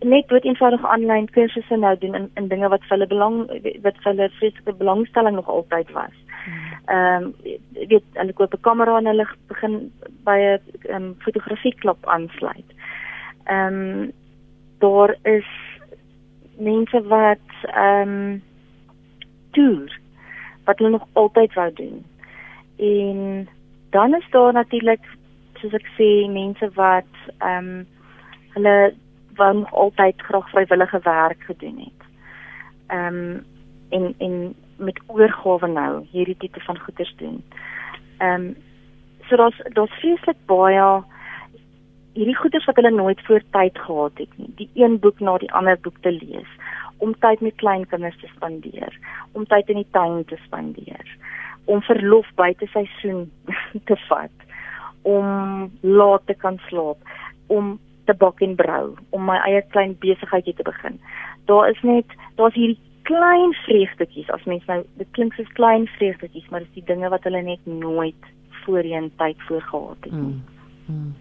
net 0.00 0.28
dood 0.28 0.44
eenvoudig 0.44 0.84
aanlyn 0.84 1.28
kursusse 1.30 1.76
nou 1.76 1.94
doen 1.98 2.14
in 2.14 2.30
in 2.34 2.48
dinge 2.48 2.68
wat 2.68 2.82
vir 2.82 2.96
hulle 2.96 3.06
belang 3.06 3.36
wat 3.82 3.98
vir 4.02 4.12
hulle 4.12 4.28
vreeslike 4.38 4.72
belangstelling 4.78 5.36
nog 5.36 5.48
altyd 5.48 5.90
was. 5.92 6.16
Ehm 6.86 7.24
um, 7.24 7.34
weet 7.90 8.04
hulle 8.14 8.32
koop 8.32 8.54
'n 8.54 8.66
kamera 8.68 8.98
en 8.98 9.06
hulle 9.06 9.26
begin 9.48 9.92
by 10.24 10.38
'n 10.38 10.60
um, 10.94 11.14
fotografieklub 11.18 12.06
aansluit. 12.06 12.70
Ehm 13.44 13.74
um, 13.74 14.12
daar 14.78 15.16
is 15.22 15.48
mense 16.58 17.02
wat 17.02 17.48
ehm 17.62 18.08
um, 18.08 18.42
toer 19.50 19.98
wat 20.64 20.78
hulle 20.78 20.90
nog 20.90 21.06
altyd 21.12 21.54
wou 21.54 21.72
doen. 21.72 22.04
En 22.76 23.48
dan 23.96 24.14
is 24.14 24.28
daar 24.30 24.52
natuurlik 24.52 25.04
soos 25.60 25.74
ek 25.78 25.86
sê 25.96 26.08
mense 26.28 26.68
wat 26.76 27.12
ehm 27.38 27.68
um, 27.68 27.86
hulle 28.56 28.76
wou 29.38 29.52
nog 29.56 29.72
altyd 29.82 30.22
graag 30.28 30.50
vrywillige 30.52 31.00
werk 31.04 31.42
gedoen 31.48 31.78
het. 31.86 32.02
Ehm 32.86 33.20
um, 33.20 33.44
en 33.96 34.14
en 34.26 34.54
met 34.76 35.00
oorgawe 35.06 35.68
nou 35.68 35.92
hierdie 36.12 36.36
tipe 36.36 36.60
van 36.68 36.78
goeders 36.78 37.14
doen. 37.22 37.42
Ehm 38.18 38.46
um, 38.46 38.56
so 39.28 39.36
daar's 39.36 39.60
daar's 39.78 39.98
vreeslik 40.00 40.40
baie 40.46 40.88
hierdie 42.16 42.36
goeders 42.36 42.68
wat 42.68 42.76
hulle 42.80 42.90
nooit 42.90 43.20
voor 43.26 43.42
tyd 43.50 43.78
gehad 43.78 44.24
het 44.24 44.38
nie. 44.38 44.52
Die 44.60 44.70
een 44.74 44.98
boek 44.98 45.20
na 45.20 45.38
die 45.38 45.52
ander 45.52 45.80
boek 45.80 45.96
te 46.00 46.12
lees, 46.12 46.52
om 46.96 47.16
tyd 47.24 47.40
met 47.40 47.60
kleinkinders 47.64 48.20
te 48.20 48.28
spandeer, 48.36 48.98
om 49.32 49.44
tyd 49.46 49.68
in 49.68 49.82
die 49.82 49.90
tuin 49.90 50.24
te 50.24 50.36
spandeer, 50.44 51.16
om 51.66 51.82
verlof 51.82 52.28
buite 52.38 52.66
seisoen 52.72 53.26
te 53.88 53.96
vat, 54.08 54.46
om 55.02 55.70
laat 55.82 56.26
te 56.26 56.34
kan 56.34 56.58
slaap, 56.68 56.98
om 57.46 57.76
te 58.06 58.14
bak 58.14 58.40
en 58.42 58.54
brou, 58.58 58.94
om 59.10 59.26
my 59.26 59.38
eie 59.46 59.62
klein 59.74 59.96
besigheidjie 60.02 60.54
te 60.58 60.66
begin. 60.66 61.00
Daar 61.50 61.70
is 61.70 61.82
net 61.86 62.10
daar's 62.38 62.54
hierdie 62.54 62.80
klein 63.06 63.52
vreugdetjies 63.64 64.30
as 64.34 64.46
mens 64.50 64.64
nou 64.66 64.80
dit 64.98 65.10
klink 65.14 65.36
soos 65.38 65.50
klein 65.58 65.86
vreugdetjies 65.94 66.48
maar 66.50 66.64
dis 66.64 66.80
die 66.80 66.88
dinge 66.88 67.10
wat 67.12 67.26
hulle 67.28 67.42
net 67.46 67.62
nooit 67.70 68.32
voorheen 68.64 69.12
tyd 69.20 69.38
voor 69.46 69.62
gehad 69.62 70.08
het 70.08 70.12
nie. 70.12 70.34
Mm. 70.34 70.42
Mm. 70.90 71.14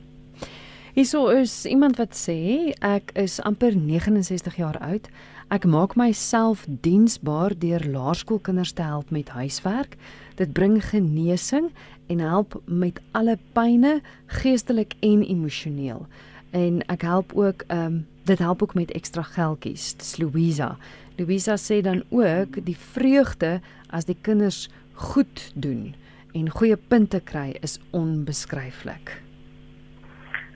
Hierso 0.96 1.28
is 1.28 1.66
iemand 1.68 2.00
wat 2.00 2.16
sê 2.16 2.72
ek 2.80 3.12
is 3.20 3.38
amper 3.44 3.76
69 3.76 4.56
jaar 4.56 4.78
oud. 4.80 5.10
Ek 5.54 5.68
maak 5.70 5.98
myself 6.00 6.64
diensbaar 6.66 7.54
deur 7.60 7.84
laerskoolkinders 7.84 8.72
te 8.74 8.86
help 8.88 9.12
met 9.12 9.30
huiswerk. 9.36 9.98
Dit 10.36 10.54
bring 10.54 10.82
genesing 10.84 11.72
en 12.08 12.20
help 12.20 12.62
met 12.66 13.02
alle 13.12 13.38
pynne, 13.54 14.02
geestelik 14.26 14.94
en 15.00 15.24
emosioneel. 15.24 16.06
En 16.52 16.82
ek 16.92 17.02
help 17.02 17.34
ook 17.34 17.64
ehm 17.68 17.86
um, 17.86 18.06
dit 18.26 18.40
help 18.40 18.64
ook 18.64 18.74
met 18.74 18.92
ekstra 18.92 19.22
geldjies. 19.22 19.94
Dis 19.98 20.18
Louisa. 20.18 20.78
Louisa 21.18 21.56
sê 21.56 21.82
dan 21.82 22.04
ook 22.10 22.66
die 22.66 22.78
vreugde 22.78 23.60
as 23.90 24.06
die 24.06 24.18
kinders 24.22 24.70
goed 24.94 25.52
doen 25.54 25.94
en 26.34 26.50
goeie 26.50 26.76
punte 26.76 27.22
kry 27.24 27.56
is 27.62 27.78
onbeskryflik. 27.96 29.22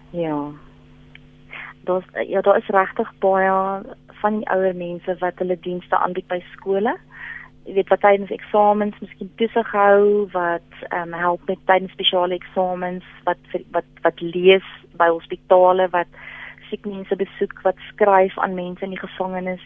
Ja. 0.09 0.51
Daar's 1.87 2.05
ja, 2.27 2.41
daar 2.41 2.57
is 2.57 2.67
regtig 2.67 3.11
baie 3.19 3.53
van 4.21 4.41
die 4.41 4.49
ouer 4.49 4.75
mense 4.75 5.15
wat 5.19 5.39
hulle 5.39 5.59
dienste 5.63 5.97
aanbied 5.97 6.27
by 6.27 6.41
skole. 6.55 6.97
Jy 7.69 7.75
weet 7.77 7.91
wat 7.93 8.01
tydens 8.01 8.31
eksamens 8.33 8.97
miskien 9.03 9.29
toesig 9.37 9.69
hou, 9.77 10.25
wat 10.33 10.71
ehm 10.89 11.13
um, 11.13 11.19
help 11.21 11.45
met 11.51 11.61
tydens 11.69 11.93
spesiale 11.93 12.39
eksamens, 12.39 13.05
wat 13.29 13.37
wat 13.75 13.85
wat 14.01 14.21
lees 14.25 14.65
by 14.97 15.11
hospitale, 15.13 15.85
wat 15.93 16.09
siek 16.69 16.85
mense 16.85 17.15
besoek, 17.15 17.61
wat 17.67 17.77
skryf 17.91 18.37
aan 18.41 18.57
mense 18.57 18.85
in 18.85 18.97
die 18.97 19.05
gevangenis 19.05 19.61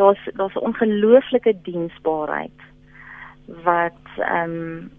daar's 0.00 0.22
daar's 0.36 0.54
'n 0.54 0.66
ongelooflike 0.68 1.54
diensbaarheid 1.62 2.58
wat 3.64 4.04
ehm 4.16 4.50
um, 4.50 4.90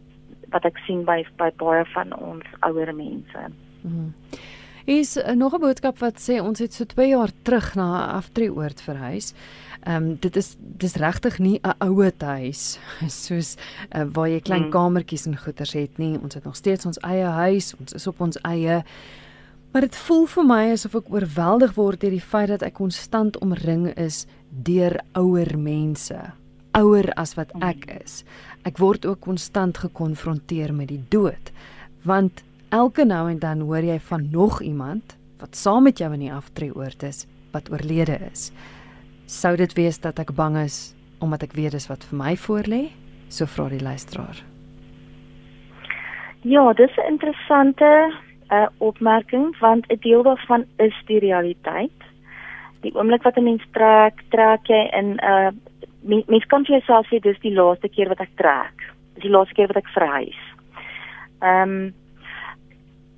wat 0.49 0.65
ek 0.65 0.77
sien 0.85 1.03
by 1.05 1.25
by 1.37 1.51
baie 1.57 1.85
van 1.85 2.17
ons 2.17 2.47
ouer 2.59 2.95
mense. 2.95 3.41
Hmm. 3.81 4.13
Is 4.85 5.17
uh, 5.17 5.31
nog 5.43 5.53
'n 5.53 5.59
boodskap 5.59 5.97
wat 5.97 6.17
sê 6.29 6.41
ons 6.41 6.59
het 6.59 6.73
so 6.73 6.85
2 6.85 7.07
jaar 7.07 7.31
terug 7.41 7.75
na 7.75 7.87
'n 7.87 8.15
aftreeoord 8.19 8.81
verhuis. 8.81 9.33
Ehm 9.81 9.95
um, 9.95 10.17
dit 10.19 10.35
is 10.35 10.55
dis 10.59 10.95
regtig 10.95 11.39
nie 11.39 11.59
'n 11.63 11.75
ouer 11.79 12.13
huis 12.17 12.79
soos 13.25 13.55
uh, 13.95 14.05
waar 14.13 14.29
jy 14.29 14.39
klein 14.39 14.61
hmm. 14.61 14.71
kamertjies 14.71 15.25
en 15.25 15.37
goeders 15.37 15.73
het 15.73 15.97
nie. 15.97 16.19
Ons 16.19 16.33
het 16.33 16.43
nog 16.43 16.55
steeds 16.55 16.85
ons 16.85 16.99
eie 16.99 17.25
huis, 17.25 17.73
ons 17.79 17.93
is 17.93 18.07
op 18.07 18.21
ons 18.21 18.37
eie 18.41 18.83
Maar 19.71 19.81
dit 19.81 19.95
voel 19.95 20.25
vir 20.27 20.43
my 20.43 20.63
asof 20.73 20.95
ek 20.99 21.11
oorweldig 21.13 21.77
word 21.77 22.01
deur 22.01 22.11
die 22.11 22.25
feit 22.33 22.49
dat 22.51 22.63
ek 22.67 22.73
konstant 22.75 23.37
omring 23.39 23.85
is 23.95 24.25
deur 24.67 24.97
ouer 25.15 25.53
mense, 25.55 26.17
ouer 26.75 27.07
as 27.15 27.37
wat 27.37 27.53
ek 27.63 27.87
is. 28.01 28.25
Ek 28.67 28.81
word 28.83 29.07
ook 29.07 29.21
konstant 29.23 29.79
gekonfronteer 29.79 30.73
met 30.75 30.91
die 30.91 30.99
dood, 31.15 31.53
want 32.03 32.43
elke 32.75 33.05
nou 33.07 33.29
en 33.31 33.39
dan 33.39 33.63
hoor 33.63 33.87
jy 33.87 33.95
van 34.09 34.27
nog 34.31 34.59
iemand 34.61 35.15
wat 35.39 35.55
saam 35.55 35.87
met 35.87 36.03
jou 36.03 36.11
in 36.13 36.27
die 36.27 36.35
aftreeoord 36.35 37.07
is 37.07 37.23
wat 37.55 37.71
oorlede 37.71 38.19
is. 38.27 38.51
Sou 39.31 39.53
dit 39.55 39.73
wees 39.79 39.95
dat 40.03 40.17
ek 40.19 40.33
bang 40.35 40.57
is 40.59 40.91
omdat 41.23 41.45
ek 41.45 41.53
weet 41.55 41.71
dis 41.71 41.85
wat 41.87 42.03
vir 42.03 42.17
my 42.19 42.31
voorlê? 42.35 42.81
So 43.31 43.47
vra 43.47 43.69
die 43.71 43.79
luisteraar. 43.79 44.41
Ja, 46.43 46.73
dis 46.73 46.91
'n 46.97 47.07
interessante 47.13 48.11
uh, 48.51 48.67
opmerking 48.79 49.55
want 49.59 49.87
'n 49.87 49.99
deel 50.01 50.23
daarvan 50.23 50.65
is 50.77 50.95
die 51.05 51.19
realiteit. 51.19 51.99
Die 52.81 52.91
oomblik 52.95 53.23
wat 53.23 53.37
'n 53.37 53.43
mens 53.43 53.63
trek, 53.71 54.19
trek 54.29 54.67
jy 54.67 54.89
in 54.99 55.15
'n 55.15 55.19
uh, 55.23 55.51
mens, 56.01 56.25
mens 56.25 56.45
kan 56.45 56.65
vir 56.65 56.75
jouself 56.77 57.07
sê 57.07 57.19
dis 57.19 57.39
die 57.39 57.53
laaste 57.53 57.89
keer 57.89 58.09
wat 58.09 58.19
ek 58.19 58.35
trek. 58.35 58.75
Dis 59.13 59.23
die 59.23 59.31
laaste 59.31 59.53
keer 59.53 59.67
wat 59.67 59.77
ek 59.77 59.93
verhuis. 59.95 60.41
Ehm 61.39 61.69
um, 61.69 61.93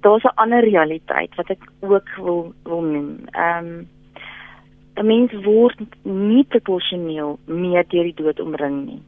daar's 0.02 0.24
'n 0.24 0.36
ander 0.36 0.62
realiteit 0.62 1.36
wat 1.36 1.50
ek 1.50 1.64
ook 1.80 2.08
wil 2.18 2.54
wil 2.64 2.82
noem. 2.82 3.20
Ehm 3.32 3.66
um, 3.66 3.88
'n 4.96 5.06
mens 5.06 5.32
word 5.46 5.80
nie 6.04 6.44
proporsioneel 6.44 7.40
meer 7.46 7.86
deur 7.88 8.04
die 8.04 8.20
dood 8.24 8.40
omring 8.40 8.86
nie. 8.86 9.02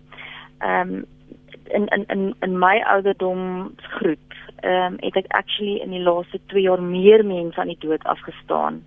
Ehm 0.59 0.93
um, 0.93 1.05
in 1.65 1.87
in 1.87 2.05
in 2.07 2.35
in 2.39 2.59
my 2.59 2.81
ouderdom 2.93 3.71
groep 3.77 4.33
ehm 4.61 4.93
um, 4.93 4.97
het 4.99 5.15
ek 5.15 5.27
actually 5.27 5.77
in 5.81 5.91
die 5.91 6.01
laaste 6.01 6.39
2 6.45 6.61
jaar 6.61 6.81
meer 6.81 7.25
mense 7.25 7.59
aan 7.59 7.73
die 7.73 7.83
dood 7.87 8.03
afgestaan 8.03 8.83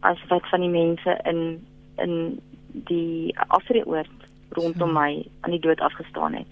as 0.00 0.20
wat 0.28 0.48
van 0.48 0.60
die 0.60 0.70
mense 0.70 1.18
in 1.24 1.66
in 1.96 2.40
die 2.72 3.34
afreoord 3.48 4.16
rondom 4.50 4.92
my 4.92 5.24
aan 5.40 5.50
die 5.50 5.60
dood 5.60 5.80
afgestaan 5.80 6.34
het. 6.34 6.46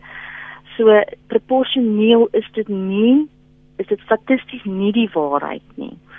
So 0.77 1.03
proporsioneel 1.27 2.29
is 2.33 2.49
dit 2.53 2.69
nie 2.69 3.29
is 3.77 3.87
dit 3.87 4.01
statisties 4.01 4.65
nie 4.65 4.93
die 4.93 5.11
waarheid 5.13 5.77
nie. 5.77 5.93
Ehm 5.93 6.12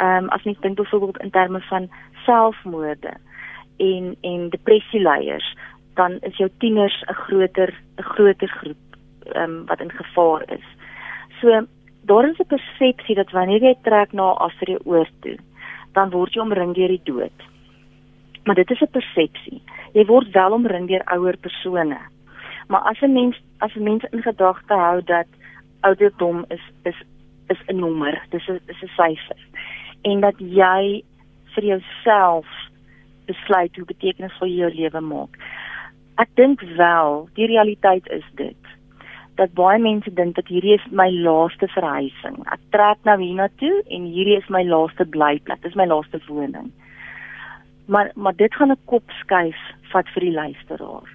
um, 0.00 0.28
as 0.28 0.42
mens 0.42 0.60
dink 0.60 0.76
byvoorbeeld 0.76 1.18
in 1.18 1.30
terme 1.30 1.60
van 1.60 1.90
selfmoorde 2.24 3.16
en 3.76 4.16
en 4.20 4.48
depressieleiers 4.48 5.56
dan 5.94 6.18
is 6.20 6.36
jou 6.36 6.50
tieners 6.58 7.04
'n 7.08 7.14
groter 7.14 7.74
'n 7.96 8.02
groter 8.02 8.48
groep 8.48 8.84
ehm 9.32 9.42
um, 9.42 9.66
wat 9.66 9.80
in 9.80 9.90
gevaar 9.90 10.42
is. 10.52 10.66
So 11.40 11.66
daar 12.04 12.28
is 12.28 12.38
'n 12.38 12.46
persepsie 12.46 13.14
dat 13.14 13.30
wanneer 13.30 13.62
jy 13.62 13.76
trek 13.82 14.12
na 14.12 14.22
afre 14.22 14.78
oor 14.84 15.08
toe, 15.20 15.36
dan 15.92 16.10
word 16.10 16.34
jy 16.34 16.40
omring 16.40 16.74
deur 16.74 16.88
die 16.88 17.04
dood. 17.04 17.38
Maar 18.44 18.54
dit 18.54 18.70
is 18.70 18.80
'n 18.80 18.90
persepsie. 18.90 19.62
Jy 19.92 20.04
word 20.04 20.30
wel 20.30 20.52
omring 20.52 20.88
deur 20.88 21.04
ouer 21.04 21.36
persone. 21.36 21.98
Maar 22.68 22.80
as 22.80 23.00
'n 23.00 23.12
mens 23.12 23.40
as 23.58 23.74
'n 23.74 23.82
mens 23.82 24.04
in 24.10 24.22
gedagte 24.22 24.74
hou 24.74 25.02
dat 25.02 25.26
ouderdom 25.80 26.44
is 26.48 26.62
is 26.82 27.02
is 27.46 27.58
'n 27.66 27.78
nommer, 27.78 28.22
dis 28.30 28.48
'n 28.48 28.60
is 28.66 28.82
'n 28.82 28.88
syfer 28.96 29.51
en 30.02 30.20
dat 30.20 30.38
jy 30.38 31.02
vir 31.54 31.64
jouself 31.64 32.46
besluit 33.26 33.76
hoe 33.76 33.86
betekenisvol 33.86 34.50
jy 34.50 34.64
jou 34.64 34.72
lewe 34.74 35.00
maak. 35.00 35.38
Ek 36.20 36.30
dink 36.36 36.62
wel, 36.76 37.28
die 37.38 37.48
realiteit 37.50 38.08
is 38.10 38.26
dit 38.36 38.58
dat 39.40 39.54
baie 39.56 39.78
mense 39.80 40.10
dink 40.12 40.36
dat 40.36 40.50
hierdie 40.52 40.74
is 40.76 40.84
my 40.92 41.08
laaste 41.24 41.68
verhuising. 41.72 42.36
Ek 42.52 42.60
trek 42.74 43.00
nou 43.08 43.16
hiernatoe 43.20 43.80
en 43.88 44.04
hierdie 44.12 44.36
is 44.36 44.50
my 44.52 44.60
laaste 44.68 45.06
blyplek. 45.08 45.62
Dis 45.64 45.78
my 45.78 45.86
laaste 45.88 46.20
woning. 46.28 46.68
Maar 47.88 48.12
maar 48.14 48.36
dit 48.36 48.54
gaan 48.54 48.70
'n 48.70 48.84
kop 48.84 49.10
skuif 49.20 49.58
vat 49.92 50.08
vir 50.14 50.22
die 50.28 50.36
luisteraar 50.36 51.08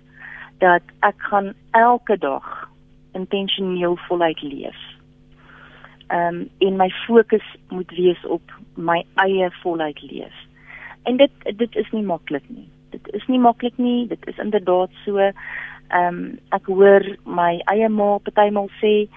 dat 0.60 0.84
ek 1.02 1.16
gaan 1.30 1.54
elke 1.72 2.18
dag 2.18 2.70
intentioneel 3.14 3.98
voluit 4.08 4.42
leef. 4.42 4.97
Ehm 6.08 6.36
um, 6.36 6.49
en 6.58 6.76
my 6.76 6.89
fokus 6.89 7.55
moet 7.70 7.91
wees 7.91 8.26
op 8.26 8.41
my 8.74 9.05
eie 9.16 9.51
voluit 9.62 10.01
leef. 10.01 10.36
En 11.03 11.18
dit 11.18 11.32
dit 11.55 11.76
is 11.76 11.91
nie 11.91 12.03
maklik 12.03 12.49
nie. 12.49 12.70
Dit 12.89 13.14
is 13.14 13.28
nie 13.28 13.39
maklik 13.39 13.78
nie. 13.78 14.08
Dit 14.08 14.28
is 14.28 14.38
inderdaad 14.38 14.89
so 15.05 15.32
Ehm 15.88 16.08
um, 16.08 16.39
ek 16.51 16.66
hoor 16.68 17.03
my 17.24 17.62
eie 17.72 17.88
ma 17.89 18.18
partymal 18.20 18.68
sê 18.82 19.08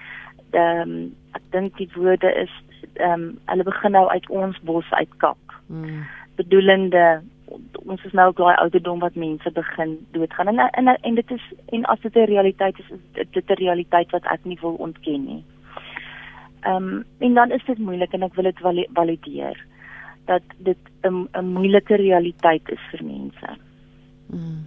ehm 0.55 0.81
um, 0.81 0.93
ek 1.35 1.43
dink 1.51 1.75
die 1.79 1.89
woorde 1.95 2.31
is 2.43 2.53
ehm 2.95 3.11
um, 3.11 3.25
hulle 3.51 3.65
begin 3.67 3.95
nou 3.97 4.05
uit 4.07 4.29
ons 4.29 4.59
bos 4.69 4.91
uitkap. 4.91 5.57
Mm. 5.67 6.05
Bedoelende 6.39 7.21
ons 7.83 8.03
is 8.07 8.15
nou 8.15 8.29
daai 8.37 8.55
ouderdom 8.63 9.03
wat 9.03 9.19
mense 9.19 9.51
begin 9.51 9.97
doodgaan 10.15 10.53
en 10.53 10.63
en 10.63 10.93
en 10.95 11.15
dit 11.19 11.31
is 11.35 11.49
en 11.75 11.83
as 11.91 11.99
dit 12.07 12.15
'n 12.15 12.31
realiteit 12.31 12.79
is, 12.79 12.91
is 12.91 13.27
dit 13.31 13.49
'n 13.49 13.59
realiteit 13.63 14.11
wat 14.11 14.23
ek 14.23 14.45
nie 14.45 14.59
wil 14.61 14.75
ontken 14.87 15.25
nie. 15.25 15.43
Ehm 16.61 16.75
um, 16.75 17.03
en 17.19 17.33
dan 17.33 17.51
is 17.51 17.65
dit 17.65 17.77
moeilik 17.77 18.13
en 18.13 18.23
ek 18.23 18.35
wil 18.35 18.43
dit 18.43 18.59
valideer 18.93 19.65
dat 20.25 20.43
dit 20.57 20.77
'n 21.03 21.27
'n 21.33 21.45
moeilike 21.45 21.95
realiteit 21.95 22.69
is 22.69 22.83
vir 22.91 23.03
mense. 23.03 23.57
Mm. 24.29 24.65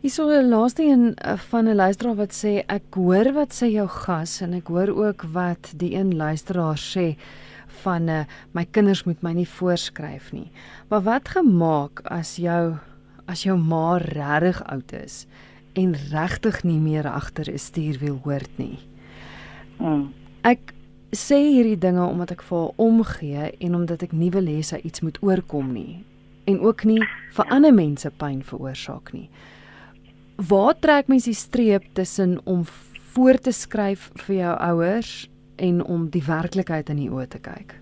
Hier 0.00 0.10
so 0.10 0.28
'n 0.28 0.48
laaste 0.48 0.82
een 0.82 1.14
eh, 1.14 1.36
van 1.36 1.64
'n 1.68 1.74
luisteraar 1.74 2.14
wat 2.14 2.32
sê 2.44 2.62
ek 2.66 2.94
hoor 2.94 3.32
wat 3.32 3.52
sê 3.52 3.66
jou 3.70 3.88
gas 3.88 4.40
en 4.40 4.52
ek 4.52 4.66
hoor 4.66 4.88
ook 4.88 5.22
wat 5.32 5.72
die 5.76 5.94
een 5.94 6.16
luisteraar 6.16 6.78
sê 6.78 7.16
van 7.82 8.08
uh, 8.08 8.24
my 8.52 8.64
kinders 8.70 9.04
moet 9.04 9.22
my 9.22 9.32
nie 9.32 9.48
voorskryf 9.48 10.32
nie. 10.32 10.50
Maar 10.88 11.02
wat 11.02 11.28
gemaak 11.28 12.00
as 12.04 12.36
jou 12.36 12.76
as 13.26 13.42
jou 13.42 13.58
ma 13.58 13.96
regtig 13.98 14.62
oud 14.64 14.92
is 14.92 15.26
en 15.74 15.94
regtig 16.12 16.62
nie 16.64 16.80
meer 16.80 17.08
agter 17.08 17.52
'n 17.52 17.58
stuurwiel 17.58 18.20
hoort 18.24 18.58
nie. 18.58 18.78
Mm. 19.78 20.12
Ek 20.46 20.74
sê 21.10 21.38
hierdie 21.42 21.78
dinge 21.80 22.04
omdat 22.06 22.36
ek 22.36 22.42
vir 22.46 22.60
haar 22.60 22.82
omgee 22.82 23.46
en 23.66 23.74
omdat 23.74 24.04
ek 24.06 24.12
nie 24.14 24.30
wil 24.30 24.46
hê 24.46 24.60
sy 24.62 24.78
iets 24.86 25.02
moet 25.02 25.18
oorkom 25.26 25.72
nie 25.74 26.04
en 26.46 26.60
ook 26.62 26.84
nie 26.86 27.00
vir 27.34 27.48
ander 27.50 27.74
mense 27.74 28.10
pyn 28.20 28.44
veroorsaak 28.46 29.10
nie. 29.10 29.26
Waar 30.38 30.76
trek 30.78 31.10
mens 31.10 31.26
die 31.26 31.34
streep 31.34 31.88
tussen 31.98 32.36
om 32.44 32.62
voor 33.16 33.40
te 33.42 33.50
skryf 33.50 34.10
vir 34.26 34.36
jou 34.36 34.54
ouers 34.68 35.14
en 35.58 35.82
om 35.82 36.06
die 36.14 36.22
werklikheid 36.22 36.92
in 36.94 37.00
die 37.02 37.10
oë 37.10 37.26
te 37.32 37.42
kyk? 37.42 37.74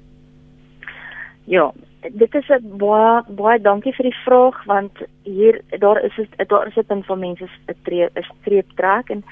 Ja, 1.51 1.69
dit 2.01 2.35
is 2.35 2.49
'n 2.49 2.79
baie 2.81 3.23
baie 3.29 3.59
dankie 3.61 3.93
vir 3.93 4.09
die 4.09 4.21
vraag 4.25 4.65
want 4.65 4.93
hier 5.25 5.61
daar 5.81 6.01
is 6.01 6.17
daar 6.49 6.67
is 6.69 6.75
dit 6.75 6.91
in 6.91 7.05
van 7.05 7.19
mense 7.19 7.45
'n 7.45 7.77
streep 7.83 8.17
'n 8.17 8.25
streep 8.41 8.69
trek 8.77 9.11
en 9.11 9.25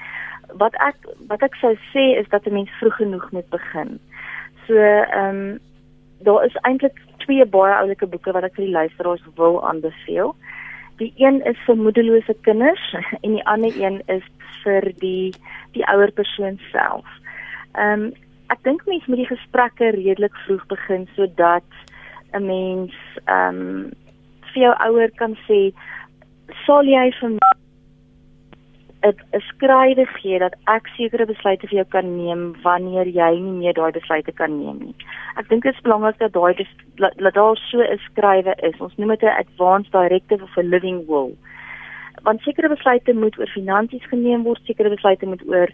wat 0.57 0.75
ek 0.81 0.97
wat 1.27 1.41
ek 1.41 1.55
sou 1.61 1.73
sê 1.91 2.05
is 2.19 2.29
dat 2.29 2.45
'n 2.45 2.53
mens 2.53 2.71
vroeg 2.79 2.95
genoeg 2.95 3.31
moet 3.31 3.49
begin. 3.49 3.99
So 4.67 4.75
ehm 4.75 5.29
um, 5.29 5.59
daar 6.19 6.45
is 6.45 6.55
eintlik 6.61 6.97
twee 7.17 7.45
baie 7.45 7.73
oulike 7.73 8.07
boeke 8.07 8.31
wat 8.31 8.43
ek 8.43 8.55
vir 8.55 8.65
die 8.65 8.77
luisteraars 8.77 9.23
wil 9.35 9.67
aanbeveel. 9.67 10.35
Die 10.97 11.13
een 11.17 11.41
is 11.45 11.57
vir 11.65 11.75
moederlose 11.75 12.35
kinders 12.41 12.95
en 13.23 13.31
die 13.33 13.45
ander 13.45 13.73
een 13.81 14.01
is 14.07 14.23
vir 14.63 14.91
die 14.99 15.33
die 15.71 15.85
ouer 15.87 16.11
persoon 16.11 16.59
self. 16.71 17.07
Ehm 17.73 18.03
um, 18.03 18.13
ek 18.51 18.63
dink 18.63 18.85
mense 18.85 19.09
moet 19.09 19.23
die 19.23 19.35
gesprekke 19.35 19.89
redelik 19.95 20.35
vroeg 20.45 20.65
begin 20.67 21.07
sodat 21.15 21.69
'n 22.33 22.45
mens 22.45 22.93
ehm 23.25 23.59
um, 23.59 23.91
vir 24.53 24.61
jou 24.63 24.73
ouer 24.87 25.11
kan 25.17 25.37
sê 25.47 25.73
sal 26.65 26.85
jy 26.85 27.11
vir 27.19 27.37
'n 29.03 29.41
skrywe 29.49 30.05
gee 30.05 30.39
dat 30.39 30.53
ek 30.71 30.87
sekere 30.95 31.25
besluite 31.25 31.67
vir 31.67 31.77
jou 31.77 31.87
kan 31.95 32.11
neem 32.17 32.43
wanneer 32.63 33.07
jy 33.07 33.31
nie 33.35 33.55
meer 33.61 33.73
daai 33.73 33.91
besluite 33.91 34.31
kan 34.31 34.53
neem 34.59 34.77
nie. 34.79 34.95
Ek 35.35 35.49
dink 35.49 35.63
dit 35.63 35.75
is 35.75 35.81
belangrik 35.87 36.19
dat 36.19 36.33
daai 36.33 36.53
dat 36.97 37.33
daar 37.33 37.57
so 37.57 37.81
'n 37.81 37.99
skrywe 38.07 38.53
is. 38.69 38.79
Ons 38.79 38.95
noem 38.97 39.09
dit 39.09 39.23
'n 39.23 39.39
advanced 39.43 39.91
directive 39.91 40.43
of 40.43 40.57
a 40.57 40.61
living 40.61 41.05
will. 41.07 41.35
Want 42.23 42.41
sekere 42.41 42.69
besluite 42.69 43.13
moet 43.13 43.37
oor 43.39 43.47
finansies 43.47 44.05
geneem 44.07 44.43
word, 44.43 44.61
sekere 44.63 44.89
besluite 44.89 45.25
moet 45.25 45.43
oor 45.47 45.69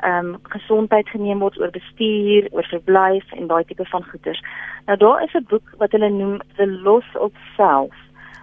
ehm 0.00 0.34
um, 0.34 0.38
gesondheid 0.42 1.08
geneem 1.08 1.38
word, 1.38 1.58
oor 1.60 1.70
bestuur, 1.70 2.48
oor 2.52 2.66
verblyf 2.68 3.32
en 3.32 3.46
daai 3.46 3.64
tipe 3.64 3.84
van 3.84 4.04
goeders. 4.04 4.42
Nou 4.86 4.98
daar 4.98 5.22
is 5.22 5.34
'n 5.34 5.46
boek 5.48 5.72
wat 5.78 5.92
hulle 5.92 6.10
noem 6.10 6.40
The 6.56 6.66
Loss 6.66 7.16
of 7.16 7.32
Self 7.56 7.96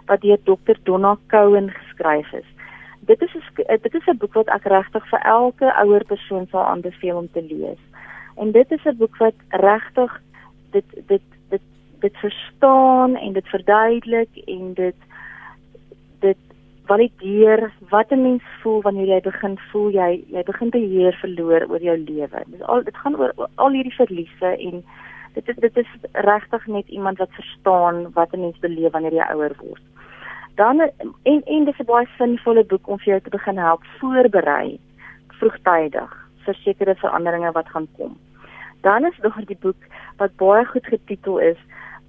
wat 0.08 0.22
deur 0.22 0.40
Dr. 0.44 0.76
Donna 0.84 1.18
Cohen 1.28 1.70
geskryf 1.70 2.34
is 2.34 2.50
dit 3.06 3.22
is 3.22 3.34
dit 3.82 3.94
is 3.94 4.08
'n 4.08 4.18
boek 4.18 4.34
wat 4.34 4.48
ek 4.48 4.64
regtig 4.64 5.08
vir 5.10 5.20
elke 5.20 5.74
ouer 5.84 6.04
persoon 6.06 6.48
sal 6.52 6.66
aanbeveel 6.66 7.18
om 7.18 7.30
te 7.32 7.42
lees. 7.42 7.82
En 8.36 8.52
dit 8.52 8.72
is 8.72 8.86
'n 8.86 8.98
boek 8.98 9.18
wat 9.18 9.38
regtig 9.50 10.22
dit 10.72 10.86
dit 11.08 11.22
dit 11.50 11.62
dit 12.00 12.18
verstaan 12.18 13.16
en 13.16 13.34
dit 13.34 13.48
verduidelik 13.48 14.38
en 14.46 14.74
dit 14.74 14.96
dit 16.20 16.38
valideer 16.86 17.72
wat 17.90 18.12
'n 18.12 18.22
mens 18.22 18.44
voel 18.62 18.82
wanneer 18.82 19.08
jy 19.08 19.22
begin 19.22 19.58
voel 19.72 19.90
jy 19.90 20.24
jy 20.28 20.44
begin 20.44 20.70
beheer 20.70 21.14
verloor 21.14 21.70
oor 21.70 21.82
jou 21.82 21.98
lewe. 21.98 22.44
Dit 22.46 22.62
al 22.62 22.84
dit 22.84 22.98
gaan 22.98 23.16
oor 23.16 23.34
al 23.56 23.72
hierdie 23.72 23.96
verliese 23.96 24.58
en 24.58 24.84
dit 25.34 25.46
dit 25.60 25.78
is 25.78 25.92
regtig 26.12 26.68
net 26.68 26.88
iemand 26.88 27.18
wat 27.18 27.32
verstaan 27.32 28.12
wat 28.14 28.34
'n 28.34 28.40
mens 28.40 28.60
beleef 28.60 28.92
wanneer 28.92 29.14
jy 29.14 29.26
ouer 29.34 29.56
word 29.58 29.82
dan 30.56 30.80
en 31.24 31.42
en 31.44 31.66
dis 31.66 31.80
'n 31.80 31.86
baie 31.86 32.08
sinvolle 32.18 32.64
boek 32.64 32.88
om 32.88 32.98
vir 32.98 33.12
jou 33.14 33.22
te 33.22 33.30
begin 33.30 33.58
help 33.58 33.84
voorberei 34.00 34.80
vroegtydig 35.28 36.12
vir 36.46 36.56
sekere 36.56 36.96
veranderinge 36.96 37.52
wat 37.52 37.70
gaan 37.70 37.88
kom. 37.98 38.18
Dan 38.82 39.06
is 39.06 39.18
daar 39.22 39.46
die 39.46 39.58
boek 39.62 39.82
wat 40.18 40.36
baie 40.36 40.66
goed 40.66 40.86
getitel 40.86 41.38
is 41.38 41.58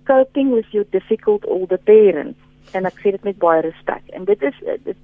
Coping 0.05 0.53
with 0.55 0.71
Your 0.71 0.87
Difficult 0.91 1.45
Older 1.47 1.79
Parents 1.79 2.39
en 2.73 2.87
ek 2.87 2.99
sê 3.01 3.11
dit 3.11 3.25
met 3.25 3.39
baie 3.39 3.61
respek. 3.61 4.03
En 4.17 4.25
dit 4.25 4.43
is 4.43 4.59
dit 4.85 4.97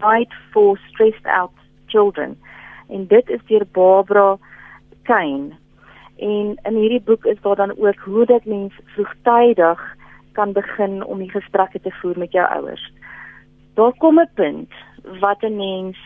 Fight 0.00 0.32
for 0.52 0.78
Stressed 0.88 1.26
Out 1.26 1.52
Children. 1.86 2.36
En 2.88 3.06
dit 3.06 3.28
is 3.30 3.40
deur 3.46 3.66
Barbara 3.72 4.38
Kane. 5.02 5.50
En 6.16 6.58
in 6.62 6.74
hierdie 6.74 7.02
boek 7.04 7.24
is 7.24 7.40
daar 7.40 7.56
dan 7.56 7.76
ook 7.76 7.96
hoe 8.04 8.26
dat 8.26 8.44
mens 8.44 8.74
vroegtydig 8.84 9.96
kan 10.32 10.52
begin 10.52 11.04
om 11.04 11.18
die 11.18 11.30
gesprekke 11.30 11.80
te 11.80 11.90
voer 12.00 12.18
met 12.18 12.32
jou 12.32 12.46
ouers. 12.46 12.92
Daar 13.74 13.92
kom 13.92 14.20
'n 14.20 14.30
punt 14.34 14.72
wat 15.20 15.42
'n 15.42 15.56
mens 15.56 15.96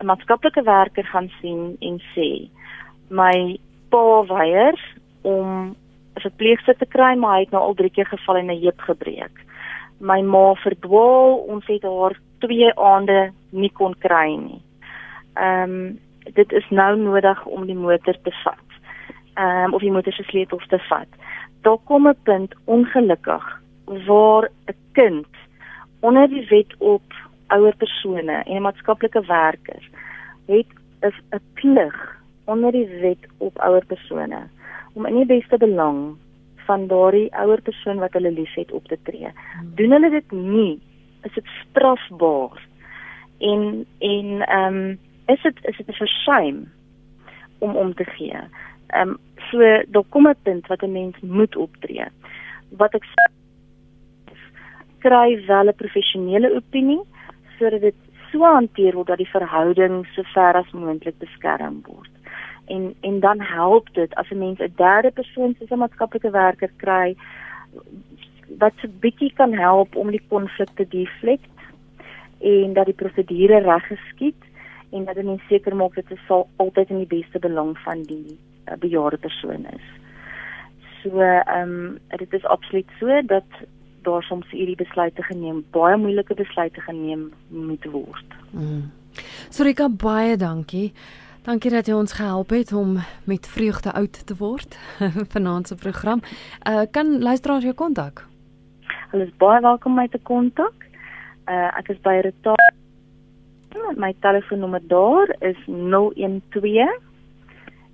'n 0.00 0.06
maatskaplike 0.06 0.62
werker 0.62 1.04
gaan 1.04 1.30
sien 1.40 1.76
en 1.80 2.00
sê: 2.14 2.48
"My 3.08 3.58
pa 3.90 4.24
weier 4.26 4.78
om 5.22 5.76
'n 6.16 6.20
verpleegster 6.20 6.76
te 6.76 6.86
kry, 6.86 7.14
maar 7.16 7.34
hy 7.34 7.40
het 7.40 7.50
nou 7.50 7.62
al 7.62 7.74
drie 7.74 7.90
keer 7.90 8.06
geval 8.06 8.36
en 8.36 8.50
'n 8.50 8.62
heup 8.62 8.80
gebreek. 8.80 9.36
My 10.00 10.20
ma 10.22 10.54
verdwaal, 10.54 11.34
ons 11.34 11.66
het 11.66 11.82
haar 11.82 12.16
2 12.38 12.74
aande 12.74 13.32
nie 13.50 13.72
kon 13.72 13.94
kry 13.98 14.36
nie. 14.36 14.62
Ehm 15.34 15.62
um, 15.62 15.98
dit 16.34 16.52
is 16.52 16.66
nou 16.70 16.96
nodig 16.96 17.44
om 17.44 17.66
die 17.66 17.74
motor 17.74 18.16
te 18.22 18.32
vat. 18.44 18.68
Ehm 19.34 19.64
um, 19.64 19.74
of 19.74 19.80
die 19.80 19.92
motor 19.92 20.12
se 20.12 20.22
sleutels 20.22 20.66
te 20.66 20.78
vat. 20.78 21.08
Daar 21.62 21.78
kom 21.84 22.08
'n 22.08 22.16
punt 22.22 22.54
ongelukkig 22.64 23.57
waar 24.06 24.50
'n 24.66 24.76
kind 24.92 25.26
onder 26.00 26.28
die 26.28 26.46
wet 26.48 26.74
op 26.78 27.02
ouer 27.46 27.76
persone 27.76 28.42
en 28.44 28.62
maatskaplike 28.62 29.26
werkers 29.26 29.88
het 30.46 30.66
is 31.00 31.16
'n 31.30 31.42
plig 31.54 32.16
onder 32.44 32.72
die 32.72 32.88
wet 33.00 33.28
op 33.38 33.58
ouer 33.58 33.84
persone 33.86 34.46
om 34.92 35.06
in 35.06 35.14
die 35.14 35.26
beste 35.26 35.56
belang 35.56 36.16
van 36.66 36.86
daardie 36.86 37.34
ouer 37.34 37.60
persoon 37.62 37.98
wat 37.98 38.12
hulle 38.12 38.32
liefhet 38.32 38.72
op 38.72 38.88
te 38.88 38.98
tree. 39.02 39.30
Hmm. 39.30 39.74
Doen 39.74 39.90
hulle 39.90 40.10
dit 40.10 40.30
nie, 40.30 40.80
is 41.22 41.34
dit 41.34 41.46
strafbaar. 41.60 42.66
En 43.38 43.86
en 43.98 44.40
ehm 44.40 44.74
um, 44.74 44.98
is 45.26 45.42
dit 45.42 45.58
is 45.62 45.76
dit 45.76 45.88
'n 45.88 45.92
versuim 45.92 46.72
om 47.58 47.76
om 47.76 47.94
te 47.94 48.04
gee. 48.04 48.40
Ehm 48.86 49.08
um, 49.08 49.16
so 49.50 49.58
daar 49.88 50.08
kom 50.08 50.28
'n 50.28 50.42
punt 50.42 50.66
wat 50.66 50.82
'n 50.82 50.92
mens 50.92 51.16
moet 51.20 51.56
optree. 51.56 52.06
Wat 52.68 52.94
ek 52.94 53.04
sê 53.04 53.37
kry 54.98 55.46
wel 55.46 55.68
'n 55.68 55.80
professionele 55.82 56.54
opinie 56.54 57.00
sodat 57.58 57.80
dit 57.80 57.94
so 58.30 58.44
hanteer 58.44 58.94
word 58.94 59.06
dat 59.06 59.18
die 59.18 59.30
verhouding 59.30 60.06
so 60.14 60.22
ver 60.34 60.54
as 60.54 60.70
moontlik 60.72 61.18
beskerm 61.18 61.82
word. 61.86 62.10
En 62.66 62.94
en 63.00 63.20
dan 63.20 63.40
help 63.40 63.94
dit 63.94 64.14
as 64.14 64.30
'n 64.30 64.38
mens 64.38 64.60
'n 64.60 64.72
derde 64.76 65.10
persoon 65.10 65.54
soos 65.58 65.70
'n 65.70 65.78
maatskaplike 65.78 66.30
werker 66.30 66.70
kry 66.76 67.16
wat 68.58 68.72
so 68.80 68.88
bietjie 69.00 69.32
kan 69.34 69.52
help 69.52 69.96
om 69.96 70.10
die 70.10 70.22
konflik 70.28 70.70
te 70.74 70.86
deflect 70.88 71.56
en 72.40 72.72
dat 72.72 72.84
die 72.84 72.94
prosedure 72.94 73.58
reg 73.60 73.86
geskied 73.86 74.42
en 74.90 75.04
dat 75.04 75.14
dit 75.14 75.40
seker 75.48 75.76
maak 75.76 75.94
dat 75.94 76.08
dit 76.08 76.20
sal 76.26 76.48
altyd 76.56 76.90
in 76.90 77.02
die 77.04 77.20
beste 77.20 77.38
belang 77.38 77.78
van 77.78 78.02
die 78.02 78.38
uh, 78.68 78.76
bejaarde 78.78 79.18
persoon 79.18 79.66
is. 79.66 79.86
So 81.02 81.20
ehm 81.20 81.74
um, 81.74 81.98
dit 82.16 82.32
is 82.32 82.44
absoluut 82.44 82.88
so 82.98 83.22
dat 83.26 83.44
daar 84.02 84.22
soms 84.22 84.50
hierdie 84.50 84.76
besluite 84.76 85.22
geneem, 85.22 85.64
baie 85.74 85.96
moeilike 85.96 86.34
besluite 86.34 86.80
geneem 86.80 87.32
moet 87.48 87.84
word. 87.92 88.36
Mm. 88.50 88.90
Sorika 89.50 89.88
baie 89.88 90.36
dankie. 90.36 90.92
Dankie 91.48 91.70
dat 91.72 91.86
jy 91.88 91.94
ons 91.96 92.12
gehelp 92.12 92.50
het 92.52 92.72
om 92.76 92.98
met 93.24 93.46
vreugde 93.48 93.92
oud 93.96 94.26
te 94.26 94.34
word 94.36 94.78
vanaand 95.34 95.68
se 95.68 95.76
program. 95.80 96.20
Uh 96.68 96.84
kan 96.90 97.22
luisteraars 97.22 97.64
jou 97.64 97.74
kontak? 97.74 98.26
Hulle 99.10 99.24
is 99.24 99.36
baie 99.40 99.60
welkom 99.64 99.92
om 99.92 99.98
my 99.98 100.08
te 100.12 100.20
kontak. 100.22 100.84
Uh 101.48 101.70
ek 101.80 101.88
is 101.94 102.00
by 102.04 102.20
Retaal. 102.26 102.76
My 103.96 104.14
telefoonnommer 104.20 104.82
daar 104.88 105.36
is 105.40 105.56
012 105.66 107.00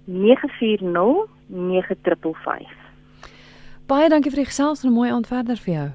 940 0.04 1.28
9555. 1.46 2.83
Baie 3.86 4.08
dankie 4.08 4.30
vir 4.32 4.44
die 4.44 4.48
gesels 4.48 4.82
en 4.82 4.90
'n 4.90 4.94
mooi 4.94 5.10
aand 5.10 5.26
verder 5.26 5.56
vir 5.56 5.74
jou. 5.74 5.90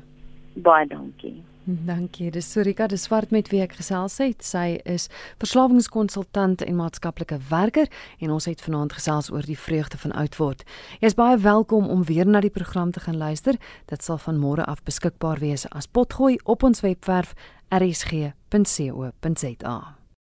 Baie 0.56 0.88
dankie. 0.88 1.44
Dankie. 1.86 2.32
Dis 2.32 2.52
Sorika 2.52 2.88
de 2.88 2.98
Swart 2.98 3.32
met 3.32 3.50
wie 3.50 3.62
ek 3.62 3.74
gesels 3.78 4.18
het. 4.18 4.44
Sy 4.44 4.80
is 4.86 5.10
verslawingskonsultant 5.38 6.62
en 6.62 6.76
maatskaplike 6.76 7.38
werker 7.50 7.88
en 8.20 8.32
ons 8.32 8.46
het 8.46 8.62
vanaand 8.62 8.94
gesels 8.94 9.32
oor 9.32 9.42
die 9.46 9.58
vreugde 9.58 9.98
van 9.98 10.12
oud 10.12 10.38
word. 10.38 10.64
Jy 11.00 11.06
is 11.06 11.14
baie 11.14 11.38
welkom 11.38 11.88
om 11.90 12.04
weer 12.04 12.26
na 12.26 12.40
die 12.40 12.50
program 12.50 12.92
te 12.92 13.00
gaan 13.00 13.18
luister. 13.18 13.54
Dit 13.86 14.04
sal 14.04 14.18
van 14.18 14.40
môre 14.40 14.66
af 14.66 14.84
beskikbaar 14.84 15.40
wees 15.40 15.70
as 15.70 15.88
potgooi 15.88 16.38
op 16.44 16.64
ons 16.64 16.82
webwerf 16.82 17.34
rsg.co.za. 17.70 18.40